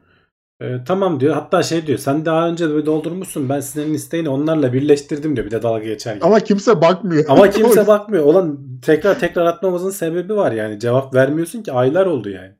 [0.61, 1.35] Ee, tamam diyor.
[1.35, 1.99] Hatta şey diyor.
[1.99, 3.49] Sen daha önce de doldurmuşsun.
[3.49, 5.47] Ben senin isteğini onlarla birleştirdim diyor.
[5.47, 6.25] Bir de dalga geçer gibi.
[6.25, 7.25] Ama kimse bakmıyor.
[7.29, 8.25] Ama kimse bakmıyor.
[8.25, 10.81] Olan tekrar tekrar atmamızın sebebi var yani.
[10.81, 12.53] Cevap vermiyorsun ki aylar oldu yani.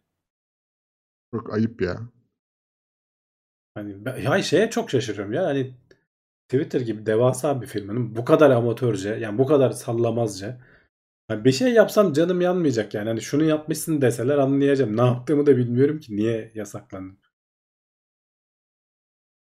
[1.35, 1.97] Çok ayıp ya.
[3.75, 5.45] Hani ben, ya şeye çok şaşırıyorum ya.
[5.45, 5.75] Hani
[6.49, 10.61] Twitter gibi devasa bir firmanın bu kadar amatörce yani bu kadar sallamazca
[11.31, 13.09] yani bir şey yapsam canım yanmayacak yani.
[13.09, 14.97] Hani şunu yapmışsın deseler anlayacağım.
[14.97, 17.19] Ne yaptığımı da bilmiyorum ki niye yasaklandım.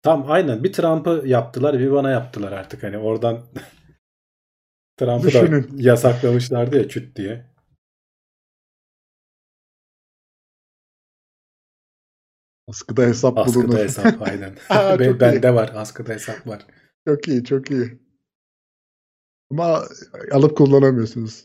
[0.03, 3.47] Tam aynen bir Trump'ı yaptılar bir bana yaptılar artık hani oradan
[4.97, 7.56] Trump'ı da yasaklamışlardı ya küt diye.
[12.69, 13.47] Askıda hesap bulunur.
[13.47, 14.57] Askıda hesap aynen.
[14.69, 15.21] Aa, Ben-.
[15.21, 16.67] Bende var askıda hesap var.
[17.09, 17.99] Çok iyi çok iyi.
[19.51, 19.83] Ama
[20.33, 21.45] alıp kullanamıyorsunuz.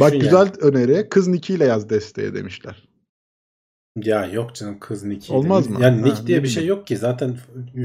[0.00, 0.56] Bak Düşün güzel yani.
[0.60, 1.08] öneri.
[1.08, 2.88] Kız Niki ile yaz desteğe demişler.
[3.96, 5.32] Ya yok canım kız Nick'i.
[5.32, 5.78] Olmaz mı?
[5.82, 6.96] Yani Ha, Nick diye ne bir şey yok ki.
[6.96, 7.38] Zaten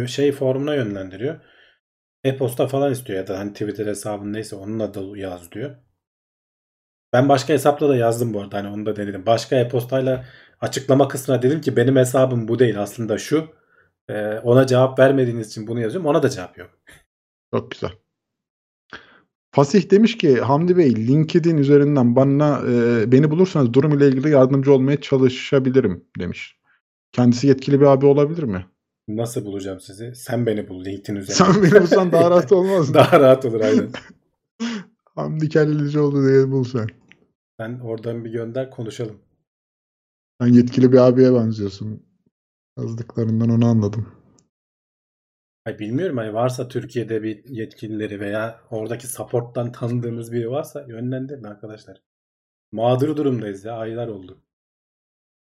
[0.08, 1.40] şey formuna yönlendiriyor.
[2.24, 5.76] E-posta falan istiyor ya da hani Twitter hesabın neyse onunla da yaz diyor.
[7.14, 8.58] Ben başka hesapla da yazdım bu arada.
[8.58, 9.26] Hani onu da denedim.
[9.26, 10.26] Başka e-postayla
[10.62, 13.47] açıklama kısmına dedim ki benim hesabım bu değil aslında şu.
[14.10, 16.10] Ee, ona cevap vermediğiniz için bunu yazıyorum.
[16.10, 16.70] Ona da cevap yok.
[17.53, 17.91] Çok güzel.
[19.51, 24.74] Fasih demiş ki Hamdi Bey LinkedIn üzerinden bana e, beni bulursanız durum ile ilgili yardımcı
[24.74, 26.60] olmaya çalışabilirim demiş.
[27.12, 28.66] Kendisi yetkili bir abi olabilir mi?
[29.07, 30.16] Nasıl bulacağım sizi?
[30.16, 31.53] Sen beni bul LinkedIn üzerinden.
[31.53, 32.95] Sen beni bulsan daha rahat olmaz mı?
[32.95, 33.89] Daha rahat olur aynen.
[35.16, 36.88] Hamdi Kellecioğlu diye bulsan.
[37.60, 39.16] Sen oradan bir gönder konuşalım.
[40.42, 42.04] Sen yetkili bir abiye benziyorsun.
[42.78, 44.08] Yazdıklarından onu anladım.
[45.66, 52.02] Ay bilmiyorum hani varsa Türkiye'de bir yetkilileri veya oradaki support'tan tanıdığımız biri varsa yönlendirin arkadaşlar.
[52.72, 54.42] Mağdur durumdayız ya aylar oldu.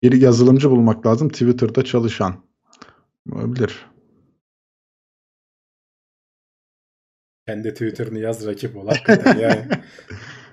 [0.03, 2.45] Bir yazılımcı bulmak lazım Twitter'da çalışan.
[3.33, 3.87] Olabilir.
[7.47, 9.69] Kendi Twitter'ını yaz rakip ol hakikaten yani.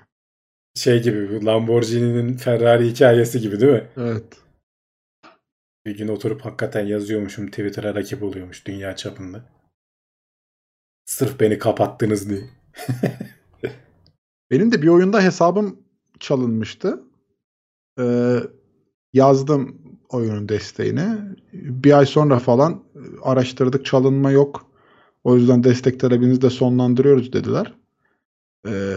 [0.74, 3.88] Şey gibi bu Lamborghini'nin Ferrari hikayesi gibi değil mi?
[3.96, 4.24] Evet.
[5.86, 9.44] Bir gün oturup hakikaten yazıyormuşum Twitter'a rakip oluyormuş dünya çapında.
[11.04, 12.40] Sırf beni kapattınız diye.
[14.50, 15.80] Benim de bir oyunda hesabım
[16.20, 17.02] çalınmıştı.
[17.98, 18.38] Ee,
[19.12, 21.08] yazdım oyunun desteğini.
[21.52, 24.66] Bir ay sonra falan e, araştırdık çalınma yok.
[25.24, 27.74] O yüzden destek talebinizi de sonlandırıyoruz dediler.
[28.68, 28.96] Ee,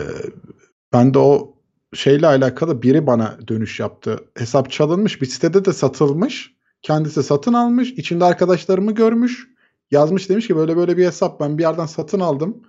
[0.93, 1.54] ben de o
[1.95, 4.19] şeyle alakalı biri bana dönüş yaptı.
[4.37, 5.21] Hesap çalınmış.
[5.21, 6.55] Bir sitede de satılmış.
[6.81, 7.91] Kendisi satın almış.
[7.91, 9.47] İçinde arkadaşlarımı görmüş.
[9.91, 12.61] Yazmış demiş ki böyle böyle bir hesap ben bir yerden satın aldım.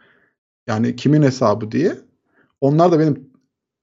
[0.66, 1.98] Yani kimin hesabı diye.
[2.60, 3.30] Onlar da benim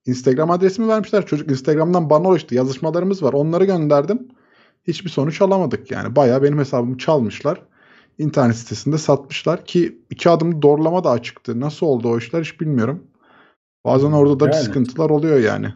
[0.05, 1.25] Instagram adresimi vermişler.
[1.25, 2.55] Çocuk Instagram'dan bana ulaştı.
[2.55, 3.33] Yazışmalarımız var.
[3.33, 4.27] Onları gönderdim.
[4.87, 6.15] Hiçbir sonuç alamadık yani.
[6.15, 7.61] Bayağı benim hesabımı çalmışlar.
[8.17, 11.59] İnternet sitesinde satmışlar ki iki adım doğrulama da açıktı.
[11.59, 13.07] Nasıl oldu o işler hiç bilmiyorum.
[13.85, 14.63] Bazen orada da bir Yani.
[14.63, 15.73] sıkıntılar oluyor yani.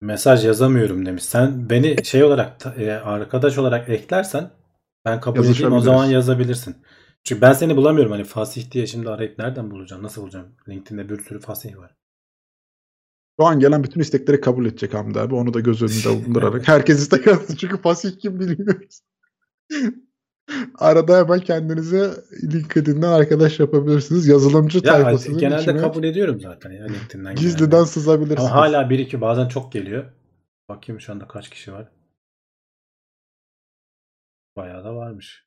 [0.00, 1.24] Mesaj yazamıyorum demiş.
[1.24, 4.50] Sen beni şey olarak e, arkadaş olarak eklersen
[5.04, 6.76] ben kabul edeyim o zaman yazabilirsin.
[7.24, 10.02] Çünkü ben seni bulamıyorum hani Fasih diye şimdi arayıp nereden bulacağım?
[10.02, 10.46] Nasıl bulacağım?
[10.68, 11.96] LinkedIn'de bir sürü Fasih var.
[13.40, 15.34] Şu an gelen bütün istekleri kabul edecek Hamdi abi.
[15.34, 16.68] Onu da göz önünde bulundurarak.
[16.68, 19.00] Herkes istek atsın çünkü Fasih kim bilmiyoruz.
[20.78, 22.10] Arada hemen kendinize
[22.42, 24.28] LinkedIn'den arkadaş yapabilirsiniz.
[24.28, 27.34] Yazılımcı Ya tayfasının genelde içine kabul ediyorum zaten ya LinkedIn'den.
[27.36, 27.86] gizliden genelde.
[27.86, 28.50] sızabilirsiniz.
[28.50, 30.04] Ama hala bir iki bazen çok geliyor.
[30.68, 31.88] Bakayım şu anda kaç kişi var.
[34.56, 35.46] Bayağı da varmış.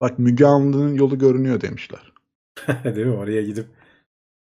[0.00, 2.12] Bak Müge Anlı'nın yolu görünüyor demişler.
[2.84, 3.16] Değil mi?
[3.16, 3.66] Oraya gidip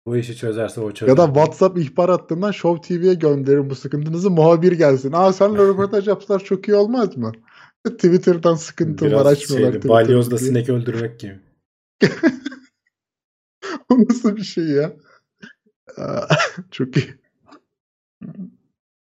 [0.07, 1.11] bu işi çözerse o çözer.
[1.13, 5.13] Ya da WhatsApp ihbar hattından Show TV'ye gönderin bu sıkıntınızı muhabir gelsin.
[5.13, 7.33] Aa senle röportaj yapsalar çok iyi olmaz mı?
[7.85, 9.73] Twitter'dan sıkıntı Biraz var açmıyorlar.
[9.73, 10.49] şeydi, balyozla diye.
[10.49, 11.39] sinek öldürmek gibi.
[13.91, 14.93] O nasıl bir şey ya?
[16.71, 17.15] Çok iyi.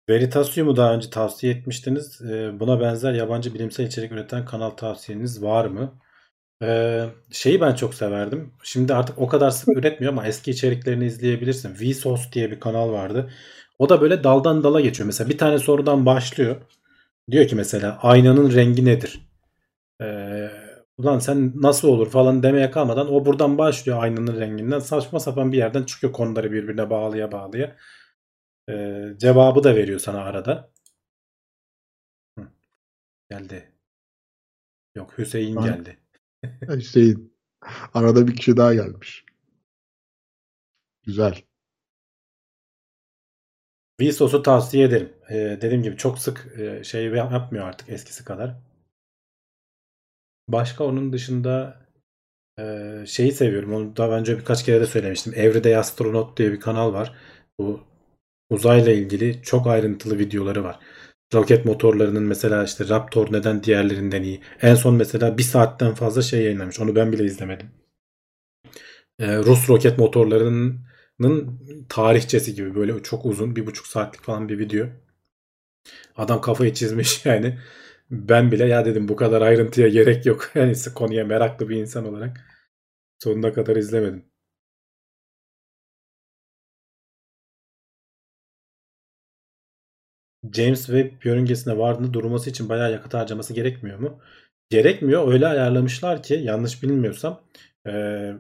[0.10, 2.22] Veritasium'u daha önce tavsiye etmiştiniz.
[2.22, 6.00] Ee, Buna benzer yabancı bilimsel içerik üreten kanal tavsiyeniz var mı?
[6.64, 8.54] Ee, şeyi ben çok severdim.
[8.64, 11.76] Şimdi artık o kadar sık üretmiyor ama eski içeriklerini izleyebilirsin.
[11.76, 13.32] Vsauce diye bir kanal vardı.
[13.80, 15.08] O da böyle daldan dala geçiyor.
[15.08, 16.56] Mesela bir tane sorudan başlıyor.
[17.32, 19.28] Diyor ki mesela aynanın rengi nedir?
[20.02, 20.50] Ee,
[20.98, 24.80] ulan sen nasıl olur falan demeye kalmadan o buradan başlıyor aynanın renginden.
[24.80, 27.78] Saçma sapan bir yerden çıkıyor konuları birbirine bağlıya bağlıya.
[28.70, 30.72] Ee, cevabı da veriyor sana arada.
[32.40, 32.48] Hı.
[33.32, 33.72] Geldi.
[34.96, 35.98] Yok Hüseyin Ben- geldi.
[36.70, 37.38] Hüseyin.
[37.94, 39.26] Arada bir kişi daha gelmiş.
[41.04, 41.42] Güzel.
[44.00, 45.14] Vsauce'u tavsiye ederim.
[45.30, 48.56] Ee, dediğim gibi çok sık e, şey yap- yapmıyor artık eskisi kadar.
[50.48, 51.80] Başka onun dışında
[52.60, 52.64] e,
[53.08, 53.74] şeyi seviyorum.
[53.74, 55.34] Onu daha önce birkaç kere de söylemiştim.
[55.36, 57.16] Everyday Astronaut diye bir kanal var.
[57.60, 57.82] Bu
[58.50, 60.80] uzayla ilgili çok ayrıntılı videoları var.
[61.34, 64.42] Roket motorlarının mesela işte Raptor neden diğerlerinden iyi.
[64.62, 66.80] En son mesela bir saatten fazla şey yayınlamış.
[66.80, 67.72] Onu ben bile izlemedim.
[69.20, 70.82] Ee, Rus roket motorlarının
[71.90, 74.88] tarihçesi gibi böyle çok uzun bir buçuk saatlik falan bir video.
[76.18, 77.58] Adam kafayı çizmiş yani.
[78.12, 80.52] Ben bile ya dedim bu kadar ayrıntıya gerek yok.
[80.56, 82.38] Yani konuya meraklı bir insan olarak
[83.24, 84.26] sonuna kadar izlemedim.
[90.54, 94.20] James Webb yörüngesine vardığında durması için bayağı yakıt harcaması gerekmiyor mu?
[94.70, 95.34] Gerekmiyor.
[95.34, 97.42] Öyle ayarlamışlar ki yanlış bilmiyorsam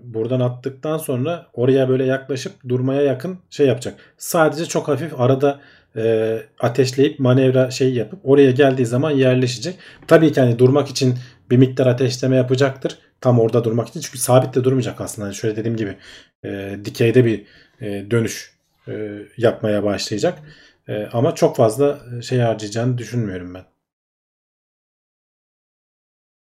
[0.03, 3.99] buradan attıktan sonra oraya böyle yaklaşıp durmaya yakın şey yapacak.
[4.17, 5.59] Sadece çok hafif arada
[5.97, 9.75] e, ateşleyip manevra şey yapıp oraya geldiği zaman yerleşecek.
[10.07, 11.15] Tabii ki hani durmak için
[11.51, 12.97] bir miktar ateşleme yapacaktır.
[13.21, 13.99] Tam orada durmak için.
[14.01, 15.25] Çünkü sabit de durmayacak aslında.
[15.27, 15.97] Hani şöyle dediğim gibi
[16.45, 17.45] e, dikeyde bir
[17.81, 18.53] e, dönüş
[18.87, 20.39] e, yapmaya başlayacak.
[20.87, 23.65] E, ama çok fazla şey harcayacağını düşünmüyorum ben.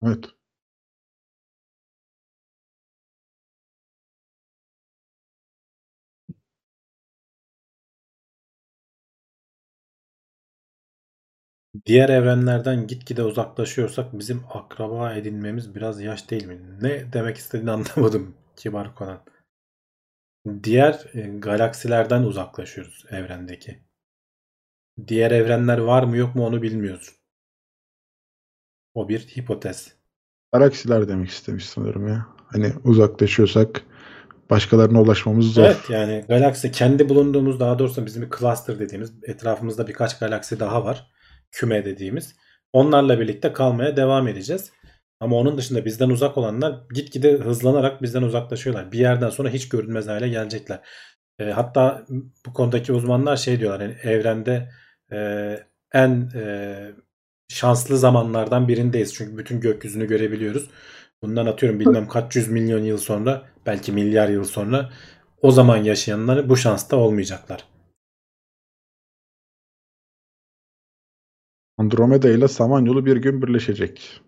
[0.03, 0.34] Evet.
[11.87, 16.61] Diğer evrenlerden gitgide uzaklaşıyorsak bizim akraba edinmemiz biraz yaş değil mi?
[16.83, 19.21] Ne demek istediğini anlamadım kibar Conan.
[20.63, 23.81] Diğer e, galaksilerden uzaklaşıyoruz evrendeki.
[25.09, 27.13] Diğer evrenler var mı yok mu onu bilmiyoruz.
[28.95, 29.95] O bir hipotez.
[30.53, 32.27] Galaksiler demek istemiş sanırım ya.
[32.47, 33.83] Hani uzaklaşıyorsak
[34.51, 35.65] başkalarına ulaşmamız zor.
[35.65, 40.85] Evet yani galaksi kendi bulunduğumuz daha doğrusu bizim bir cluster dediğimiz etrafımızda birkaç galaksi daha
[40.85, 41.14] var.
[41.55, 42.35] Küme dediğimiz.
[42.73, 44.73] Onlarla birlikte kalmaya devam edeceğiz.
[45.21, 48.93] Ama onun dışında bizden uzak olanlar gitgide hızlanarak bizden uzaklaşıyorlar.
[48.93, 50.81] Bir yerden sonra hiç görünmez hale gelecekler.
[51.39, 52.07] E, hatta
[52.47, 54.71] bu konudaki uzmanlar şey diyorlar yani evrende
[55.13, 55.19] e,
[55.93, 56.77] en e,
[57.49, 59.15] şanslı zamanlardan birindeyiz.
[59.15, 60.71] Çünkü bütün gökyüzünü görebiliyoruz.
[61.23, 64.91] Bundan atıyorum bilmem kaç yüz milyon yıl sonra belki milyar yıl sonra
[65.43, 67.74] o zaman yaşayanlar bu şansta olmayacaklar.
[71.79, 74.21] Andromeda ile Samanyolu bir gün birleşecek.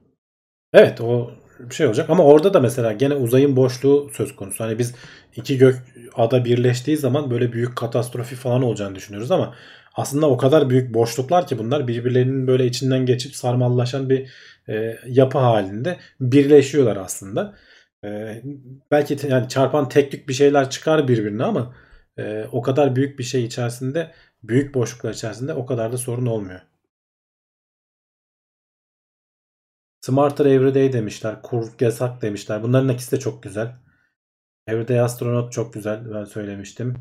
[0.73, 4.65] Evet o bir şey olacak ama orada da mesela gene uzayın boşluğu söz konusu.
[4.65, 4.95] Hani biz
[5.37, 5.77] iki gök
[6.15, 9.55] ada birleştiği zaman böyle büyük katastrofi falan olacağını düşünüyoruz ama
[9.95, 14.31] aslında o kadar büyük boşluklar ki bunlar birbirlerinin böyle içinden geçip sarmallaşan bir
[14.69, 17.55] e, yapı halinde birleşiyorlar aslında.
[18.05, 18.43] E,
[18.91, 21.75] belki te- yani çarpan teknik bir şeyler çıkar birbirine ama
[22.19, 24.13] e, o kadar büyük bir şey içerisinde
[24.43, 26.61] büyük boşluklar içerisinde o kadar da sorun olmuyor.
[30.07, 31.43] Smarter Everyday demişler.
[31.43, 32.63] Kurgesak demişler.
[32.63, 33.77] Bunların ikisi de çok güzel.
[34.67, 36.15] Everyday Astronaut çok güzel.
[36.15, 36.95] Ben söylemiştim.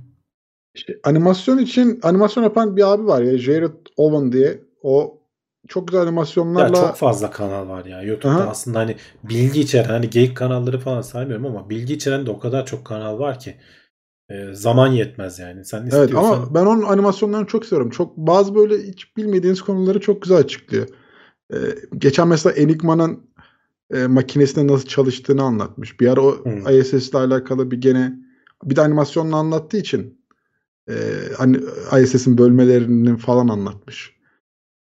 [0.75, 4.61] İşte animasyon için animasyon yapan bir abi var ya Jared Owen diye.
[4.81, 5.21] O
[5.67, 8.01] çok güzel Ya animasyonlarla çok fazla kanal var ya.
[8.01, 8.49] YouTube'da Aha.
[8.49, 12.65] aslında hani bilgi içeren hani geyik kanalları falan saymıyorum ama bilgi içeren de o kadar
[12.65, 13.55] çok kanal var ki
[14.29, 15.65] e, zaman yetmez yani.
[15.65, 17.89] Sen Evet istiyorsan ama ben onun animasyonlarını çok seviyorum.
[17.89, 20.87] Çok bazı böyle hiç bilmediğiniz konuları çok güzel açıklıyor.
[21.53, 21.57] Ee,
[21.97, 23.29] geçen mesela Enigma'nın
[23.93, 25.99] e, makinesinin nasıl çalıştığını anlatmış.
[25.99, 26.79] Bir ara o Hmm.
[26.79, 28.13] ISS ile alakalı bir gene
[28.63, 30.21] bir de animasyonla anlattığı için
[30.89, 30.93] e,
[31.37, 31.59] hani
[32.01, 34.15] ISS'in bölmelerini falan anlatmış.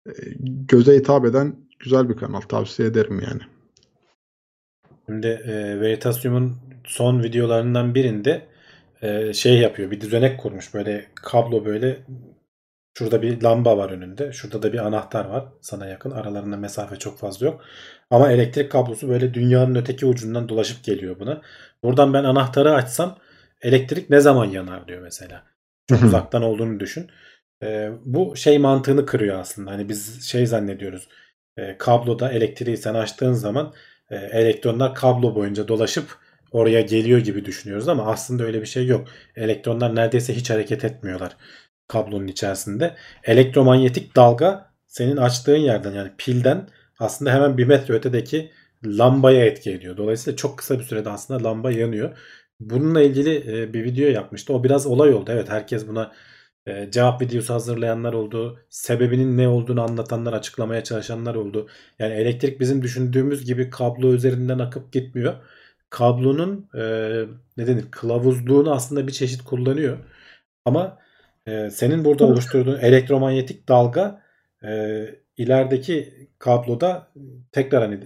[0.06, 0.12] E,
[0.68, 2.40] göze hitap eden güzel bir kanal.
[2.40, 3.40] Tavsiye ederim yani.
[5.06, 8.46] Şimdi e, Veritasium'un son videolarından birinde
[9.02, 9.90] e, şey yapıyor.
[9.90, 10.74] Bir düzenek kurmuş.
[10.74, 12.04] Böyle kablo böyle
[12.98, 14.32] şurada bir lamba var önünde.
[14.32, 16.10] Şurada da bir anahtar var sana yakın.
[16.10, 17.64] Aralarında mesafe çok fazla yok.
[18.10, 21.42] Ama elektrik kablosu böyle dünyanın öteki ucundan dolaşıp geliyor buna.
[21.82, 23.18] Buradan ben anahtarı açsam
[23.62, 25.42] elektrik ne zaman yanar diyor mesela.
[25.88, 27.10] Çok uzaktan olduğunu düşün.
[27.62, 29.70] E, bu şey mantığını kırıyor aslında.
[29.70, 31.08] Hani biz şey zannediyoruz.
[31.56, 33.74] E, kabloda elektriği sen açtığın zaman
[34.10, 36.18] e, elektronlar kablo boyunca dolaşıp
[36.52, 39.08] oraya geliyor gibi düşünüyoruz ama aslında öyle bir şey yok.
[39.36, 41.36] Elektronlar neredeyse hiç hareket etmiyorlar
[41.88, 42.96] kablonun içerisinde.
[43.24, 48.50] Elektromanyetik dalga senin açtığın yerden yani pilden aslında hemen bir metre ötedeki
[48.84, 49.96] lambaya etki ediyor.
[49.96, 52.18] Dolayısıyla çok kısa bir sürede aslında lamba yanıyor.
[52.60, 54.52] Bununla ilgili e, bir video yapmıştı.
[54.54, 55.30] O biraz olay oldu.
[55.32, 56.12] Evet herkes buna
[56.66, 58.60] e, cevap videosu hazırlayanlar oldu.
[58.70, 61.68] Sebebinin ne olduğunu anlatanlar, açıklamaya çalışanlar oldu.
[61.98, 65.34] Yani elektrik bizim düşündüğümüz gibi kablo üzerinden akıp gitmiyor.
[65.90, 66.80] Kablonun e,
[67.56, 69.98] ne denir kılavuzluğunu aslında bir çeşit kullanıyor.
[70.64, 70.98] Ama
[71.46, 74.22] e, senin burada oluşturduğun elektromanyetik dalga
[74.64, 75.04] e,
[75.36, 77.12] ilerideki kabloda
[77.52, 78.00] tekrar hani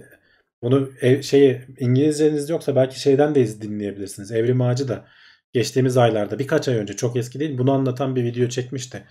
[0.61, 4.31] bunu e, şeyi İngilizceniz yoksa belki şeyden de iz- dinleyebilirsiniz.
[4.31, 5.05] Evrim Ağacı da
[5.53, 9.03] geçtiğimiz aylarda birkaç ay önce çok eski değil bunu anlatan bir video çekmişti.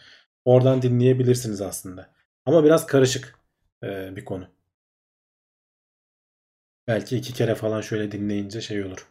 [0.44, 2.10] Oradan dinleyebilirsiniz aslında.
[2.46, 3.34] Ama biraz karışık
[3.84, 4.48] e, bir konu.
[6.86, 9.08] Belki iki kere falan şöyle dinleyince şey olur.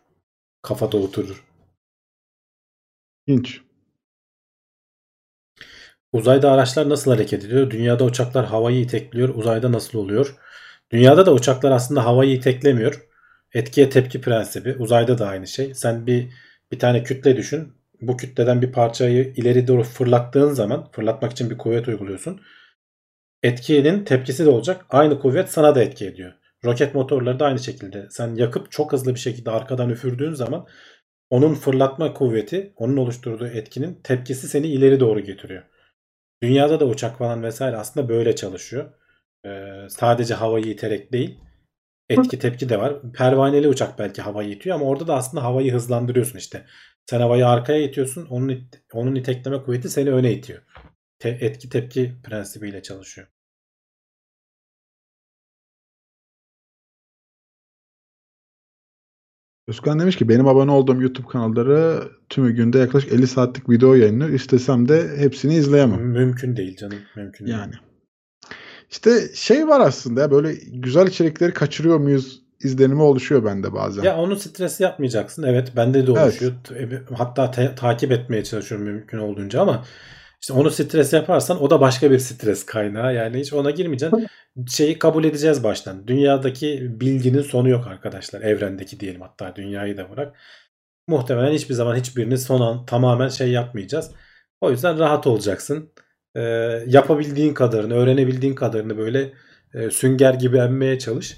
[0.61, 1.45] Kafada oturur.
[3.27, 3.66] İlginç.
[6.13, 7.71] Uzayda araçlar nasıl hareket ediyor?
[7.71, 9.29] Dünyada uçaklar havayı itekliyor.
[9.35, 10.35] Uzayda nasıl oluyor?
[10.91, 13.07] Dünyada da uçaklar aslında havayı iteklemiyor.
[13.53, 14.75] Etkiye tepki prensibi.
[14.79, 15.75] Uzayda da aynı şey.
[15.75, 16.29] Sen bir
[16.71, 17.73] bir tane kütle düşün.
[18.01, 22.41] Bu kütleden bir parçayı ileri doğru fırlattığın zaman fırlatmak için bir kuvvet uyguluyorsun.
[23.43, 24.85] Etkinin tepkisi de olacak.
[24.89, 26.33] Aynı kuvvet sana da etki ediyor.
[26.65, 28.07] Roket motorları da aynı şekilde.
[28.09, 30.67] Sen yakıp çok hızlı bir şekilde arkadan üfürdüğün zaman
[31.29, 35.63] onun fırlatma kuvveti, onun oluşturduğu etkinin tepkisi seni ileri doğru getiriyor.
[36.43, 38.93] Dünyada da uçak falan vesaire aslında böyle çalışıyor.
[39.45, 41.39] Ee, sadece havayı iterek değil.
[42.09, 43.11] Etki tepki de var.
[43.13, 46.65] Pervaneli uçak belki havayı itiyor ama orada da aslında havayı hızlandırıyorsun işte.
[47.09, 48.25] Sen havayı arkaya itiyorsun.
[48.25, 50.61] Onun it- onun itekleme kuvveti seni öne itiyor.
[51.19, 53.27] Te- etki tepki prensibiyle çalışıyor.
[59.67, 64.29] Özkan demiş ki benim abone olduğum YouTube kanalları tümü günde yaklaşık 50 saatlik video yayınlıyor.
[64.29, 66.01] İstesem de hepsini izleyemem.
[66.01, 66.97] Mümkün değil canım.
[67.15, 67.57] Mümkün değil.
[67.57, 67.73] Yani.
[68.91, 74.03] İşte şey var aslında böyle güzel içerikleri kaçırıyor muyuz izlenimi oluşuyor bende bazen.
[74.03, 75.43] Ya onu stres yapmayacaksın.
[75.43, 76.23] Evet bende de Evet.
[76.23, 76.51] oluşuyor.
[76.63, 79.85] T- Hatta te- takip etmeye çalışıyorum mümkün olduğunca ama
[80.41, 83.15] işte onu stres yaparsan o da başka bir stres kaynağı.
[83.15, 84.27] Yani hiç ona girmeyeceksin.
[84.67, 86.07] Şeyi kabul edeceğiz baştan.
[86.07, 88.41] Dünyadaki bilginin sonu yok arkadaşlar.
[88.41, 90.35] Evrendeki diyelim hatta dünyayı da bırak.
[91.07, 94.11] Muhtemelen hiçbir zaman hiçbirini son an tamamen şey yapmayacağız.
[94.61, 95.91] O yüzden rahat olacaksın.
[96.35, 96.41] Ee,
[96.87, 99.33] yapabildiğin kadarını, öğrenebildiğin kadarını böyle
[99.73, 101.37] e, sünger gibi emmeye çalış.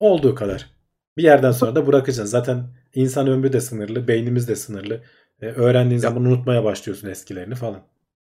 [0.00, 0.70] Olduğu kadar.
[1.16, 2.24] Bir yerden sonra da bırakacaksın.
[2.24, 5.04] Zaten insan ömrü de sınırlı, beynimiz de sınırlı.
[5.42, 7.82] Ee, öğrendiğin zaman unutmaya başlıyorsun eskilerini falan.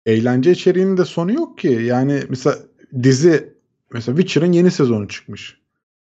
[0.08, 1.68] Eğlence içeriğinin de sonu yok ki.
[1.68, 2.56] Yani mesela
[3.04, 3.54] dizi
[3.92, 5.58] mesela Witcher'ın yeni sezonu çıkmış.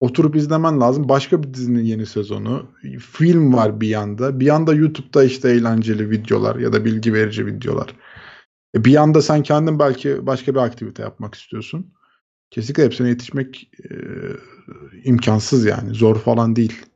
[0.00, 1.08] Oturup izlemen lazım.
[1.08, 2.70] Başka bir dizinin yeni sezonu.
[3.12, 4.40] Film var bir yanda.
[4.40, 7.94] Bir yanda YouTube'da işte eğlenceli videolar ya da bilgi verici videolar.
[8.74, 11.92] E bir yanda sen kendin belki başka bir aktivite yapmak istiyorsun.
[12.50, 13.94] Kesinlikle hepsine yetişmek e,
[15.04, 15.94] imkansız yani.
[15.94, 16.86] Zor falan değil.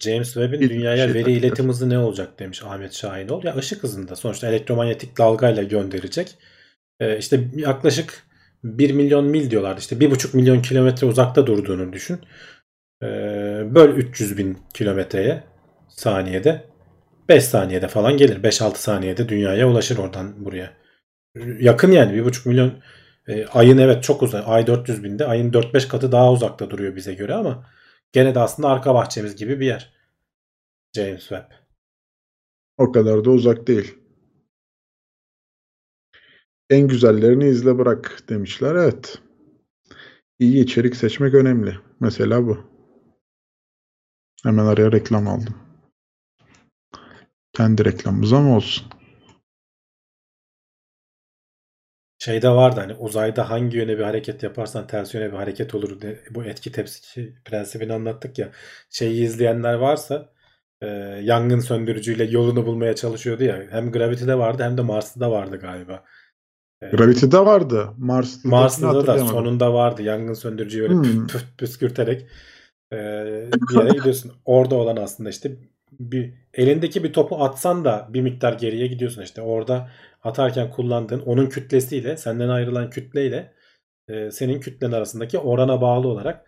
[0.00, 1.38] James Webb'in Bir dünyaya şey veri takdir.
[1.38, 3.46] iletim hızı ne olacak demiş Ahmet Şahinoğlu.
[3.46, 6.34] Ya ışık hızında sonuçta elektromanyetik dalgayla gönderecek.
[7.00, 8.22] Ee, işte yaklaşık
[8.64, 9.80] 1 milyon mil diyorlardı.
[9.80, 12.20] İşte 1,5 milyon kilometre uzakta durduğunu düşün.
[13.02, 13.06] Ee,
[13.74, 15.44] böl 300 bin kilometreye
[15.88, 16.64] saniyede
[17.28, 18.42] 5 saniyede falan gelir.
[18.42, 20.72] 5-6 saniyede dünyaya ulaşır oradan buraya.
[21.60, 22.72] Yakın yani 1,5 milyon
[23.28, 24.48] e, ayın evet çok uzak.
[24.48, 27.66] Ay 400 binde ayın 4-5 katı daha uzakta duruyor bize göre ama
[28.12, 29.92] gene de aslında arka bahçemiz gibi bir yer.
[30.94, 31.50] James Webb.
[32.76, 33.98] O kadar da uzak değil.
[36.70, 38.74] En güzellerini izle bırak demişler.
[38.74, 39.18] Evet.
[40.38, 41.78] İyi içerik seçmek önemli.
[42.00, 42.58] Mesela bu.
[44.42, 45.54] Hemen araya reklam aldım.
[47.52, 48.97] Kendi reklamımız ama olsun.
[52.28, 56.00] Şeyde vardı hani uzayda hangi yöne bir hareket yaparsan ters yöne bir hareket olur.
[56.00, 58.48] diye bu etki tepsi prensibini anlattık ya.
[58.90, 60.32] Şeyi izleyenler varsa
[60.82, 60.86] e,
[61.22, 63.62] yangın söndürücüyle yolunu bulmaya çalışıyordu ya.
[63.70, 66.04] Hem Gravity'de vardı hem de Mars'ta vardı galiba.
[66.82, 67.90] E, Gravity'de vardı.
[67.98, 70.02] Mars'ta Mars'ta da sonunda vardı.
[70.02, 71.26] Yangın söndürücüyü böyle Hmm.
[71.26, 72.26] püf püf püskürterek
[72.92, 72.96] e,
[73.70, 74.32] bir yere gidiyorsun.
[74.44, 75.56] Orada olan aslında işte
[75.98, 79.42] bir elindeki bir topu atsan da bir miktar geriye gidiyorsun işte.
[79.42, 79.90] Orada
[80.22, 83.54] atarken kullandığın onun kütlesiyle senden ayrılan kütleyle
[84.08, 86.46] e, senin kütlen arasındaki orana bağlı olarak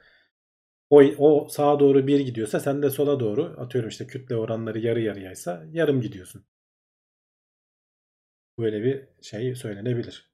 [0.90, 5.01] o, o sağa doğru bir gidiyorsa sen de sola doğru atıyorum işte kütle oranları yarı
[5.01, 6.44] yarıyaysa yarım gidiyorsun.
[8.59, 10.31] Böyle bir şey söylenebilir.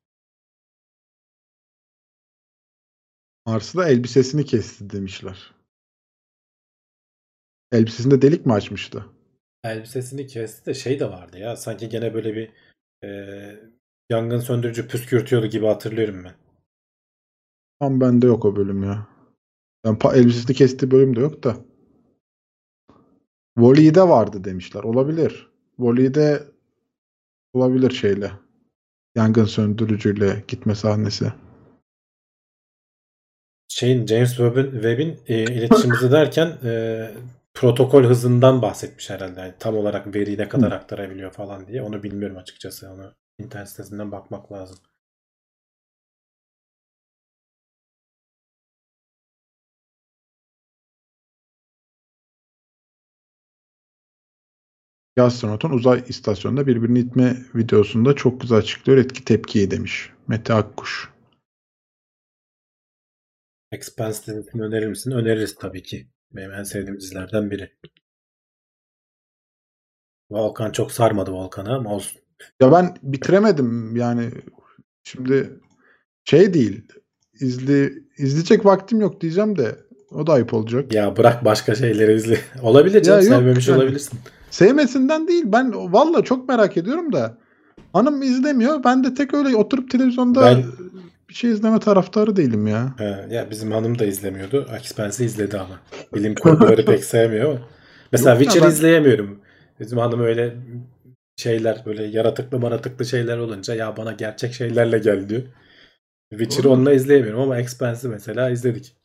[3.46, 5.55] Mars'ta elbisesini kesti demişler.
[7.72, 9.06] Elbisesinde delik mi açmıştı?
[9.64, 11.56] Elbisesini kesti de şey de vardı ya.
[11.56, 12.52] Sanki gene böyle bir
[13.04, 13.10] e,
[14.10, 16.34] yangın söndürücü püskürtüyordu gibi hatırlıyorum ben.
[17.80, 19.08] Tam bende yok o bölüm ya.
[19.84, 21.56] Pa- elbisesini kestiği bölüm de yok da.
[23.58, 24.82] Voli'de vardı demişler.
[24.82, 25.50] Olabilir.
[25.78, 26.42] Voli'de
[27.52, 28.32] olabilir şeyle.
[29.14, 31.32] Yangın söndürücüyle gitme sahnesi.
[33.68, 37.10] Şeyin James Webb'in, Webb'in e, iletişim hızı derken e,
[37.56, 39.40] protokol hızından bahsetmiş herhalde.
[39.40, 41.82] Yani tam olarak veriyi ne kadar aktarabiliyor falan diye.
[41.82, 42.90] Onu bilmiyorum açıkçası.
[42.90, 44.78] Onu internet sitesinden bakmak lazım.
[55.16, 60.10] Bir astronotun uzay istasyonunda birbirini itme videosunda çok güzel açıklıyor etki tepkiyi demiş.
[60.28, 61.10] Mete Akkuş.
[63.72, 65.10] Expanse dizisini önerir misin?
[65.10, 66.08] Öneririz tabii ki.
[66.32, 67.72] Benim en sevdiğim dizilerden biri.
[70.30, 72.20] Volkan çok sarmadı Volkan'ı ama olsun.
[72.60, 74.30] Ya ben bitiremedim yani
[75.04, 75.60] şimdi
[76.24, 76.88] şey değil
[77.40, 79.76] izli, izleyecek vaktim yok diyeceğim de
[80.10, 80.94] o da ayıp olacak.
[80.94, 82.40] Ya bırak başka şeyleri izle.
[82.62, 83.20] Olabilir canım.
[83.20, 83.78] Ya yok sevmemiş yani.
[83.78, 84.18] olabilirsin.
[84.50, 87.38] Sevmesinden değil ben valla çok merak ediyorum da
[87.92, 90.64] hanım izlemiyor ben de tek öyle oturup televizyonda Ben-
[91.36, 92.94] şey izleme taraftarı değilim ya.
[92.98, 94.66] He, ya bizim hanım da izlemiyordu.
[94.76, 95.80] Expanse'i izledi ama.
[96.14, 97.68] Bilim kurguları pek sevmiyor ama.
[98.12, 99.40] Mesela Yok Witcher ben- izleyemiyorum.
[99.80, 100.56] Bizim hanım öyle
[101.36, 105.42] şeyler böyle yaratıklı maratıklı şeyler olunca ya bana gerçek şeylerle gel diyor.
[106.30, 108.96] Witcher'ı onunla izleyemiyorum ama Expanse'i mesela izledik.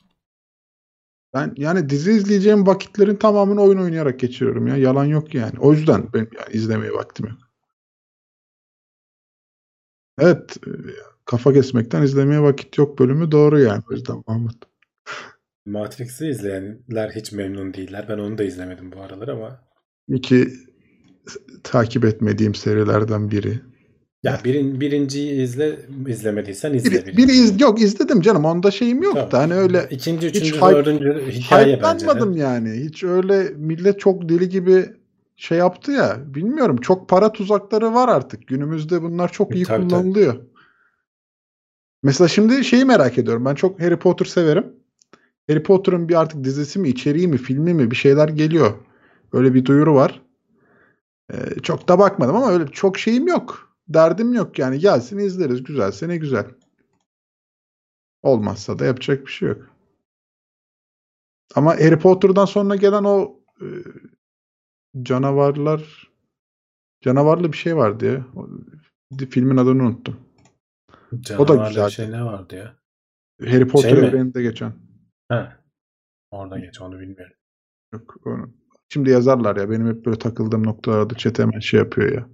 [1.34, 4.78] Ben yani dizi izleyeceğim vakitlerin tamamını oyun oynayarak geçiriyorum ya.
[4.78, 5.60] Yalan yok yani.
[5.60, 7.38] O yüzden benim yani izlemeye vaktim yok.
[10.20, 10.58] Evet.
[11.32, 13.82] E, Kafa kesmekten izlemeye vakit yok bölümü doğru yani.
[13.92, 14.56] O yüzden Mahmut.
[15.66, 18.06] Matrix'i izleyenler hiç memnun değiller.
[18.10, 19.62] Ben onu da izlemedim bu aralar ama
[20.08, 20.48] İki
[21.64, 23.60] takip etmediğim serilerden biri.
[24.24, 26.92] ya birin, birinciyi izle izlemediysen izle.
[26.92, 28.46] Biri, biri iz, yok izledim canım.
[28.46, 29.32] Onda şeyim yok Tamam.
[29.32, 32.08] da hani öyle İkinci, hiç üçüncü, hype- dördüncü hikaye bence.
[32.08, 32.40] de.
[32.40, 32.72] yani.
[32.72, 34.86] Hiç öyle millet çok deli gibi
[35.36, 36.18] şey yaptı ya.
[36.26, 36.78] Bilmiyorum.
[36.78, 38.48] Çok para tuzakları var artık.
[38.48, 40.40] Günümüzde bunlar çok iyi Tabii, tabii.
[42.04, 43.46] Mesela şimdi şeyi merak ediyorum.
[43.46, 44.74] Ben çok Harry Potter severim.
[45.50, 48.74] Harry Potter'ın bir artık dizisi mi, içeriği mi, filmi mi bir şeyler geliyor.
[49.34, 50.22] Öyle bir duyuru var.
[51.34, 53.76] Ee, çok da bakmadım ama öyle çok şeyim yok.
[53.88, 54.80] Derdim yok yani.
[54.80, 55.64] Gelsin izleriz.
[55.64, 56.46] Güzelse ne güzel.
[58.22, 59.62] Olmazsa da yapacak bir şey yok.
[61.56, 63.66] Ama Harry Potter'dan sonra gelen o e,
[65.04, 66.12] canavarlar
[67.02, 68.26] canavarlı bir şey vardı ya.
[68.36, 68.48] O,
[69.30, 70.31] filmin adını unuttum.
[71.20, 71.86] Canavarlı güzel.
[71.86, 72.76] bir şey ne vardı ya?
[73.52, 74.00] Harry Potter mi?
[74.08, 74.74] evreninde geçen.
[75.30, 75.58] Ha.
[76.32, 77.36] Orada geç onu bilmiyorum.
[77.94, 78.54] Yok, onu.
[78.90, 79.70] Şimdi yazarlar ya.
[79.70, 82.30] Benim hep böyle takıldığım noktalarda chat hemen şey yapıyor ya.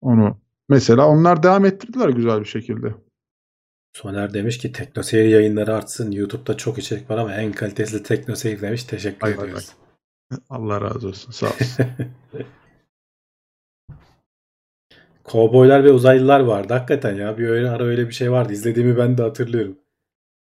[0.00, 0.40] Onu.
[0.68, 2.94] Mesela onlar devam ettirdiler güzel bir şekilde.
[3.96, 6.10] Soner demiş ki teknoseyir yayınları artsın.
[6.10, 8.84] YouTube'da çok içerik var ama en kalitesi teknoseyir demiş.
[8.84, 9.72] Teşekkür vay ediyoruz.
[10.48, 11.32] Allah razı olsun.
[11.32, 11.86] Sağ olsun.
[15.24, 16.74] Kovboylar ve uzaylılar vardı.
[16.74, 18.52] Hakikaten ya bir öyle ara öyle bir şey vardı.
[18.52, 19.78] İzlediğimi ben de hatırlıyorum.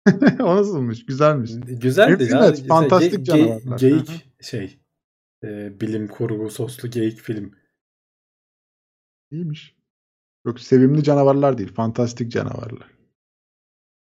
[0.39, 1.05] o nasılmış?
[1.05, 1.51] Güzelmiş.
[1.65, 2.45] Güzeldi Film ya.
[2.45, 3.79] evet, fantastik Ge- ge- canavarlar.
[3.79, 4.43] Geyik Hı hı.
[4.43, 4.79] şey
[5.43, 7.51] e, bilim kurgu soslu geyik film.
[9.31, 9.75] İyiymiş.
[10.45, 11.73] Yok sevimli canavarlar değil.
[11.73, 12.87] Fantastik canavarlar.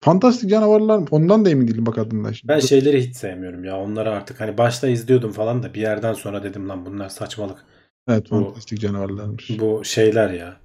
[0.04, 1.06] Fantastik canavarlar mı?
[1.12, 2.54] Ondan da emin değilim bak adından şimdi.
[2.54, 3.80] Ben şeyleri hiç sevmiyorum ya.
[3.80, 7.66] Onları artık hani başta izliyordum falan da bir yerden sonra dedim lan bunlar saçmalık.
[8.10, 9.50] Evet Bu- fantastik canavarlarmış.
[9.60, 10.58] Bu şeyler ya.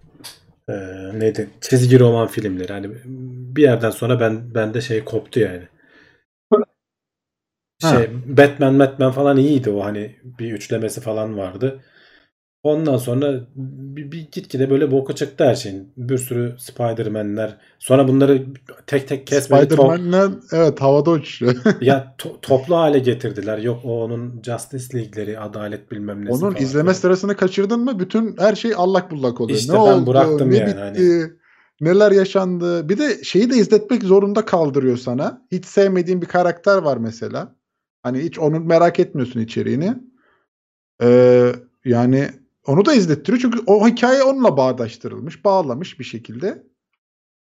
[0.69, 0.75] E,
[1.21, 1.51] neydi?
[1.61, 2.73] Çizgi roman filmleri.
[2.73, 2.91] Hani
[3.57, 5.63] bir yerden sonra ben bende şey koptu yani.
[7.83, 7.91] Ha.
[7.91, 11.81] Şey Batman Batman falan iyiydi o hani bir üçlemesi falan vardı.
[12.63, 15.93] Ondan sonra bir, bir gitgide böyle boka çıktı her şeyin.
[15.97, 17.57] Bir sürü Spider-Man'ler.
[17.79, 18.43] Sonra bunları
[18.87, 19.63] tek tek kesmedi.
[19.63, 21.55] to- Spider-Man'le evet havada uçuyor.
[21.81, 23.59] ya to- toplu hale getirdiler.
[23.59, 26.65] Yok o onun Justice League'leri, adalet bilmem nesi Onun falan.
[26.65, 29.59] izleme sırasını kaçırdın mı bütün her şey allak bullak oluyor.
[29.59, 30.11] İşte ne ben oldu?
[30.11, 30.79] bıraktım ne yani bitti?
[30.79, 31.31] hani.
[31.81, 32.89] Neler yaşandı?
[32.89, 35.43] Bir de şeyi de izletmek zorunda kaldırıyor sana.
[35.53, 37.57] Hiç sevmediğin bir karakter var mesela.
[38.03, 39.95] Hani hiç onu merak etmiyorsun içeriğini.
[41.03, 41.53] Ee,
[41.85, 42.29] yani
[42.67, 43.41] onu da izlettiriyor.
[43.41, 46.63] Çünkü o hikaye onunla bağdaştırılmış, bağlamış bir şekilde.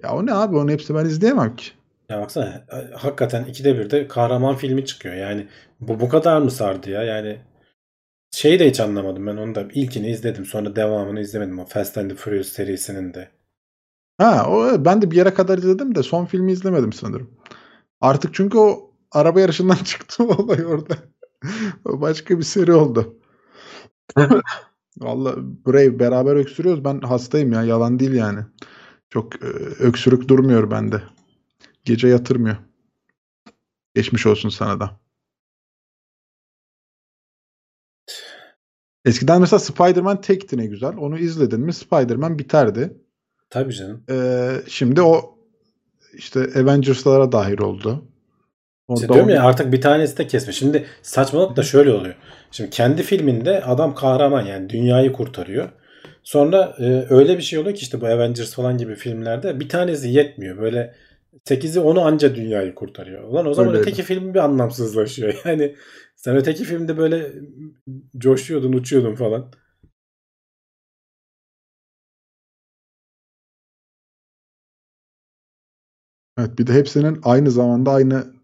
[0.03, 0.57] Ya o ne abi?
[0.57, 1.71] Onun hepsi ben izleyemem ki.
[2.09, 2.65] Ya baksana
[2.95, 5.15] hakikaten ikide bir de kahraman filmi çıkıyor.
[5.15, 5.47] Yani
[5.79, 7.03] bu bu kadar mı sardı ya?
[7.03, 7.37] Yani
[8.31, 9.67] şeyi de hiç anlamadım ben onu da.
[9.73, 11.59] ilkini izledim sonra devamını izlemedim.
[11.59, 13.29] O Fast and the Furious serisinin de.
[14.17, 17.31] Ha, o ben de bir yere kadar izledim de son filmi izlemedim sanırım.
[18.01, 20.95] Artık çünkü o araba yarışından çıktı o olay orada.
[21.85, 23.19] Başka bir seri oldu.
[24.97, 26.83] Vallahi Brave beraber öksürüyoruz.
[26.83, 27.63] Ben hastayım ya.
[27.63, 28.39] Yalan değil yani.
[29.09, 29.47] Çok e,
[29.79, 31.03] öksürük durmuyor bende.
[31.85, 32.57] Gece yatırmıyor.
[33.95, 34.99] Geçmiş olsun sana da.
[39.05, 40.97] Eskiden mesela Spider-Man tekti ne güzel.
[40.97, 42.97] Onu izledin mi Spider-Man biterdi.
[43.49, 44.03] Tabii canım.
[44.09, 45.37] Ee, şimdi o
[46.13, 48.05] işte Avengers'lara dahil oldu.
[48.95, 50.57] İşte Orada diyorum o- ya artık bir tanesi de kesmiş.
[50.57, 52.15] Şimdi saçmalık da şöyle oluyor.
[52.51, 55.69] Şimdi kendi filminde adam kahraman yani dünyayı kurtarıyor.
[56.23, 60.09] Sonra e, öyle bir şey oluyor ki işte bu Avengers falan gibi filmlerde bir tanesi
[60.09, 60.57] yetmiyor.
[60.57, 60.95] Böyle
[61.45, 63.23] 8'i onu anca dünyayı kurtarıyor.
[63.23, 63.89] Ulan o zaman Öyleydi.
[63.89, 65.41] öteki film bir anlamsızlaşıyor.
[65.45, 65.75] Yani
[66.15, 67.31] sen öteki filmde böyle
[68.17, 69.51] coşuyordun, uçuyordun falan.
[76.39, 78.36] Evet bir de hepsinin aynı zamanda aynı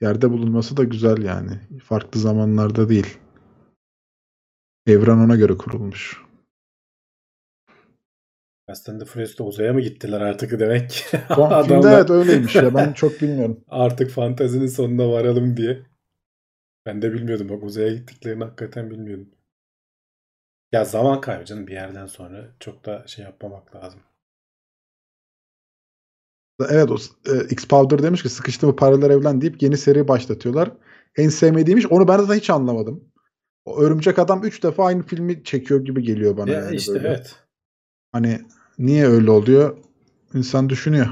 [0.00, 1.60] yerde bulunması da güzel yani.
[1.84, 3.18] Farklı zamanlarda değil.
[4.86, 6.22] Evren ona göre kurulmuş.
[8.66, 11.18] Fast and the Furious'ta uzaya mı gittiler artık demek ki.
[11.28, 12.74] Adamlar- evet öyleymiş ya.
[12.74, 13.64] Ben çok bilmiyorum.
[13.68, 15.86] Artık fantazinin sonuna varalım diye.
[16.86, 19.28] Ben de bilmiyordum bak uzaya gittiklerini hakikaten bilmiyordum.
[20.72, 24.00] Ya zaman kaybı canım bir yerden sonra çok da şey yapmamak lazım.
[26.60, 30.72] Evet o e, X-Powder demiş ki sıkıştı mı paralel evlen deyip yeni seri başlatıyorlar.
[31.16, 33.04] En sevmediğimmiş onu ben de hiç anlamadım.
[33.64, 36.50] O Örümcek Adam 3 defa aynı filmi çekiyor gibi geliyor bana.
[36.50, 37.08] Ya yani işte böyle.
[37.08, 37.36] evet.
[38.12, 38.40] Hani
[38.78, 39.78] niye öyle oluyor?
[40.34, 41.08] İnsan düşünüyor.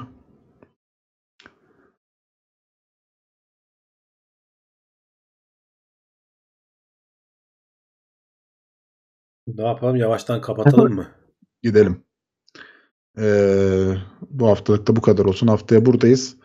[9.47, 11.06] Ne yapalım yavaştan kapatalım mı?
[11.62, 12.06] Gidelim.
[13.20, 13.86] Ee,
[14.30, 15.47] bu haftalık da bu kadar olsun.
[15.47, 16.36] Haftaya buradayız.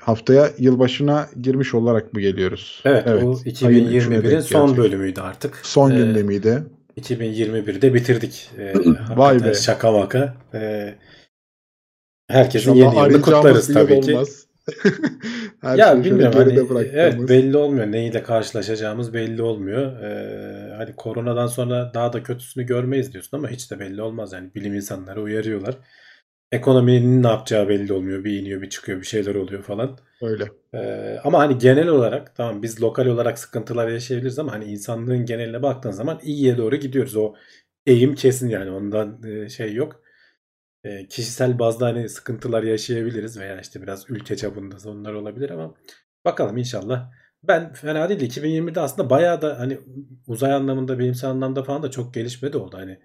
[0.00, 2.82] Haftaya yılbaşına girmiş olarak mı geliyoruz?
[2.84, 4.84] Evet, bu ayın üçüne 2021'in denk son gelecek.
[4.84, 5.60] bölümüydü artık.
[5.62, 6.62] Son Ee, gündemiydi.
[7.00, 8.50] 2021'de bitirdik.
[8.58, 8.74] Ee,
[9.16, 9.54] Vay be.
[9.54, 10.34] Şaka maka.
[10.54, 10.94] Ee,
[12.28, 14.12] herkesin İnşallah yeni yılını kutlarız tabii ki.
[14.14, 14.46] olmaz.
[15.60, 16.38] Her ya bilmiyorum
[16.72, 20.02] hani evet belli olmuyor neyle karşılaşacağımız belli olmuyor.
[20.02, 24.54] Ee, hani koronadan sonra daha da kötüsünü görmeyiz diyorsun ama hiç de belli olmaz yani
[24.54, 25.74] bilim insanları uyarıyorlar.
[26.52, 28.24] Ekonominin ne yapacağı belli olmuyor.
[28.24, 29.98] Bir iniyor bir çıkıyor bir şeyler oluyor falan.
[30.22, 30.44] Öyle.
[30.74, 35.62] Ee, ama hani genel olarak tamam biz lokal olarak sıkıntılar yaşayabiliriz ama hani insanlığın geneline
[35.62, 37.16] baktığın zaman iyiye doğru gidiyoruz.
[37.16, 37.34] O
[37.86, 40.02] eğim kesin yani ondan e, şey yok.
[40.84, 45.74] E, kişisel bazda hani sıkıntılar yaşayabiliriz veya işte biraz ülke çapında sorunlar olabilir ama
[46.24, 47.10] bakalım inşallah.
[47.42, 48.20] Ben fena değil.
[48.20, 49.78] 2020'de aslında bayağı da hani
[50.26, 52.76] uzay anlamında bilimsel anlamda falan da çok gelişme de oldu.
[52.78, 53.00] Hani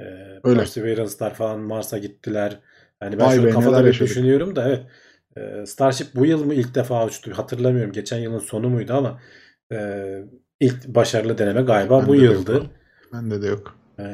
[0.00, 0.04] e,
[0.44, 0.58] Öyle.
[0.58, 2.60] Perseverance'lar falan Mars'a gittiler.
[3.00, 4.08] Hani ben Vay şöyle be, kafada bir yaşadık.
[4.10, 4.82] düşünüyorum da evet.
[5.36, 7.32] E, Starship bu yıl mı ilk defa uçtu?
[7.34, 7.92] Hatırlamıyorum.
[7.92, 9.20] Geçen yılın sonu muydu ama
[9.72, 9.78] e,
[10.60, 12.58] ilk başarılı deneme galiba Bende bu de yok yıldı.
[12.58, 12.66] o.
[13.16, 13.76] Bende de yok.
[13.98, 14.04] E,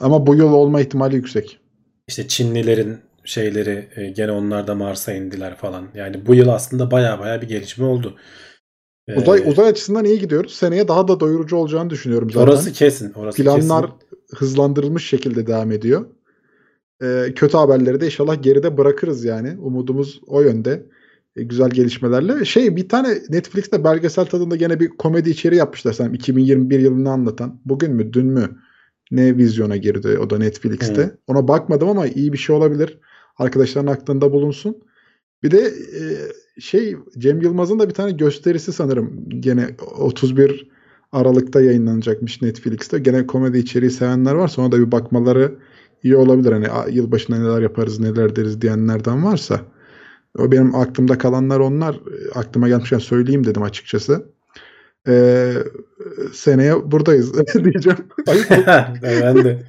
[0.00, 1.60] Ama bu yıl olma ihtimali yüksek.
[2.08, 5.88] işte Çinlilerin şeyleri e, gene onlar da Mars'a indiler falan.
[5.94, 8.16] Yani bu yıl aslında baya baya bir gelişme oldu.
[9.08, 10.54] E, Uzay uzay açısından iyi gidiyoruz.
[10.54, 12.46] Seneye daha da doyurucu olacağını düşünüyorum zaten.
[12.46, 13.12] orası kesin.
[13.12, 14.36] Orası Planlar kesin.
[14.36, 16.06] hızlandırılmış şekilde devam ediyor.
[17.02, 19.56] Ee, kötü haberleri de inşallah geride bırakırız yani.
[19.58, 20.86] Umudumuz o yönde.
[21.36, 22.44] Ee, güzel gelişmelerle.
[22.44, 26.14] Şey bir tane Netflix'te belgesel tadında gene bir komedi içeriği yapmışlar sanırım.
[26.14, 27.60] 2021 yılını anlatan.
[27.64, 28.58] Bugün mü dün mü
[29.10, 31.02] ne vizyona girdi o da Netflix'te.
[31.02, 31.18] Hı.
[31.26, 32.98] Ona bakmadım ama iyi bir şey olabilir.
[33.38, 34.76] Arkadaşların aklında bulunsun.
[35.42, 36.02] Bir de e,
[36.60, 40.70] şey Cem Yılmaz'ın da bir tane gösterisi sanırım gene 31
[41.12, 42.98] Aralık'ta yayınlanacakmış Netflix'te.
[42.98, 45.58] Gene komedi içeriği sevenler varsa ona da bir bakmaları
[46.02, 46.52] iyi olabilir.
[46.52, 49.60] Hani "Aa, yılbaşında neler yaparız neler deriz diyenlerden varsa.
[50.38, 52.00] O benim aklımda kalanlar onlar.
[52.34, 54.26] Aklıma gelmişken söyleyeyim dedim açıkçası.
[55.08, 55.52] Ee,
[56.32, 57.32] seneye buradayız
[57.64, 57.98] diyeceğim.
[59.02, 59.62] Ben de.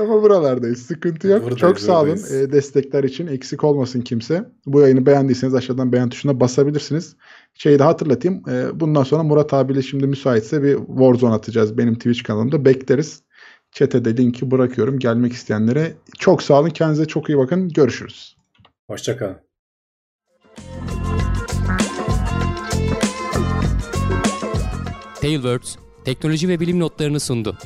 [0.00, 0.78] Ama buralardayız.
[0.86, 1.38] Sıkıntı yok.
[1.40, 3.26] Buradayız, Çok sağ olun e, destekler için.
[3.26, 4.44] Eksik olmasın kimse.
[4.66, 7.16] Bu yayını beğendiyseniz aşağıdan beğen tuşuna basabilirsiniz.
[7.54, 8.42] Şeyi de hatırlatayım.
[8.48, 12.64] e, bundan sonra Murat abiyle şimdi müsaitse bir Warzone atacağız benim Twitch kanalımda.
[12.64, 13.22] Bekleriz.
[13.76, 15.94] Chat'e de linki bırakıyorum gelmek isteyenlere.
[16.18, 16.70] Çok sağ olun.
[16.70, 17.68] Kendinize çok iyi bakın.
[17.68, 18.36] Görüşürüz.
[18.86, 19.36] Hoşçakalın.
[25.20, 27.58] Tailwords teknoloji ve bilim notlarını sundu.